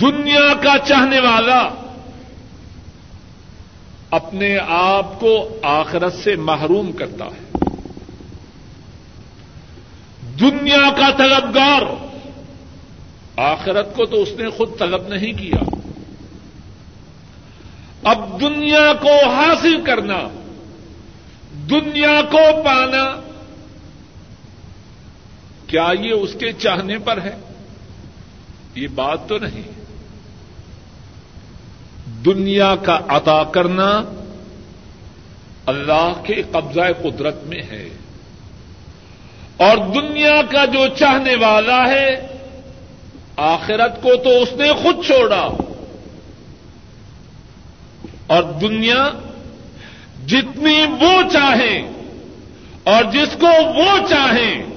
دنیا 0.00 0.54
کا 0.54 0.78
چاہنے 0.88 1.20
والا 1.20 1.68
اپنے 4.10 4.58
آپ 4.68 5.20
کو 5.20 5.58
آخرت 5.62 6.14
سے 6.14 6.36
محروم 6.36 6.92
کرتا 6.92 7.24
ہے۔ 7.24 7.58
دنیا 10.40 10.90
کا 10.96 11.10
طلبگار 11.16 11.82
آخرت 13.36 13.96
کو 13.96 14.06
تو 14.06 14.22
اس 14.22 14.28
نے 14.38 14.50
خود 14.50 14.78
طلب 14.78 15.08
نہیں 15.08 15.32
کیا۔ 15.32 15.64
اب 18.04 18.40
دنیا 18.40 18.92
کو 19.00 19.28
حاصل 19.28 19.84
کرنا، 19.84 20.28
دنیا 21.70 22.22
کو 22.22 22.62
پانا 22.64 23.33
کیا 25.74 25.88
یہ 26.00 26.12
اس 26.12 26.36
کے 26.38 26.52
چاہنے 26.52 26.98
پر 26.98 27.22
ہے؟ 27.22 27.36
یہ 28.74 28.88
بات 28.94 29.28
تو 29.28 29.38
نہیں۔ 29.38 29.62
دنیا 32.24 32.74
کا 32.76 32.98
عطا 33.08 33.44
کرنا 33.44 34.02
اللہ 35.66 36.12
کے 36.22 36.42
قبضہ 36.50 36.80
قدرت 37.02 37.44
میں 37.44 37.62
ہے۔ 37.62 37.88
اور 39.56 39.76
دنیا 39.76 40.42
کا 40.50 40.64
جو 40.64 40.86
چاہنے 40.96 41.36
والا 41.36 41.90
ہے، 41.90 42.26
آخرت 43.36 44.02
کو 44.02 44.16
تو 44.16 44.42
اس 44.42 44.52
نے 44.52 44.72
خود 44.82 45.06
چھوڑا۔ 45.06 45.48
اور 48.26 48.42
دنیا 48.42 49.08
جتنی 50.26 50.80
وہ 51.00 51.22
چاہیں 51.32 51.90
اور 52.84 53.04
جس 53.04 53.36
کو 53.40 53.46
وہ 53.76 53.98
چاہیں 54.08 54.73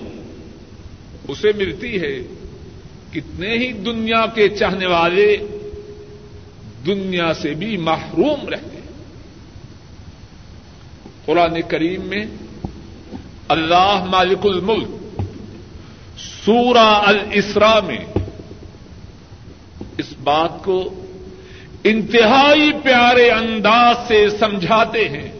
اسے 1.28 1.51
ملتی 1.57 2.01
ہے 2.01 2.19
کتنے 3.11 3.57
ہی 3.57 3.71
دنیا 3.71 4.25
کے 4.25 4.49
چاہنے 4.49 4.86
والے 4.86 5.38
دنیا 6.86 7.34
سے 7.34 7.53
بھی 7.53 7.78
محروم 7.78 8.49
رہتے 8.49 8.78
قرآن 11.25 11.61
کریم 11.67 12.01
میں 12.01 12.25
اللہ 13.47 14.05
مالک 14.09 14.39
الملک 14.43 14.88
سورہ 16.45 17.01
الاسرا 17.05 17.80
میں 17.80 18.05
اس 19.97 20.13
بات 20.23 20.63
کو 20.63 21.03
انتہائی 21.84 22.71
پیارے 22.84 23.30
انداز 23.30 23.95
سے 24.07 24.30
سمجھاتے 24.30 25.09
ہیں۔ 25.09 25.32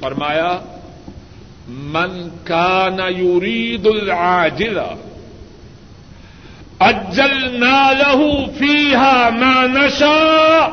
فرمایا 0.00 0.77
من 1.68 2.28
کا 2.44 2.88
یرید 3.18 3.86
العاجل 3.86 4.78
اجل 6.78 7.60
لہو 7.60 8.30
فیحا 8.58 9.28
ما 9.30 9.66
نشا 9.66 10.66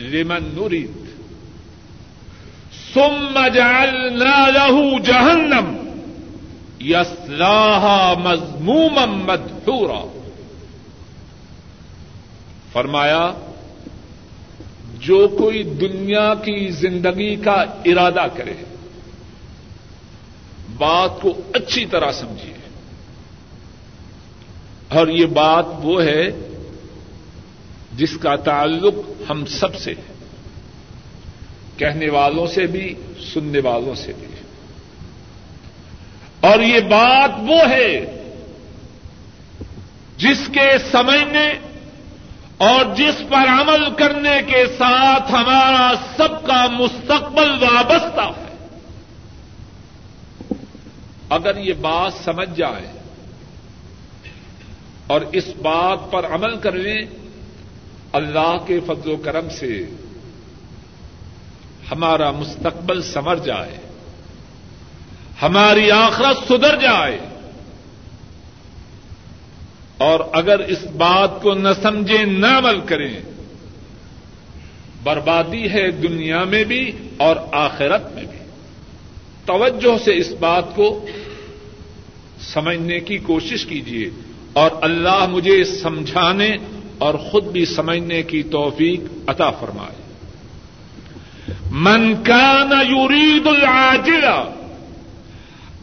لمن 0.00 0.44
نرید. 0.54 1.08
ثم 2.94 3.38
جعلنا 3.54 4.48
له 4.48 4.98
جہنم 5.04 5.74
يصلاها 6.80 8.14
مضموما 8.24 9.04
مدحورا. 9.06 10.04
فرمایا، 12.72 13.32
جو 15.00 15.28
کوئی 15.28 15.62
دنیا 15.62 16.34
کی 16.34 16.68
زندگی 16.68 17.36
کا 17.36 17.64
ارادہ 17.84 18.26
کرے 18.36 18.54
بات 20.78 21.20
کو 21.20 21.34
اچھی 21.54 21.86
طرح 21.86 22.12
سمجھیے۔ 22.12 22.54
اور 24.88 25.08
یہ 25.08 25.26
بات 25.26 25.64
وہ 25.82 26.02
ہے 26.02 26.28
جس 27.92 28.18
کا 28.22 28.36
تعلق 28.36 28.94
ہم 29.30 29.46
سب 29.46 29.76
سے 29.76 29.90
ہے۔ 29.90 30.12
کہنے 31.76 32.10
والوں 32.10 32.46
سے 32.46 32.66
بھی، 32.66 32.94
سننے 33.34 33.60
والوں 33.60 33.94
سے 33.94 34.12
بھی۔ 34.18 34.26
اور 36.40 36.60
یہ 36.60 36.80
بات 36.80 37.30
وہ 37.48 37.68
ہے 37.68 38.00
جس 40.16 40.48
کے 40.54 40.78
سمجھنے 40.90 41.52
اور 42.56 42.94
جس 42.94 43.22
پر 43.28 43.48
عمل 43.48 43.94
کرنے 43.94 44.40
کے 44.46 44.66
ساتھ 44.78 45.32
ہمارا 45.32 45.92
سب 46.16 46.46
کا 46.46 46.66
مستقبل 46.66 47.50
وابستہ 47.50 48.20
ہے 48.20 48.47
اگر 51.28 51.56
یہ 51.56 51.72
بات 51.72 52.12
سمجھ 52.24 52.56
جائے 52.56 53.00
اور 55.06 55.20
اس 55.32 55.44
بات 55.62 55.98
پر 56.10 56.26
عمل 56.26 56.56
کر 56.56 56.72
لیں، 56.72 57.02
اللہ 58.12 58.56
کے 58.66 58.80
فضل 58.86 59.10
و 59.10 59.16
کرم 59.16 59.48
سے 59.48 59.86
ہمارا 61.90 62.30
مستقبل 62.30 63.02
سمر 63.02 63.36
جائے، 63.36 63.76
ہماری 65.42 65.90
آخرت 65.90 66.48
سدھر 66.48 66.76
جائے۔ 66.76 67.18
اور 69.98 70.20
اگر 70.32 70.58
اس 70.58 70.84
بات 70.84 71.30
کو 71.42 71.54
نہ 71.54 71.68
سمجھیں، 71.82 72.24
نہ 72.24 72.46
عمل 72.46 72.80
کریں، 72.80 73.16
بربادی 75.02 75.70
ہے 75.70 75.90
دنیا 75.90 76.44
میں 76.44 76.64
بھی 76.64 76.92
اور 77.16 77.36
آخرت 77.52 78.12
میں 78.14 78.24
بھی۔ 78.24 78.37
توجہ 79.48 79.96
سے 80.04 80.16
اس 80.16 80.30
بات 80.40 80.74
کو 80.76 80.88
سمجھنے 82.52 82.98
کی 83.06 83.18
کوشش 83.26 83.60
کیجیے 83.66 84.08
اور 84.52 84.70
اللہ 84.82 85.20
مجھے 85.30 85.62
سمجھانے 85.64 86.50
اور 87.06 87.14
خود 87.28 87.44
بھی 87.52 87.64
سمجھنے 87.64 88.22
کی 88.32 88.42
توفیق 88.52 89.00
عطا 89.26 89.50
فرمائے۔ 89.60 89.96
من 91.70 92.02
كان 92.24 92.72
يريد 92.90 93.46
العاجلة 93.46 94.38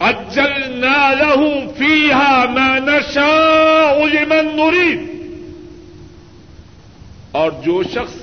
أجلنا 0.02 1.02
له 1.14 1.42
فيها 1.78 2.46
ما 2.56 2.72
نشاء 2.88 4.08
لمن 4.14 4.50
نريد 4.56 5.04
اور 7.32 7.52
جو 7.66 7.82
شخص 7.94 8.18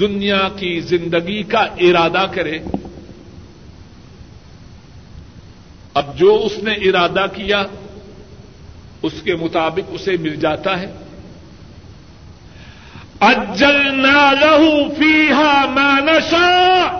دنیا 0.00 0.42
کی 0.56 0.72
زندگی 0.90 1.42
کا 1.52 1.62
ارادہ 1.86 2.24
کرے 2.34 2.58
اب 5.96 6.18
جو 6.18 6.42
اس 6.44 6.58
نے 6.62 6.72
ارادہ 6.72 7.26
کیا، 7.34 7.64
اس 9.02 9.12
کے 9.24 9.34
مطابق 9.34 9.90
اسے 9.90 10.16
مل 10.16 10.36
جاتا 10.36 10.80
ہے۔ 10.80 10.86
اجل 13.20 14.02
نہ 14.02 14.32
لہو 14.40 14.94
فیحا 14.94 15.66
مانشا 15.66 16.98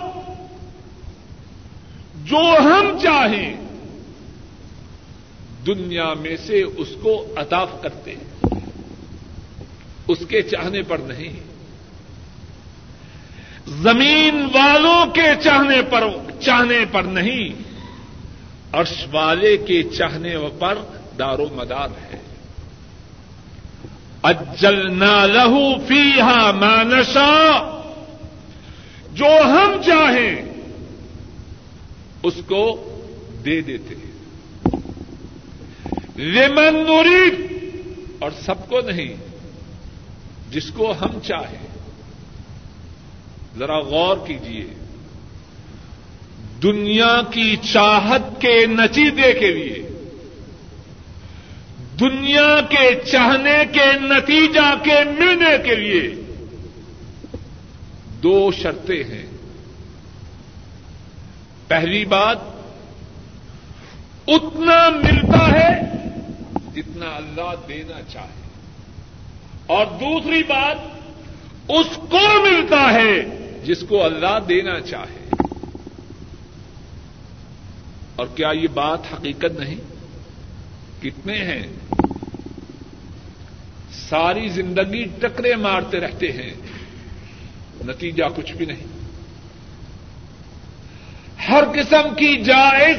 جو 2.25 2.57
ہم 2.61 2.99
چاہیں، 3.03 3.57
دنیا 5.67 6.15
میں 6.15 6.37
سے 6.47 6.63
اس 6.63 6.89
کو 7.03 7.27
عطاف 7.37 7.83
کرتے 7.83 8.15
ہیں۔ 8.15 8.47
اس 10.09 10.19
کے 10.29 10.43
چاہنے 10.43 10.83
پر 10.83 10.99
نہیں۔ 10.99 11.41
زمین 13.67 14.49
والوں 14.55 15.07
کے 15.07 15.29
چاہنے 15.45 15.83
پر 15.91 16.05
چاہنے 16.41 16.85
پر 16.93 17.03
نہیں۔ 17.03 17.76
عرش 18.73 19.05
والے 19.13 19.57
کے 19.57 19.83
چاہنے 19.83 20.35
پر 20.59 20.79
دار 21.19 21.39
و 21.39 21.47
مدار 21.55 21.89
ہے۔ 21.89 22.19
اجل 24.23 24.99
نہ 24.99 25.27
لہو 25.27 25.87
فی 25.89 26.23
مانشا 26.55 27.31
جو 29.13 29.27
ہم 29.45 29.83
چاہیں 29.87 30.37
اس 32.23 32.35
کو 32.47 32.93
دے 33.45 33.61
دیتے 33.61 33.95
ہیں۔ 33.95 34.17
لمن 36.17 36.75
نرید، 36.75 37.53
اور 38.19 38.31
سب 38.41 38.69
کو 38.69 38.81
نہیں، 38.81 39.17
جس 40.51 40.71
کو 40.71 40.93
ہم 40.93 41.21
چاہیں۔ 41.21 41.67
ذرا 43.59 43.79
غور 43.79 44.17
کیجیے 44.27 44.86
دنیا 46.63 47.21
کی 47.31 47.57
چاہت 47.73 48.41
کے 48.41 48.67
نتیجے 48.67 49.33
کے 49.33 49.51
لیے، 49.51 49.89
دنیا 52.01 52.61
کے 52.69 53.11
چاہنے 53.13 53.65
کے 53.73 53.99
نتیجہ 54.01 54.85
کے 54.85 55.05
ملنے 55.19 55.59
کے 55.65 55.75
لیے 55.75 56.15
دو 58.23 58.51
شرطیں 58.63 59.05
ہیں۔ 59.05 59.27
پہلی 61.69 62.05
بات، 62.05 62.39
اتنا 64.27 64.91
ملتا 64.91 65.53
ہے 65.53 65.81
جتنا 66.75 67.17
اللہ 67.17 67.55
دینا 67.69 68.03
چاہے۔ 68.13 68.49
اور 69.67 69.87
دوسری 69.87 70.43
بات، 70.43 70.77
اس 71.69 71.97
کو 71.97 72.43
ملتا 72.43 72.93
ہے 72.93 73.25
جس 73.65 73.85
کو 73.89 74.05
اللہ 74.05 74.39
دینا 74.49 74.81
چاہے۔ 74.81 75.46
اور 78.17 78.27
کیا 78.35 78.51
یہ 78.51 78.69
بات 78.75 78.99
حقیقت 79.13 79.61
نہیں؟ 79.61 79.77
کتنے 81.03 81.39
ہیں؟ 81.39 81.67
ساری 83.93 84.49
زندگی 84.49 85.05
ٹکرے 85.05 85.57
مارتے 85.57 86.01
رہتے 86.01 86.33
ہیں، 86.33 86.55
نتیجہ 87.85 88.25
کچھ 88.37 88.53
بھی 88.53 88.67
نہیں۔ 88.67 88.87
ہر 91.49 91.65
قسم 91.75 92.15
کی 92.15 92.45
جائز 92.45 92.97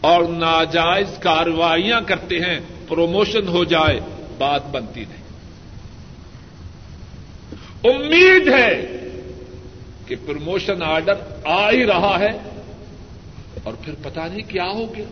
اور 0.00 0.24
ناجائز 0.24 1.08
کاروائیاں 1.20 2.00
کرتے 2.00 2.38
ہیں، 2.38 2.60
پروموشن 2.88 3.48
ہو 3.48 3.64
جائے، 3.64 4.00
بات 4.38 4.66
بنتی 4.66 5.04
نہیں۔ 5.08 5.26
امید 7.84 8.48
ہے 8.48 8.86
کہ 10.06 10.16
پروموشن 10.26 10.82
آرڈر 10.82 11.14
آ 11.44 11.70
ہی 11.70 11.86
رہا 11.86 12.16
ہے۔ 12.20 12.55
اور 13.66 13.74
پھر 13.74 13.94
پتا 14.02 14.26
نہیں 14.26 14.48
کیا 14.48 14.64
ہو 14.64 14.94
گیا۔ 14.94 15.04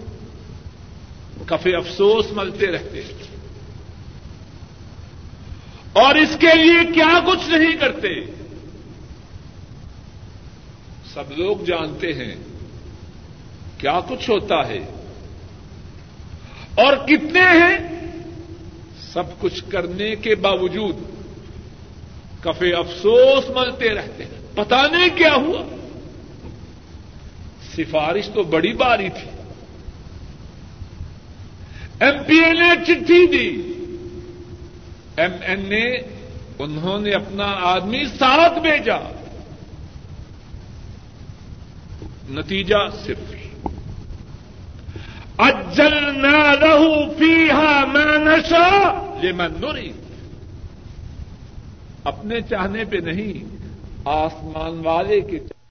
کفے 1.46 1.76
افسوس 1.76 2.26
ملتے 2.32 2.66
رہتے 2.66 3.02
ہیں۔ 3.02 3.12
اور 5.92 6.14
اس 6.14 6.36
کے 6.40 6.64
لیے 6.64 6.92
کیا 6.92 7.20
کچھ 7.26 7.50
نہیں 7.50 7.76
کرتے۔ 7.76 8.20
سب 11.14 11.32
لوگ 11.36 11.56
جانتے 11.56 12.12
ہیں 12.12 12.34
کیا 13.78 14.00
کچھ 14.08 14.30
ہوتا 14.30 14.68
ہے۔ 14.68 14.78
اور 16.74 16.96
کتنے 16.96 17.40
ہیں؟ 17.40 18.10
سب 19.12 19.40
کچھ 19.40 19.64
کرنے 19.68 20.16
کے 20.16 20.34
باوجود 20.34 20.96
کفے 22.40 22.72
افسوس 22.72 23.50
ملتے 23.50 23.94
رہتے 23.94 24.24
ہیں۔ 24.24 24.46
پتا 24.54 24.86
نہیں 24.86 25.18
کیا 25.18 25.34
ہوا۔ 25.34 25.83
سفارش 27.76 28.28
تو 28.28 28.42
بڑی 28.42 28.72
باری 28.72 29.08
تھی۔ 29.08 29.30
ایم 32.00 32.22
پی 32.26 32.34
اے 32.34 32.52
نے 32.52 32.84
چٹھی 32.84 33.26
دی۔ 33.26 33.72
ایم 35.16 35.30
این 35.40 35.72
اے 35.72 35.96
انہوں 36.58 37.00
نے 37.00 37.10
اپنا 37.10 37.44
آدمی 37.44 38.04
ساتھ 38.18 38.58
بھیجا۔ 38.58 38.96
نتیجہ 42.30 42.76
صرف۔ 43.04 43.34
اجل 45.38 46.22
نہ 46.22 46.50
رہو 46.50 47.12
فیحا 47.18 47.84
میں 47.84 48.18
نشا 48.18 48.68
یہ 49.22 49.32
میں 49.32 49.48
نوری 49.60 49.92
اپنے 52.04 52.40
چاہنے 52.40 52.84
پہ 52.84 52.96
نہیں، 52.96 53.56
آسمان 54.04 54.80
والے 54.84 55.20
کے 55.20 55.38